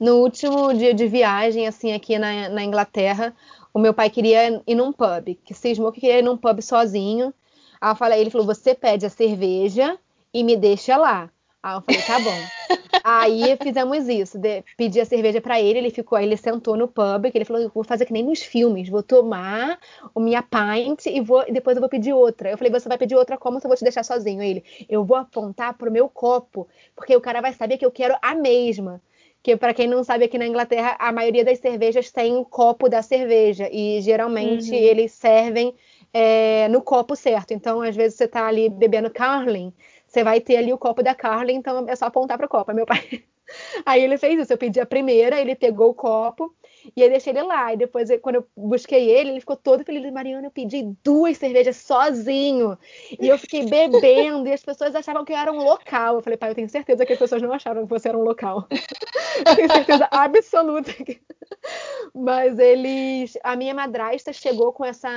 No 0.00 0.18
último 0.18 0.72
dia 0.72 0.94
de 0.94 1.08
viagem, 1.08 1.66
assim, 1.66 1.92
aqui 1.92 2.18
na, 2.18 2.48
na 2.48 2.62
Inglaterra, 2.62 3.34
o 3.74 3.80
meu 3.80 3.92
pai 3.92 4.08
queria 4.08 4.62
ir 4.64 4.74
num 4.76 4.92
pub, 4.92 5.36
que 5.44 5.52
cismou 5.52 5.90
que 5.90 6.00
queria 6.00 6.20
ir 6.20 6.22
num 6.22 6.36
pub 6.36 6.60
sozinho. 6.62 7.34
Aí 7.80 7.90
eu 7.90 7.96
falei, 7.96 8.20
ele 8.20 8.30
falou: 8.30 8.46
você 8.46 8.76
pede 8.76 9.06
a 9.06 9.10
cerveja 9.10 9.98
e 10.32 10.44
me 10.44 10.56
deixa 10.56 10.96
lá. 10.96 11.28
Aí 11.60 11.76
eu 11.76 11.82
falei, 11.82 12.02
tá 12.02 12.18
bom. 12.20 12.30
aí 13.02 13.56
fizemos 13.60 14.08
isso, 14.08 14.38
de, 14.38 14.62
pedi 14.76 15.00
a 15.00 15.04
cerveja 15.04 15.40
para 15.40 15.60
ele, 15.60 15.78
ele 15.78 15.90
ficou, 15.90 16.16
aí 16.16 16.24
ele 16.24 16.36
sentou 16.36 16.76
no 16.76 16.86
pub, 16.86 17.30
que 17.30 17.36
ele 17.36 17.44
falou, 17.44 17.68
vou 17.74 17.82
fazer 17.82 18.04
que 18.06 18.12
nem 18.12 18.22
nos 18.22 18.42
filmes, 18.42 18.88
vou 18.88 19.02
tomar 19.02 19.78
a 20.14 20.20
minha 20.20 20.42
pint 20.42 21.06
e 21.06 21.20
vou, 21.20 21.44
e 21.48 21.52
depois 21.52 21.76
eu 21.76 21.80
vou 21.80 21.90
pedir 21.90 22.12
outra. 22.12 22.50
Eu 22.50 22.56
falei, 22.56 22.72
você 22.72 22.88
vai 22.88 22.98
pedir 22.98 23.16
outra 23.16 23.36
como 23.36 23.58
se 23.58 23.66
eu 23.66 23.68
vou 23.68 23.76
te 23.76 23.82
deixar 23.82 24.04
sozinho? 24.04 24.42
Ele, 24.42 24.62
eu 24.88 25.04
vou 25.04 25.16
apontar 25.16 25.74
pro 25.74 25.90
meu 25.90 26.08
copo, 26.08 26.68
porque 26.94 27.16
o 27.16 27.20
cara 27.20 27.40
vai 27.40 27.52
saber 27.52 27.78
que 27.78 27.84
eu 27.84 27.90
quero 27.90 28.16
a 28.22 28.34
mesma 28.34 29.00
que 29.42 29.56
para 29.56 29.74
quem 29.74 29.86
não 29.86 30.02
sabe 30.04 30.24
aqui 30.24 30.36
na 30.38 30.46
Inglaterra 30.46 30.96
a 30.98 31.12
maioria 31.12 31.44
das 31.44 31.58
cervejas 31.58 32.10
tem 32.10 32.36
o 32.36 32.44
copo 32.44 32.88
da 32.88 33.02
cerveja 33.02 33.68
e 33.72 34.00
geralmente 34.00 34.70
uhum. 34.70 34.76
eles 34.76 35.12
servem 35.12 35.74
é, 36.12 36.68
no 36.68 36.82
copo 36.82 37.14
certo. 37.16 37.52
Então 37.52 37.80
às 37.80 37.94
vezes 37.94 38.16
você 38.16 38.24
está 38.24 38.46
ali 38.46 38.68
bebendo 38.68 39.10
Carling, 39.10 39.72
você 40.06 40.24
vai 40.24 40.40
ter 40.40 40.56
ali 40.56 40.72
o 40.72 40.78
copo 40.78 41.02
da 41.02 41.14
Carling, 41.14 41.54
então 41.54 41.86
é 41.88 41.96
só 41.96 42.06
apontar 42.06 42.36
para 42.36 42.46
o 42.46 42.48
copo. 42.48 42.72
Meu 42.72 42.86
pai 42.86 43.22
Aí 43.86 44.02
ele 44.02 44.18
fez 44.18 44.40
isso, 44.40 44.52
eu 44.52 44.58
pedi 44.58 44.80
a 44.80 44.86
primeira, 44.86 45.40
ele 45.40 45.54
pegou 45.54 45.90
o 45.90 45.94
copo 45.94 46.54
e 46.96 47.02
eu 47.02 47.10
deixei 47.10 47.32
ele 47.32 47.42
lá. 47.42 47.72
E 47.72 47.76
depois, 47.76 48.08
quando 48.20 48.36
eu 48.36 48.46
busquei 48.56 49.10
ele, 49.10 49.30
ele 49.30 49.40
ficou 49.40 49.56
todo 49.56 49.84
feliz. 49.84 50.12
Mariana, 50.12 50.46
eu 50.46 50.50
pedi 50.50 50.82
duas 51.02 51.36
cervejas 51.36 51.76
sozinho. 51.76 52.78
E 53.20 53.28
eu 53.28 53.38
fiquei 53.38 53.66
bebendo 53.66 54.48
e 54.48 54.52
as 54.52 54.62
pessoas 54.62 54.94
achavam 54.94 55.24
que 55.24 55.32
eu 55.32 55.36
era 55.36 55.52
um 55.52 55.62
local. 55.62 56.16
Eu 56.16 56.22
falei, 56.22 56.36
pai, 56.36 56.50
eu 56.50 56.54
tenho 56.54 56.68
certeza 56.68 57.04
que 57.04 57.12
as 57.12 57.18
pessoas 57.18 57.42
não 57.42 57.52
acharam 57.52 57.82
que 57.82 57.90
você 57.90 58.08
era 58.08 58.18
um 58.18 58.22
local. 58.22 58.66
eu 58.70 59.56
tenho 59.56 59.72
certeza 59.72 60.08
absoluta. 60.10 60.92
Mas 62.14 62.58
eles... 62.58 63.36
A 63.42 63.56
minha 63.56 63.74
madrasta 63.74 64.32
chegou 64.32 64.72
com 64.72 64.84
essa, 64.84 65.10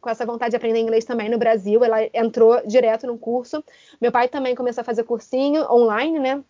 com 0.00 0.10
essa 0.10 0.24
vontade 0.26 0.50
de 0.50 0.56
aprender 0.56 0.80
inglês 0.80 1.04
também 1.04 1.28
no 1.28 1.38
Brasil. 1.38 1.82
Ela 1.82 2.04
entrou 2.14 2.60
direto 2.66 3.06
no 3.06 3.18
curso. 3.18 3.62
Meu 4.00 4.12
pai 4.12 4.28
também 4.28 4.54
começou 4.54 4.82
a 4.82 4.84
fazer 4.84 5.04
cursinho 5.04 5.62
online, 5.70 6.18
né? 6.18 6.42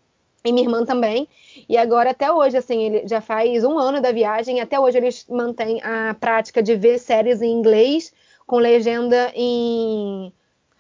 E 0.45 0.53
minha 0.53 0.65
irmã 0.65 0.85
também. 0.85 1.29
E 1.69 1.77
agora, 1.77 2.11
até 2.11 2.31
hoje, 2.31 2.57
assim, 2.57 2.83
ele 2.83 3.09
já 3.09 3.21
faz 3.21 3.65
um 3.65 3.79
ano 3.79 4.01
da 4.01 4.13
viagem, 4.13 4.61
até 4.61 4.79
hoje 4.79 4.99
eles 4.99 5.27
mantêm 5.29 5.81
a 5.83 6.15
prática 6.15 6.63
de 6.63 6.75
ver 6.77 6.99
séries 6.99 7.43
em 7.43 7.53
inglês 7.53 8.13
com 8.47 8.59
legenda 8.59 9.33
em. 9.35 10.33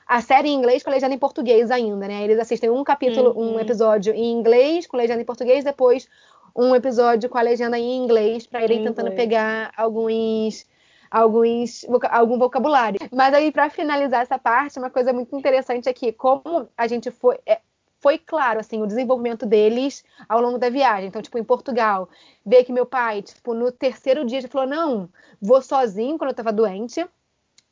A 0.07 0.21
série 0.21 0.49
em 0.49 0.55
inglês 0.55 0.85
com 0.85 0.91
legenda 0.91 1.15
em 1.15 1.19
português 1.19 1.69
ainda, 1.69 2.07
né? 2.07 2.23
Eles 2.23 2.39
assistem 2.39 2.71
um 2.71 2.85
capítulo, 2.85 3.31
uhum. 3.31 3.55
um 3.55 3.61
episódio 3.61 4.15
em 4.15 4.31
inglês 4.31 4.87
com 4.87 4.97
legenda 4.97 5.21
em 5.21 5.25
português, 5.25 5.65
depois 5.65 6.09
um 6.55 6.75
episódio 6.75 7.29
com 7.29 7.37
a 7.37 7.43
legenda 7.43 7.79
em 7.79 7.97
inglês 7.97 8.47
para 8.47 8.63
irem 8.63 8.85
tentando 8.85 9.13
pegar 9.13 9.73
alguns 9.77 10.65
alguns 11.11 11.85
algum 12.11 12.39
vocabulário. 12.39 12.99
Mas 13.13 13.35
aí 13.35 13.53
para 13.53 13.69
finalizar 13.69 14.23
essa 14.23 14.39
parte, 14.39 14.79
uma 14.79 14.91
coisa 14.91 15.13
muito 15.13 15.37
interessante 15.37 15.89
aqui, 15.89 16.13
como 16.13 16.69
a 16.77 16.87
gente 16.87 17.11
foi 17.11 17.39
é, 17.45 17.61
foi 18.07 18.19
claro, 18.19 18.61
assim, 18.61 18.81
o 18.81 18.87
desenvolvimento 18.87 19.45
deles 19.45 20.05
ao 20.29 20.41
longo 20.41 20.59
da 20.59 20.71
viagem. 20.71 21.09
Então, 21.09 21.21
tipo, 21.21 21.37
em 21.39 21.43
Portugal, 21.43 22.09
ver 22.45 22.63
que 22.63 22.73
meu 22.73 22.87
pai, 22.87 23.21
tipo, 23.21 23.53
no 23.53 23.73
terceiro 23.73 24.25
dia, 24.25 24.39
ele 24.39 24.47
falou: 24.47 24.69
não, 24.69 25.09
vou 25.43 25.61
sozinho 25.61 26.17
quando 26.17 26.31
eu 26.31 26.37
tava 26.37 26.53
doente. 26.53 27.05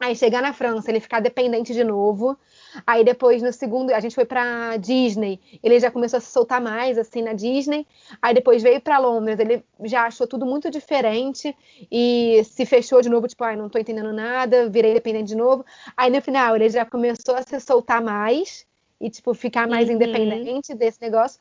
Aí 0.01 0.17
chegar 0.17 0.43
na 0.43 0.53
França, 0.53 0.91
ele 0.91 0.99
ficar 0.99 1.21
dependente 1.21 1.73
de 1.73 1.85
novo. 1.85 2.37
Aí 2.85 3.05
depois, 3.05 3.43
no 3.43 3.53
segundo, 3.53 3.93
a 3.93 4.01
gente 4.01 4.17
foi 4.17 4.25
pra 4.25 4.77
Disney. 4.77 5.41
Ele 5.63 5.79
já 5.79 5.89
começou 5.89 6.17
a 6.17 6.21
se 6.21 6.33
soltar 6.33 6.61
mais, 6.61 6.99
assim, 6.99 7.23
na 7.23 7.33
Disney. 7.33 7.87
Aí 8.21 8.35
depois 8.35 8.61
veio 8.61 8.81
para 8.81 8.99
Londres. 8.99 9.39
Ele 9.39 9.65
já 9.85 10.03
achou 10.03 10.27
tudo 10.27 10.45
muito 10.45 10.69
diferente 10.69 11.57
e 11.93 12.43
se 12.43 12.67
fechou 12.67 13.01
de 13.01 13.09
novo, 13.09 13.29
tipo, 13.29 13.45
ai, 13.45 13.55
não 13.55 13.69
tô 13.69 13.79
entendendo 13.79 14.13
nada, 14.13 14.69
virei 14.69 14.95
dependente 14.95 15.29
de 15.29 15.37
novo. 15.37 15.65
Aí 15.97 16.11
no 16.11 16.21
final, 16.21 16.57
ele 16.57 16.69
já 16.71 16.85
começou 16.85 17.37
a 17.37 17.43
se 17.43 17.61
soltar 17.61 18.03
mais 18.03 18.67
e, 19.01 19.11
tipo, 19.11 19.35
ficar 19.35 19.69
mais 19.69 19.89
uhum. 19.89 19.95
independente 19.95 20.75
desse 20.75 21.01
negócio. 21.01 21.41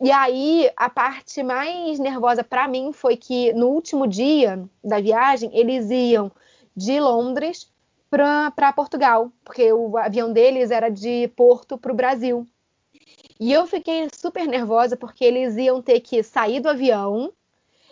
E 0.00 0.10
aí, 0.10 0.70
a 0.76 0.88
parte 0.88 1.42
mais 1.42 1.98
nervosa 1.98 2.42
para 2.42 2.66
mim 2.66 2.92
foi 2.92 3.16
que 3.16 3.52
no 3.52 3.68
último 3.68 4.06
dia 4.06 4.62
da 4.82 5.00
viagem, 5.00 5.50
eles 5.52 5.90
iam 5.90 6.30
de 6.76 6.98
Londres 6.98 7.70
para 8.10 8.72
Portugal, 8.72 9.30
porque 9.44 9.72
o 9.72 9.96
avião 9.96 10.32
deles 10.32 10.70
era 10.70 10.88
de 10.88 11.28
Porto 11.36 11.76
para 11.76 11.92
o 11.92 11.96
Brasil. 11.96 12.46
E 13.40 13.52
eu 13.52 13.66
fiquei 13.66 14.08
super 14.14 14.46
nervosa 14.46 14.96
porque 14.96 15.24
eles 15.24 15.56
iam 15.56 15.82
ter 15.82 16.00
que 16.00 16.22
sair 16.22 16.60
do 16.60 16.68
avião, 16.68 17.32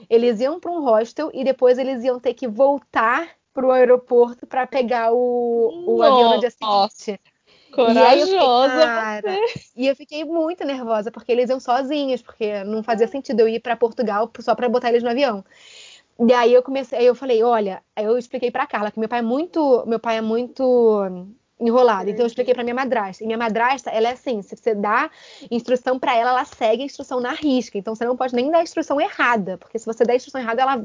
eles 0.08 0.40
iam 0.40 0.60
para 0.60 0.70
um 0.70 0.82
hostel 0.82 1.30
e 1.34 1.44
depois 1.44 1.78
eles 1.78 2.04
iam 2.04 2.20
ter 2.20 2.34
que 2.34 2.46
voltar 2.46 3.28
para 3.52 3.66
o 3.66 3.70
aeroporto 3.70 4.46
para 4.46 4.66
pegar 4.66 5.12
o, 5.12 5.84
o 5.86 6.02
avião 6.02 6.34
no 6.34 6.40
dia 6.40 6.50
seguinte. 6.50 7.20
Corajosa. 7.72 9.22
E, 9.26 9.38
fiquei, 9.40 9.62
e 9.76 9.86
eu 9.88 9.96
fiquei 9.96 10.24
muito 10.24 10.64
nervosa, 10.64 11.10
porque 11.10 11.32
eles 11.32 11.50
iam 11.50 11.58
sozinhos, 11.58 12.22
porque 12.22 12.62
não 12.64 12.82
fazia 12.82 13.08
sentido 13.08 13.40
eu 13.40 13.48
ir 13.48 13.60
para 13.60 13.76
Portugal 13.76 14.30
só 14.40 14.54
para 14.54 14.68
botar 14.68 14.90
eles 14.90 15.02
no 15.02 15.10
avião. 15.10 15.44
E 16.20 16.32
aí 16.32 16.52
eu 16.52 16.62
comecei, 16.62 16.98
aí 16.98 17.06
eu 17.06 17.14
falei, 17.14 17.42
olha, 17.42 17.82
eu 17.96 18.16
expliquei 18.18 18.50
para 18.50 18.66
Carla 18.66 18.90
que 18.90 19.00
meu 19.00 19.08
pai 19.08 19.20
é 19.20 19.22
muito, 19.22 19.84
meu 19.86 19.98
pai 19.98 20.18
é 20.18 20.20
muito 20.20 21.06
enrolado. 21.62 22.10
Então 22.10 22.24
eu 22.24 22.26
expliquei 22.26 22.54
para 22.54 22.62
minha 22.62 22.74
madrasta. 22.74 23.22
E 23.22 23.26
minha 23.26 23.38
madrasta, 23.38 23.90
ela 23.90 24.08
é 24.08 24.12
assim, 24.12 24.42
se 24.42 24.56
você 24.56 24.74
dá 24.74 25.10
instrução 25.50 25.98
para 25.98 26.16
ela, 26.16 26.30
ela 26.30 26.44
segue 26.44 26.82
a 26.82 26.86
instrução 26.86 27.20
na 27.20 27.32
risca. 27.32 27.78
Então 27.78 27.94
você 27.94 28.04
não 28.04 28.16
pode 28.16 28.34
nem 28.34 28.50
dar 28.50 28.58
a 28.58 28.62
instrução 28.62 29.00
errada, 29.00 29.56
porque 29.58 29.78
se 29.78 29.86
você 29.86 30.04
der 30.04 30.14
a 30.14 30.16
instrução 30.16 30.40
errada, 30.40 30.62
ela 30.62 30.84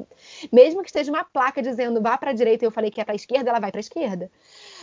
mesmo 0.52 0.82
que 0.82 0.90
esteja 0.90 1.12
uma 1.12 1.24
placa 1.24 1.62
dizendo 1.62 2.02
vá 2.02 2.18
para 2.18 2.32
a 2.32 2.34
direita 2.34 2.66
e 2.66 2.68
eu 2.68 2.72
falei 2.72 2.92
que 2.92 3.02
é 3.02 3.04
para 3.04 3.14
a 3.14 3.16
esquerda, 3.16 3.50
ela 3.50 3.60
vai 3.60 3.72
para 3.72 3.80
a 3.80 3.82
esquerda. 3.82 4.32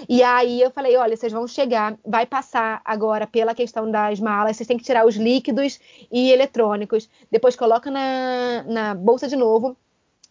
E 0.09 0.22
aí 0.22 0.61
eu 0.61 0.70
falei, 0.70 0.97
olha, 0.97 1.16
vocês 1.16 1.32
vão 1.32 1.47
chegar, 1.47 1.97
vai 2.05 2.26
passar 2.26 2.80
agora 2.84 3.26
pela 3.26 3.55
questão 3.55 3.90
das 3.90 4.18
malas, 4.20 4.57
vocês 4.57 4.66
têm 4.66 4.76
que 4.76 4.84
tirar 4.84 5.07
os 5.07 5.16
líquidos 5.16 5.78
e 6.11 6.30
eletrônicos, 6.32 7.09
depois 7.30 7.57
coloca 7.57 7.90
na, 7.90 8.64
na 8.66 8.95
bolsa 8.95 9.28
de 9.28 9.36
novo 9.36 9.76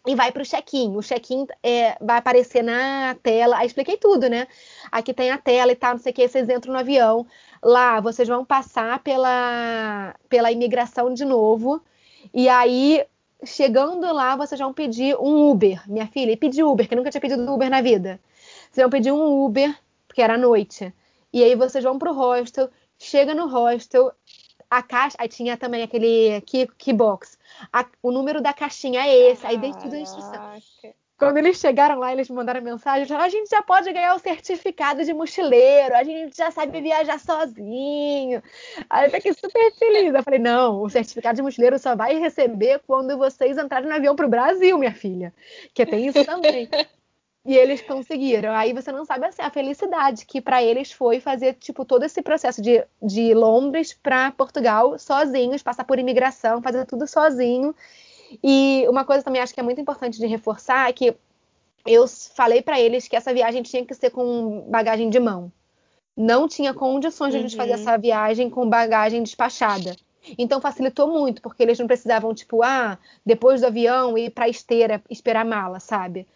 e 0.06 0.14
vai 0.14 0.30
para 0.30 0.42
o 0.42 0.46
check-in. 0.46 0.96
O 0.96 1.02
check-in 1.02 1.46
é, 1.62 1.96
vai 2.00 2.18
aparecer 2.18 2.62
na 2.62 3.16
tela. 3.22 3.58
Aí 3.58 3.66
expliquei 3.66 3.96
tudo, 3.96 4.28
né? 4.28 4.46
Aqui 4.92 5.14
tem 5.14 5.30
a 5.30 5.38
tela 5.38 5.72
e 5.72 5.76
tal, 5.76 5.92
não 5.92 5.98
sei 5.98 6.12
o 6.12 6.14
que. 6.14 6.28
Vocês 6.28 6.48
entram 6.48 6.72
no 6.72 6.78
avião. 6.78 7.26
Lá 7.62 8.00
vocês 8.00 8.28
vão 8.28 8.44
passar 8.44 8.98
pela, 9.00 10.14
pela 10.28 10.52
imigração 10.52 11.12
de 11.14 11.24
novo. 11.24 11.82
E 12.32 12.48
aí, 12.48 13.04
chegando 13.44 14.12
lá, 14.12 14.36
vocês 14.36 14.60
vão 14.60 14.72
pedir 14.72 15.16
um 15.16 15.50
Uber. 15.50 15.82
Minha 15.88 16.06
filha, 16.06 16.32
e 16.32 16.36
pedir 16.36 16.64
Uber, 16.64 16.88
que 16.88 16.94
nunca 16.94 17.10
tinha 17.10 17.20
pedido 17.20 17.50
Uber 17.52 17.70
na 17.70 17.80
vida. 17.80 18.20
Vocês 18.70 18.84
vão 18.84 18.90
pedir 18.90 19.12
um 19.12 19.44
Uber, 19.44 19.74
porque 20.06 20.20
era 20.20 20.36
noite. 20.36 20.92
E 21.32 21.42
aí 21.42 21.54
vocês 21.54 21.82
vão 21.82 21.98
pro 21.98 22.12
hostel. 22.12 22.68
Chega 22.98 23.34
no 23.34 23.48
hostel, 23.48 24.12
a 24.76 24.82
caixa. 24.82 25.16
Aí 25.20 25.28
tinha 25.28 25.56
também 25.56 25.82
aquele 25.82 26.40
key, 26.42 26.66
key 26.78 26.92
box 26.92 27.38
a, 27.72 27.86
o 28.02 28.10
número 28.10 28.40
da 28.40 28.52
caixinha 28.52 29.06
é 29.06 29.30
esse, 29.30 29.46
aí 29.46 29.58
dei 29.58 29.72
tudo 29.72 29.94
a 29.94 29.98
instrução. 29.98 30.52
Quando 31.16 31.38
eles 31.38 31.58
chegaram 31.58 32.00
lá, 32.00 32.12
eles 32.12 32.28
me 32.28 32.34
mandaram 32.34 32.60
mensagem, 32.60 33.16
a 33.16 33.28
gente 33.28 33.48
já 33.48 33.62
pode 33.62 33.90
ganhar 33.92 34.14
o 34.16 34.18
certificado 34.18 35.04
de 35.04 35.14
mochileiro, 35.14 35.94
a 35.94 36.02
gente 36.02 36.36
já 36.36 36.50
sabe 36.50 36.80
viajar 36.80 37.20
sozinho. 37.20 38.42
Aí 38.90 39.06
eu 39.06 39.10
fiquei 39.12 39.32
super 39.32 39.72
feliz. 39.74 40.12
Eu 40.12 40.22
falei, 40.24 40.40
não, 40.40 40.82
o 40.82 40.90
certificado 40.90 41.36
de 41.36 41.42
mochileiro 41.42 41.78
só 41.78 41.94
vai 41.94 42.18
receber 42.18 42.80
quando 42.84 43.16
vocês 43.16 43.56
entrarem 43.56 43.88
no 43.88 43.94
avião 43.94 44.16
para 44.16 44.26
o 44.26 44.30
Brasil, 44.30 44.76
minha 44.76 44.92
filha. 44.92 45.32
Que 45.72 45.86
tem 45.86 46.08
isso 46.08 46.24
também. 46.24 46.68
E 47.44 47.56
eles 47.56 47.82
conseguiram. 47.82 48.52
Aí 48.52 48.72
você 48.72 48.90
não 48.90 49.04
sabe 49.04 49.26
assim, 49.26 49.42
a 49.42 49.50
felicidade 49.50 50.24
que 50.24 50.40
para 50.40 50.62
eles 50.62 50.90
foi 50.92 51.20
fazer 51.20 51.54
tipo 51.54 51.84
todo 51.84 52.02
esse 52.02 52.22
processo 52.22 52.62
de, 52.62 52.82
de 53.02 53.34
Londres 53.34 53.92
para 53.92 54.32
Portugal 54.32 54.98
sozinhos, 54.98 55.62
passar 55.62 55.84
por 55.84 55.98
imigração, 55.98 56.62
fazer 56.62 56.86
tudo 56.86 57.06
sozinho. 57.06 57.74
E 58.42 58.86
uma 58.88 59.04
coisa 59.04 59.22
também 59.22 59.42
acho 59.42 59.52
que 59.52 59.60
é 59.60 59.62
muito 59.62 59.80
importante 59.80 60.18
de 60.18 60.26
reforçar 60.26 60.88
é 60.88 60.92
que 60.92 61.14
eu 61.86 62.06
falei 62.08 62.62
para 62.62 62.80
eles 62.80 63.06
que 63.06 63.16
essa 63.16 63.32
viagem 63.34 63.62
tinha 63.62 63.84
que 63.84 63.94
ser 63.94 64.10
com 64.10 64.64
bagagem 64.70 65.10
de 65.10 65.20
mão. 65.20 65.52
Não 66.16 66.48
tinha 66.48 66.72
condições 66.72 67.32
de 67.32 67.38
a 67.38 67.40
gente 67.42 67.56
fazer 67.56 67.74
uhum. 67.74 67.80
essa 67.80 67.98
viagem 67.98 68.48
com 68.48 68.68
bagagem 68.68 69.22
despachada. 69.22 69.94
Então 70.38 70.60
facilitou 70.62 71.06
muito, 71.06 71.42
porque 71.42 71.62
eles 71.62 71.78
não 71.78 71.86
precisavam, 71.86 72.32
tipo, 72.32 72.62
ah, 72.62 72.96
depois 73.26 73.60
do 73.60 73.66
avião 73.66 74.16
ir 74.16 74.30
para 74.30 74.48
esteira 74.48 75.02
esperar 75.10 75.42
a 75.42 75.44
mala, 75.44 75.80
sabe? 75.80 76.26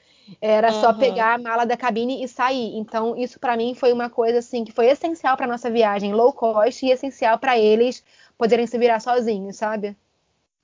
Era 0.40 0.72
uhum. 0.72 0.80
só 0.80 0.92
pegar 0.92 1.34
a 1.34 1.38
mala 1.38 1.64
da 1.64 1.76
cabine 1.76 2.22
e 2.22 2.28
sair. 2.28 2.76
Então, 2.76 3.16
isso 3.16 3.38
para 3.38 3.56
mim 3.56 3.74
foi 3.74 3.92
uma 3.92 4.10
coisa 4.10 4.38
assim 4.38 4.64
que 4.64 4.72
foi 4.72 4.86
essencial 4.86 5.36
para 5.36 5.46
nossa 5.46 5.70
viagem 5.70 6.12
low 6.12 6.32
cost 6.32 6.84
e 6.84 6.90
essencial 6.90 7.38
para 7.38 7.58
eles 7.58 8.04
poderem 8.36 8.66
se 8.66 8.78
virar 8.78 9.00
sozinhos, 9.00 9.56
sabe? 9.56 9.96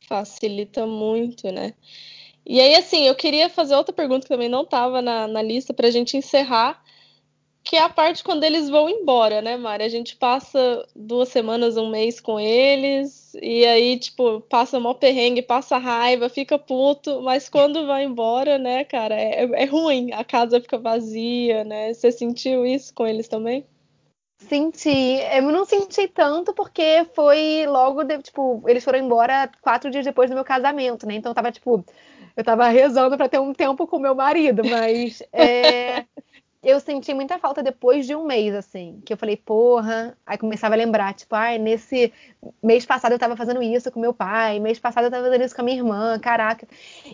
Facilita 0.06 0.86
muito, 0.86 1.50
né? 1.50 1.74
E 2.46 2.60
aí, 2.60 2.74
assim, 2.74 3.06
eu 3.06 3.14
queria 3.14 3.48
fazer 3.48 3.74
outra 3.74 3.94
pergunta 3.94 4.26
que 4.26 4.28
também 4.28 4.50
não 4.50 4.62
estava 4.62 5.00
na, 5.00 5.26
na 5.26 5.40
lista 5.40 5.72
para 5.72 5.88
a 5.88 5.90
gente 5.90 6.16
encerrar, 6.16 6.83
que 7.64 7.76
é 7.76 7.82
a 7.82 7.88
parte 7.88 8.22
quando 8.22 8.44
eles 8.44 8.68
vão 8.68 8.88
embora, 8.90 9.40
né, 9.40 9.56
Mari? 9.56 9.84
A 9.84 9.88
gente 9.88 10.16
passa 10.16 10.86
duas 10.94 11.30
semanas, 11.30 11.78
um 11.78 11.88
mês 11.88 12.20
com 12.20 12.38
eles, 12.38 13.32
e 13.42 13.64
aí, 13.64 13.98
tipo, 13.98 14.42
passa 14.42 14.78
mó 14.78 14.92
perrengue, 14.92 15.40
passa 15.40 15.78
raiva, 15.78 16.28
fica 16.28 16.58
puto, 16.58 17.22
mas 17.22 17.48
quando 17.48 17.86
vai 17.86 18.04
embora, 18.04 18.58
né, 18.58 18.84
cara, 18.84 19.14
é, 19.14 19.44
é 19.44 19.64
ruim, 19.64 20.12
a 20.12 20.22
casa 20.22 20.60
fica 20.60 20.78
vazia, 20.78 21.64
né? 21.64 21.94
Você 21.94 22.12
sentiu 22.12 22.66
isso 22.66 22.92
com 22.92 23.06
eles 23.06 23.28
também? 23.28 23.66
Senti. 24.38 25.20
Eu 25.32 25.42
não 25.44 25.64
senti 25.64 26.06
tanto 26.08 26.52
porque 26.52 27.06
foi 27.14 27.64
logo, 27.66 28.04
de, 28.04 28.18
tipo, 28.18 28.62
eles 28.66 28.84
foram 28.84 28.98
embora 28.98 29.50
quatro 29.62 29.90
dias 29.90 30.04
depois 30.04 30.28
do 30.28 30.34
meu 30.34 30.44
casamento, 30.44 31.06
né? 31.06 31.14
Então 31.14 31.32
tava, 31.32 31.50
tipo, 31.50 31.82
eu 32.36 32.44
tava 32.44 32.68
rezando 32.68 33.16
para 33.16 33.28
ter 33.28 33.40
um 33.40 33.54
tempo 33.54 33.86
com 33.86 33.98
meu 33.98 34.14
marido, 34.14 34.62
mas 34.64 35.22
é, 35.32 36.04
eu 36.64 36.80
senti 36.80 37.12
muita 37.12 37.38
falta 37.38 37.62
depois 37.62 38.06
de 38.06 38.14
um 38.14 38.24
mês, 38.24 38.54
assim, 38.54 39.00
que 39.04 39.12
eu 39.12 39.16
falei, 39.16 39.36
porra, 39.36 40.16
aí 40.26 40.38
começava 40.38 40.74
a 40.74 40.78
lembrar, 40.78 41.14
tipo, 41.14 41.34
ai, 41.34 41.58
nesse 41.58 42.12
mês 42.62 42.86
passado 42.86 43.12
eu 43.12 43.18
tava 43.18 43.36
fazendo 43.36 43.62
isso 43.62 43.90
com 43.92 44.00
meu 44.00 44.14
pai, 44.14 44.58
mês 44.58 44.78
passado 44.78 45.04
eu 45.04 45.10
tava 45.10 45.24
fazendo 45.24 45.44
isso 45.44 45.54
com 45.54 45.60
a 45.62 45.64
minha 45.64 45.76
irmã, 45.76 46.18
caraca. 46.18 46.66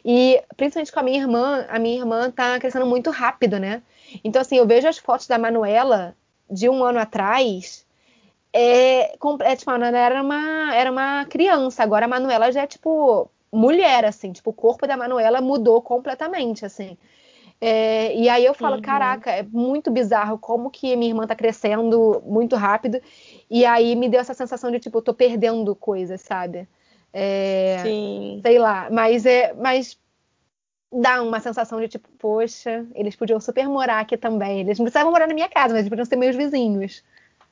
E 0.05 0.43
principalmente 0.57 0.93
com 0.93 1.01
a 1.01 1.03
minha 1.03 1.19
irmã, 1.21 1.67
a 1.69 1.79
minha 1.79 1.99
irmã 1.99 2.31
tá 2.31 2.59
crescendo 2.61 2.87
muito 2.87 3.11
rápido, 3.11 3.59
né? 3.59 3.83
Então, 4.25 4.41
assim, 4.41 4.57
eu 4.57 4.67
vejo 4.67 4.89
as 4.89 4.99
fotos 4.99 5.27
da 5.27 5.39
Manuela 5.39 6.17
de 6.51 6.69
um 6.69 6.85
ano 6.85 6.99
atrás, 6.99 7.87
é, 8.53 9.15
é 9.43 9.57
tipo, 9.57 9.71
a 9.71 9.79
Manuela 9.79 9.99
era 9.99 10.23
uma, 10.23 10.75
era 10.75 10.91
uma 10.91 11.25
criança, 11.27 11.83
agora 11.83 12.07
a 12.07 12.09
Manuela 12.09 12.51
já 12.53 12.63
é, 12.63 12.67
tipo, 12.67 13.31
mulher, 13.53 14.05
assim, 14.05 14.33
tipo, 14.33 14.51
o 14.51 14.53
corpo 14.55 14.87
da 14.87 14.97
Manuela 14.97 15.41
mudou 15.41 15.81
completamente, 15.83 16.65
assim. 16.65 16.97
É, 17.61 18.17
e 18.17 18.29
aí 18.29 18.45
eu 18.45 18.55
falo, 18.55 18.77
uhum. 18.77 18.83
caraca, 18.83 19.31
é 19.31 19.43
muito 19.43 19.91
bizarro 19.91 20.39
como 20.39 20.71
que 20.71 20.97
minha 20.97 21.11
irmã 21.11 21.27
tá 21.27 21.37
crescendo 21.37 22.23
muito 22.25 22.57
rápido. 22.57 23.01
E 23.51 23.67
aí 23.67 23.95
me 23.95 24.09
deu 24.09 24.21
essa 24.21 24.33
sensação 24.33 24.71
de, 24.71 24.81
tipo, 24.81 24.97
eu 24.99 25.03
tô 25.03 25.13
perdendo 25.13 25.75
coisas, 25.75 26.23
sabe? 26.23 26.67
É, 27.13 27.81
Sim. 27.83 28.41
Sei 28.43 28.59
lá, 28.59 28.89
mas 28.91 29.27
é. 29.27 29.53
Mas 29.55 29.99
dá 30.93 31.23
uma 31.23 31.39
sensação 31.39 31.81
de 31.81 31.89
tipo, 31.89 32.09
poxa, 32.19 32.87
eles 32.95 33.15
podiam 33.15 33.39
super 33.39 33.69
morar 33.69 34.01
aqui 34.01 34.17
também. 34.17 34.61
Eles 34.61 34.79
não 34.79 34.85
precisavam 34.85 35.13
morar 35.13 35.27
na 35.27 35.35
minha 35.35 35.49
casa, 35.49 35.75
mas 35.75 35.81
eles 35.81 35.89
podiam 35.89 36.05
ser 36.05 36.17
meus 36.17 36.37
vizinhos. 36.37 37.05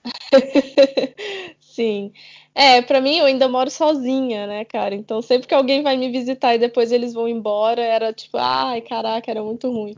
Sim. 1.60 2.12
É, 2.60 2.82
para 2.82 3.00
mim 3.00 3.16
eu 3.18 3.26
ainda 3.26 3.48
moro 3.48 3.70
sozinha, 3.70 4.44
né, 4.48 4.64
cara? 4.64 4.92
Então 4.92 5.22
sempre 5.22 5.46
que 5.46 5.54
alguém 5.54 5.80
vai 5.80 5.96
me 5.96 6.10
visitar 6.10 6.56
e 6.56 6.58
depois 6.58 6.90
eles 6.90 7.14
vão 7.14 7.28
embora, 7.28 7.80
era 7.80 8.12
tipo, 8.12 8.36
ai, 8.36 8.80
caraca, 8.80 9.30
era 9.30 9.40
muito 9.44 9.70
ruim. 9.70 9.94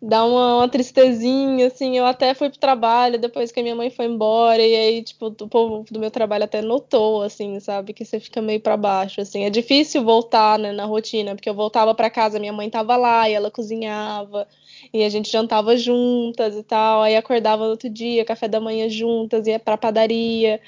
Dá 0.00 0.24
uma, 0.24 0.58
uma 0.58 0.68
tristezinha, 0.68 1.68
assim. 1.68 1.98
Eu 1.98 2.06
até 2.06 2.34
fui 2.34 2.50
pro 2.50 2.58
trabalho 2.58 3.18
depois 3.18 3.52
que 3.52 3.60
a 3.60 3.62
minha 3.64 3.74
mãe 3.76 3.90
foi 3.90 4.06
embora, 4.06 4.62
e 4.62 4.74
aí, 4.76 5.02
tipo, 5.02 5.26
o 5.28 5.48
povo 5.48 5.84
do 5.90 6.00
meu 6.00 6.10
trabalho 6.10 6.44
até 6.44 6.62
notou, 6.62 7.22
assim, 7.22 7.60
sabe? 7.60 7.92
Que 7.92 8.04
você 8.04 8.20
fica 8.20 8.40
meio 8.42 8.60
para 8.60 8.76
baixo, 8.76 9.20
assim. 9.20 9.44
É 9.44 9.50
difícil 9.50 10.04
voltar, 10.04 10.58
né, 10.58 10.72
na 10.72 10.84
rotina, 10.86 11.34
porque 11.34 11.50
eu 11.50 11.54
voltava 11.54 11.94
para 11.94 12.10
casa, 12.10 12.38
minha 12.38 12.52
mãe 12.52 12.70
tava 12.70 12.96
lá 12.96 13.28
e 13.28 13.34
ela 13.34 13.50
cozinhava 13.50 14.46
e 14.94 15.04
a 15.04 15.08
gente 15.08 15.30
jantava 15.30 15.76
juntas 15.76 16.56
e 16.56 16.62
tal, 16.62 17.02
aí 17.02 17.16
acordava 17.16 17.64
no 17.64 17.70
outro 17.70 17.90
dia, 17.90 18.24
café 18.24 18.48
da 18.48 18.60
manhã 18.60 18.88
juntas, 18.88 19.46
ia 19.46 19.58
pra 19.58 19.76
padaria. 19.76 20.60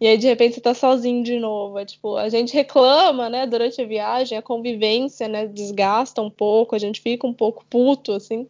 E 0.00 0.06
aí, 0.06 0.18
de 0.18 0.26
repente, 0.26 0.54
você 0.54 0.60
tá 0.60 0.74
sozinho 0.74 1.24
de 1.24 1.38
novo. 1.38 1.78
É, 1.78 1.84
tipo, 1.84 2.16
a 2.16 2.28
gente 2.28 2.52
reclama, 2.52 3.30
né, 3.30 3.46
durante 3.46 3.80
a 3.80 3.86
viagem, 3.86 4.36
a 4.36 4.42
convivência, 4.42 5.26
né, 5.26 5.46
desgasta 5.46 6.20
um 6.20 6.30
pouco, 6.30 6.74
a 6.74 6.78
gente 6.78 7.00
fica 7.00 7.26
um 7.26 7.32
pouco 7.32 7.64
puto, 7.64 8.12
assim. 8.12 8.46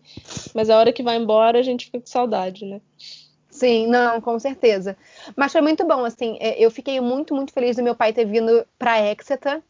Mas 0.55 0.68
a 0.68 0.76
hora 0.76 0.92
que 0.92 1.03
vai 1.03 1.16
embora, 1.16 1.59
a 1.59 1.62
gente 1.62 1.86
fica 1.86 2.01
com 2.01 2.07
saudade, 2.07 2.64
né? 2.64 2.80
Sim, 3.49 3.86
não, 3.86 4.20
com 4.20 4.38
certeza. 4.38 4.97
Mas 5.34 5.53
foi 5.53 5.61
muito 5.62 5.86
bom, 5.86 6.05
assim, 6.05 6.36
é, 6.40 6.62
eu 6.62 6.70
fiquei 6.70 7.01
muito, 7.01 7.34
muito 7.34 7.53
feliz 7.53 7.76
do 7.76 7.82
meu 7.82 7.94
pai 7.94 8.12
ter 8.12 8.26
vindo 8.26 8.66
para 8.78 9.01
Exeter. 9.11 9.62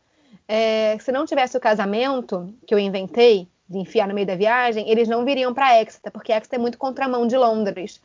É, 0.48 0.96
se 0.98 1.12
não 1.12 1.26
tivesse 1.26 1.56
o 1.56 1.60
casamento 1.60 2.52
que 2.66 2.74
eu 2.74 2.78
inventei 2.78 3.46
de 3.68 3.78
enfiar 3.78 4.08
no 4.08 4.14
meio 4.14 4.26
da 4.26 4.34
viagem, 4.34 4.88
eles 4.88 5.08
não 5.08 5.24
viriam 5.24 5.52
para 5.52 5.80
Exeter, 5.80 6.10
porque 6.10 6.32
Exeter 6.32 6.58
é 6.58 6.62
muito 6.62 6.78
contramão 6.78 7.26
de 7.26 7.36
Londres. 7.36 8.00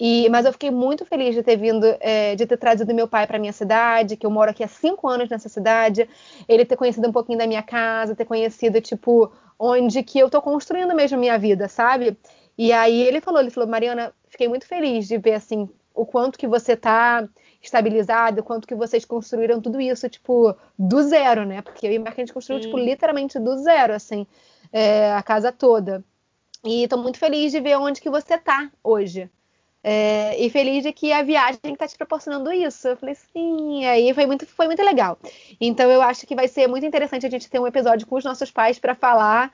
E, 0.00 0.28
mas 0.28 0.46
eu 0.46 0.52
fiquei 0.52 0.70
muito 0.70 1.04
feliz 1.04 1.34
de 1.34 1.42
ter 1.42 1.56
vindo, 1.56 1.84
é, 2.00 2.36
de 2.36 2.46
ter 2.46 2.56
trazido 2.56 2.94
meu 2.94 3.08
pai 3.08 3.26
para 3.26 3.38
minha 3.38 3.52
cidade, 3.52 4.16
que 4.16 4.24
eu 4.24 4.30
moro 4.30 4.50
aqui 4.50 4.62
há 4.62 4.68
cinco 4.68 5.08
anos 5.08 5.28
nessa 5.28 5.48
cidade, 5.48 6.08
ele 6.48 6.64
ter 6.64 6.76
conhecido 6.76 7.08
um 7.08 7.12
pouquinho 7.12 7.38
da 7.38 7.46
minha 7.46 7.62
casa, 7.62 8.14
ter 8.14 8.24
conhecido, 8.24 8.80
tipo, 8.80 9.32
onde 9.58 10.02
que 10.04 10.18
eu 10.18 10.30
tô 10.30 10.40
construindo 10.40 10.94
mesmo 10.94 11.16
a 11.16 11.20
minha 11.20 11.38
vida, 11.38 11.68
sabe? 11.68 12.16
E 12.56 12.72
aí 12.72 13.02
ele 13.02 13.20
falou, 13.20 13.40
ele 13.40 13.50
falou, 13.50 13.68
Mariana, 13.68 14.12
fiquei 14.28 14.46
muito 14.46 14.66
feliz 14.66 15.08
de 15.08 15.18
ver, 15.18 15.34
assim, 15.34 15.68
o 15.92 16.06
quanto 16.06 16.38
que 16.38 16.46
você 16.46 16.76
tá 16.76 17.28
estabilizado, 17.60 18.40
o 18.40 18.44
quanto 18.44 18.68
que 18.68 18.74
vocês 18.74 19.04
construíram 19.04 19.60
tudo 19.60 19.80
isso, 19.80 20.08
tipo, 20.08 20.54
do 20.78 21.02
zero, 21.02 21.44
né? 21.44 21.60
Porque 21.60 21.88
eu 21.88 21.92
e 21.92 21.98
o 21.98 22.02
Marquinhos 22.02 22.30
construiu, 22.30 22.60
tipo, 22.60 22.78
literalmente 22.78 23.36
do 23.40 23.56
zero, 23.58 23.92
assim, 23.94 24.24
é, 24.72 25.12
a 25.12 25.22
casa 25.24 25.50
toda. 25.50 26.04
E 26.64 26.86
tô 26.86 26.96
muito 26.96 27.18
feliz 27.18 27.50
de 27.50 27.60
ver 27.60 27.76
onde 27.78 28.00
que 28.00 28.10
você 28.10 28.38
tá 28.38 28.70
hoje. 28.82 29.28
É, 29.82 30.36
e 30.38 30.50
feliz 30.50 30.82
de 30.82 30.92
que 30.92 31.12
a 31.12 31.22
viagem 31.22 31.60
está 31.72 31.86
te 31.86 31.96
proporcionando 31.96 32.52
isso. 32.52 32.88
Eu 32.88 32.96
falei, 32.96 33.14
sim, 33.14 33.84
aí 33.84 34.12
foi 34.12 34.26
muito, 34.26 34.46
foi 34.46 34.66
muito 34.66 34.82
legal. 34.82 35.18
Então 35.60 35.90
eu 35.90 36.02
acho 36.02 36.26
que 36.26 36.34
vai 36.34 36.48
ser 36.48 36.66
muito 36.66 36.84
interessante 36.84 37.26
a 37.26 37.30
gente 37.30 37.48
ter 37.48 37.58
um 37.58 37.66
episódio 37.66 38.06
com 38.06 38.16
os 38.16 38.24
nossos 38.24 38.50
pais 38.50 38.78
para 38.78 38.94
falar 38.94 39.52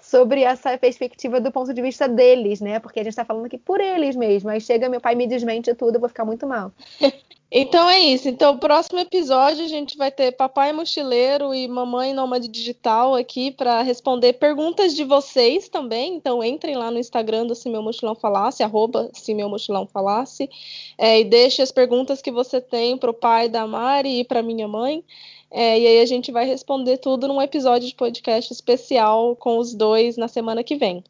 sobre 0.00 0.42
essa 0.42 0.76
perspectiva 0.78 1.40
do 1.40 1.50
ponto 1.50 1.72
de 1.72 1.82
vista 1.82 2.08
deles, 2.08 2.60
né? 2.60 2.78
Porque 2.78 3.00
a 3.00 3.02
gente 3.02 3.12
está 3.12 3.24
falando 3.24 3.46
aqui 3.46 3.58
por 3.58 3.80
eles 3.80 4.14
mesmo. 4.14 4.50
Aí 4.50 4.60
chega 4.60 4.88
meu 4.88 5.00
pai 5.00 5.14
me 5.14 5.26
desmente 5.26 5.74
tudo, 5.74 5.96
eu 5.96 6.00
vou 6.00 6.08
ficar 6.08 6.24
muito 6.24 6.46
mal. 6.46 6.72
Então 7.50 7.88
é 7.88 8.00
isso. 8.00 8.28
Então, 8.28 8.54
o 8.54 8.58
próximo 8.58 8.98
episódio 8.98 9.64
a 9.64 9.68
gente 9.68 9.96
vai 9.96 10.10
ter 10.10 10.32
Papai 10.32 10.72
Mochileiro 10.72 11.54
e 11.54 11.68
Mamãe 11.68 12.12
Nômade 12.12 12.48
Digital 12.48 13.14
aqui 13.14 13.52
para 13.52 13.82
responder 13.82 14.32
perguntas 14.34 14.94
de 14.94 15.04
vocês 15.04 15.68
também. 15.68 16.16
Então, 16.16 16.42
entrem 16.42 16.74
lá 16.76 16.90
no 16.90 16.98
Instagram 16.98 17.46
do 17.46 17.54
Se 17.54 17.68
Meu 17.68 17.82
Mochilão 17.82 18.16
Falasse, 18.16 18.64
arroba 18.64 19.08
Se 19.14 19.32
Meu 19.32 19.48
Mochilão 19.48 19.86
Falasse, 19.86 20.50
é, 20.98 21.20
e 21.20 21.24
deixe 21.24 21.62
as 21.62 21.70
perguntas 21.70 22.20
que 22.20 22.32
você 22.32 22.60
tem 22.60 22.98
para 22.98 23.10
o 23.10 23.14
pai 23.14 23.48
da 23.48 23.64
Mari 23.64 24.20
e 24.20 24.24
para 24.24 24.42
minha 24.42 24.66
mãe. 24.66 25.04
É, 25.48 25.78
e 25.78 25.86
aí 25.86 26.00
a 26.00 26.06
gente 26.06 26.32
vai 26.32 26.44
responder 26.44 26.98
tudo 26.98 27.28
num 27.28 27.40
episódio 27.40 27.88
de 27.88 27.94
podcast 27.94 28.52
especial 28.52 29.36
com 29.36 29.58
os 29.58 29.72
dois 29.72 30.16
na 30.16 30.26
semana 30.26 30.64
que 30.64 30.74
vem. 30.74 31.04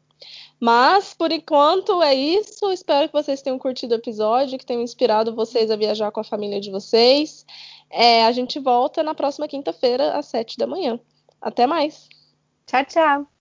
Mas, 0.59 1.13
por 1.13 1.31
enquanto, 1.31 2.01
é 2.01 2.15
isso. 2.15 2.71
Espero 2.71 3.07
que 3.07 3.13
vocês 3.13 3.41
tenham 3.41 3.59
curtido 3.59 3.93
o 3.93 3.97
episódio, 3.97 4.57
que 4.57 4.65
tenham 4.65 4.81
inspirado 4.81 5.35
vocês 5.35 5.69
a 5.69 5.75
viajar 5.75 6.11
com 6.11 6.19
a 6.19 6.23
família 6.23 6.59
de 6.59 6.71
vocês. 6.71 7.45
É, 7.89 8.25
a 8.25 8.31
gente 8.31 8.59
volta 8.59 9.03
na 9.03 9.13
próxima 9.13 9.47
quinta-feira, 9.47 10.17
às 10.17 10.25
sete 10.25 10.57
da 10.57 10.65
manhã. 10.65 10.99
Até 11.39 11.67
mais. 11.67 12.09
Tchau, 12.65 12.85
tchau. 12.85 13.27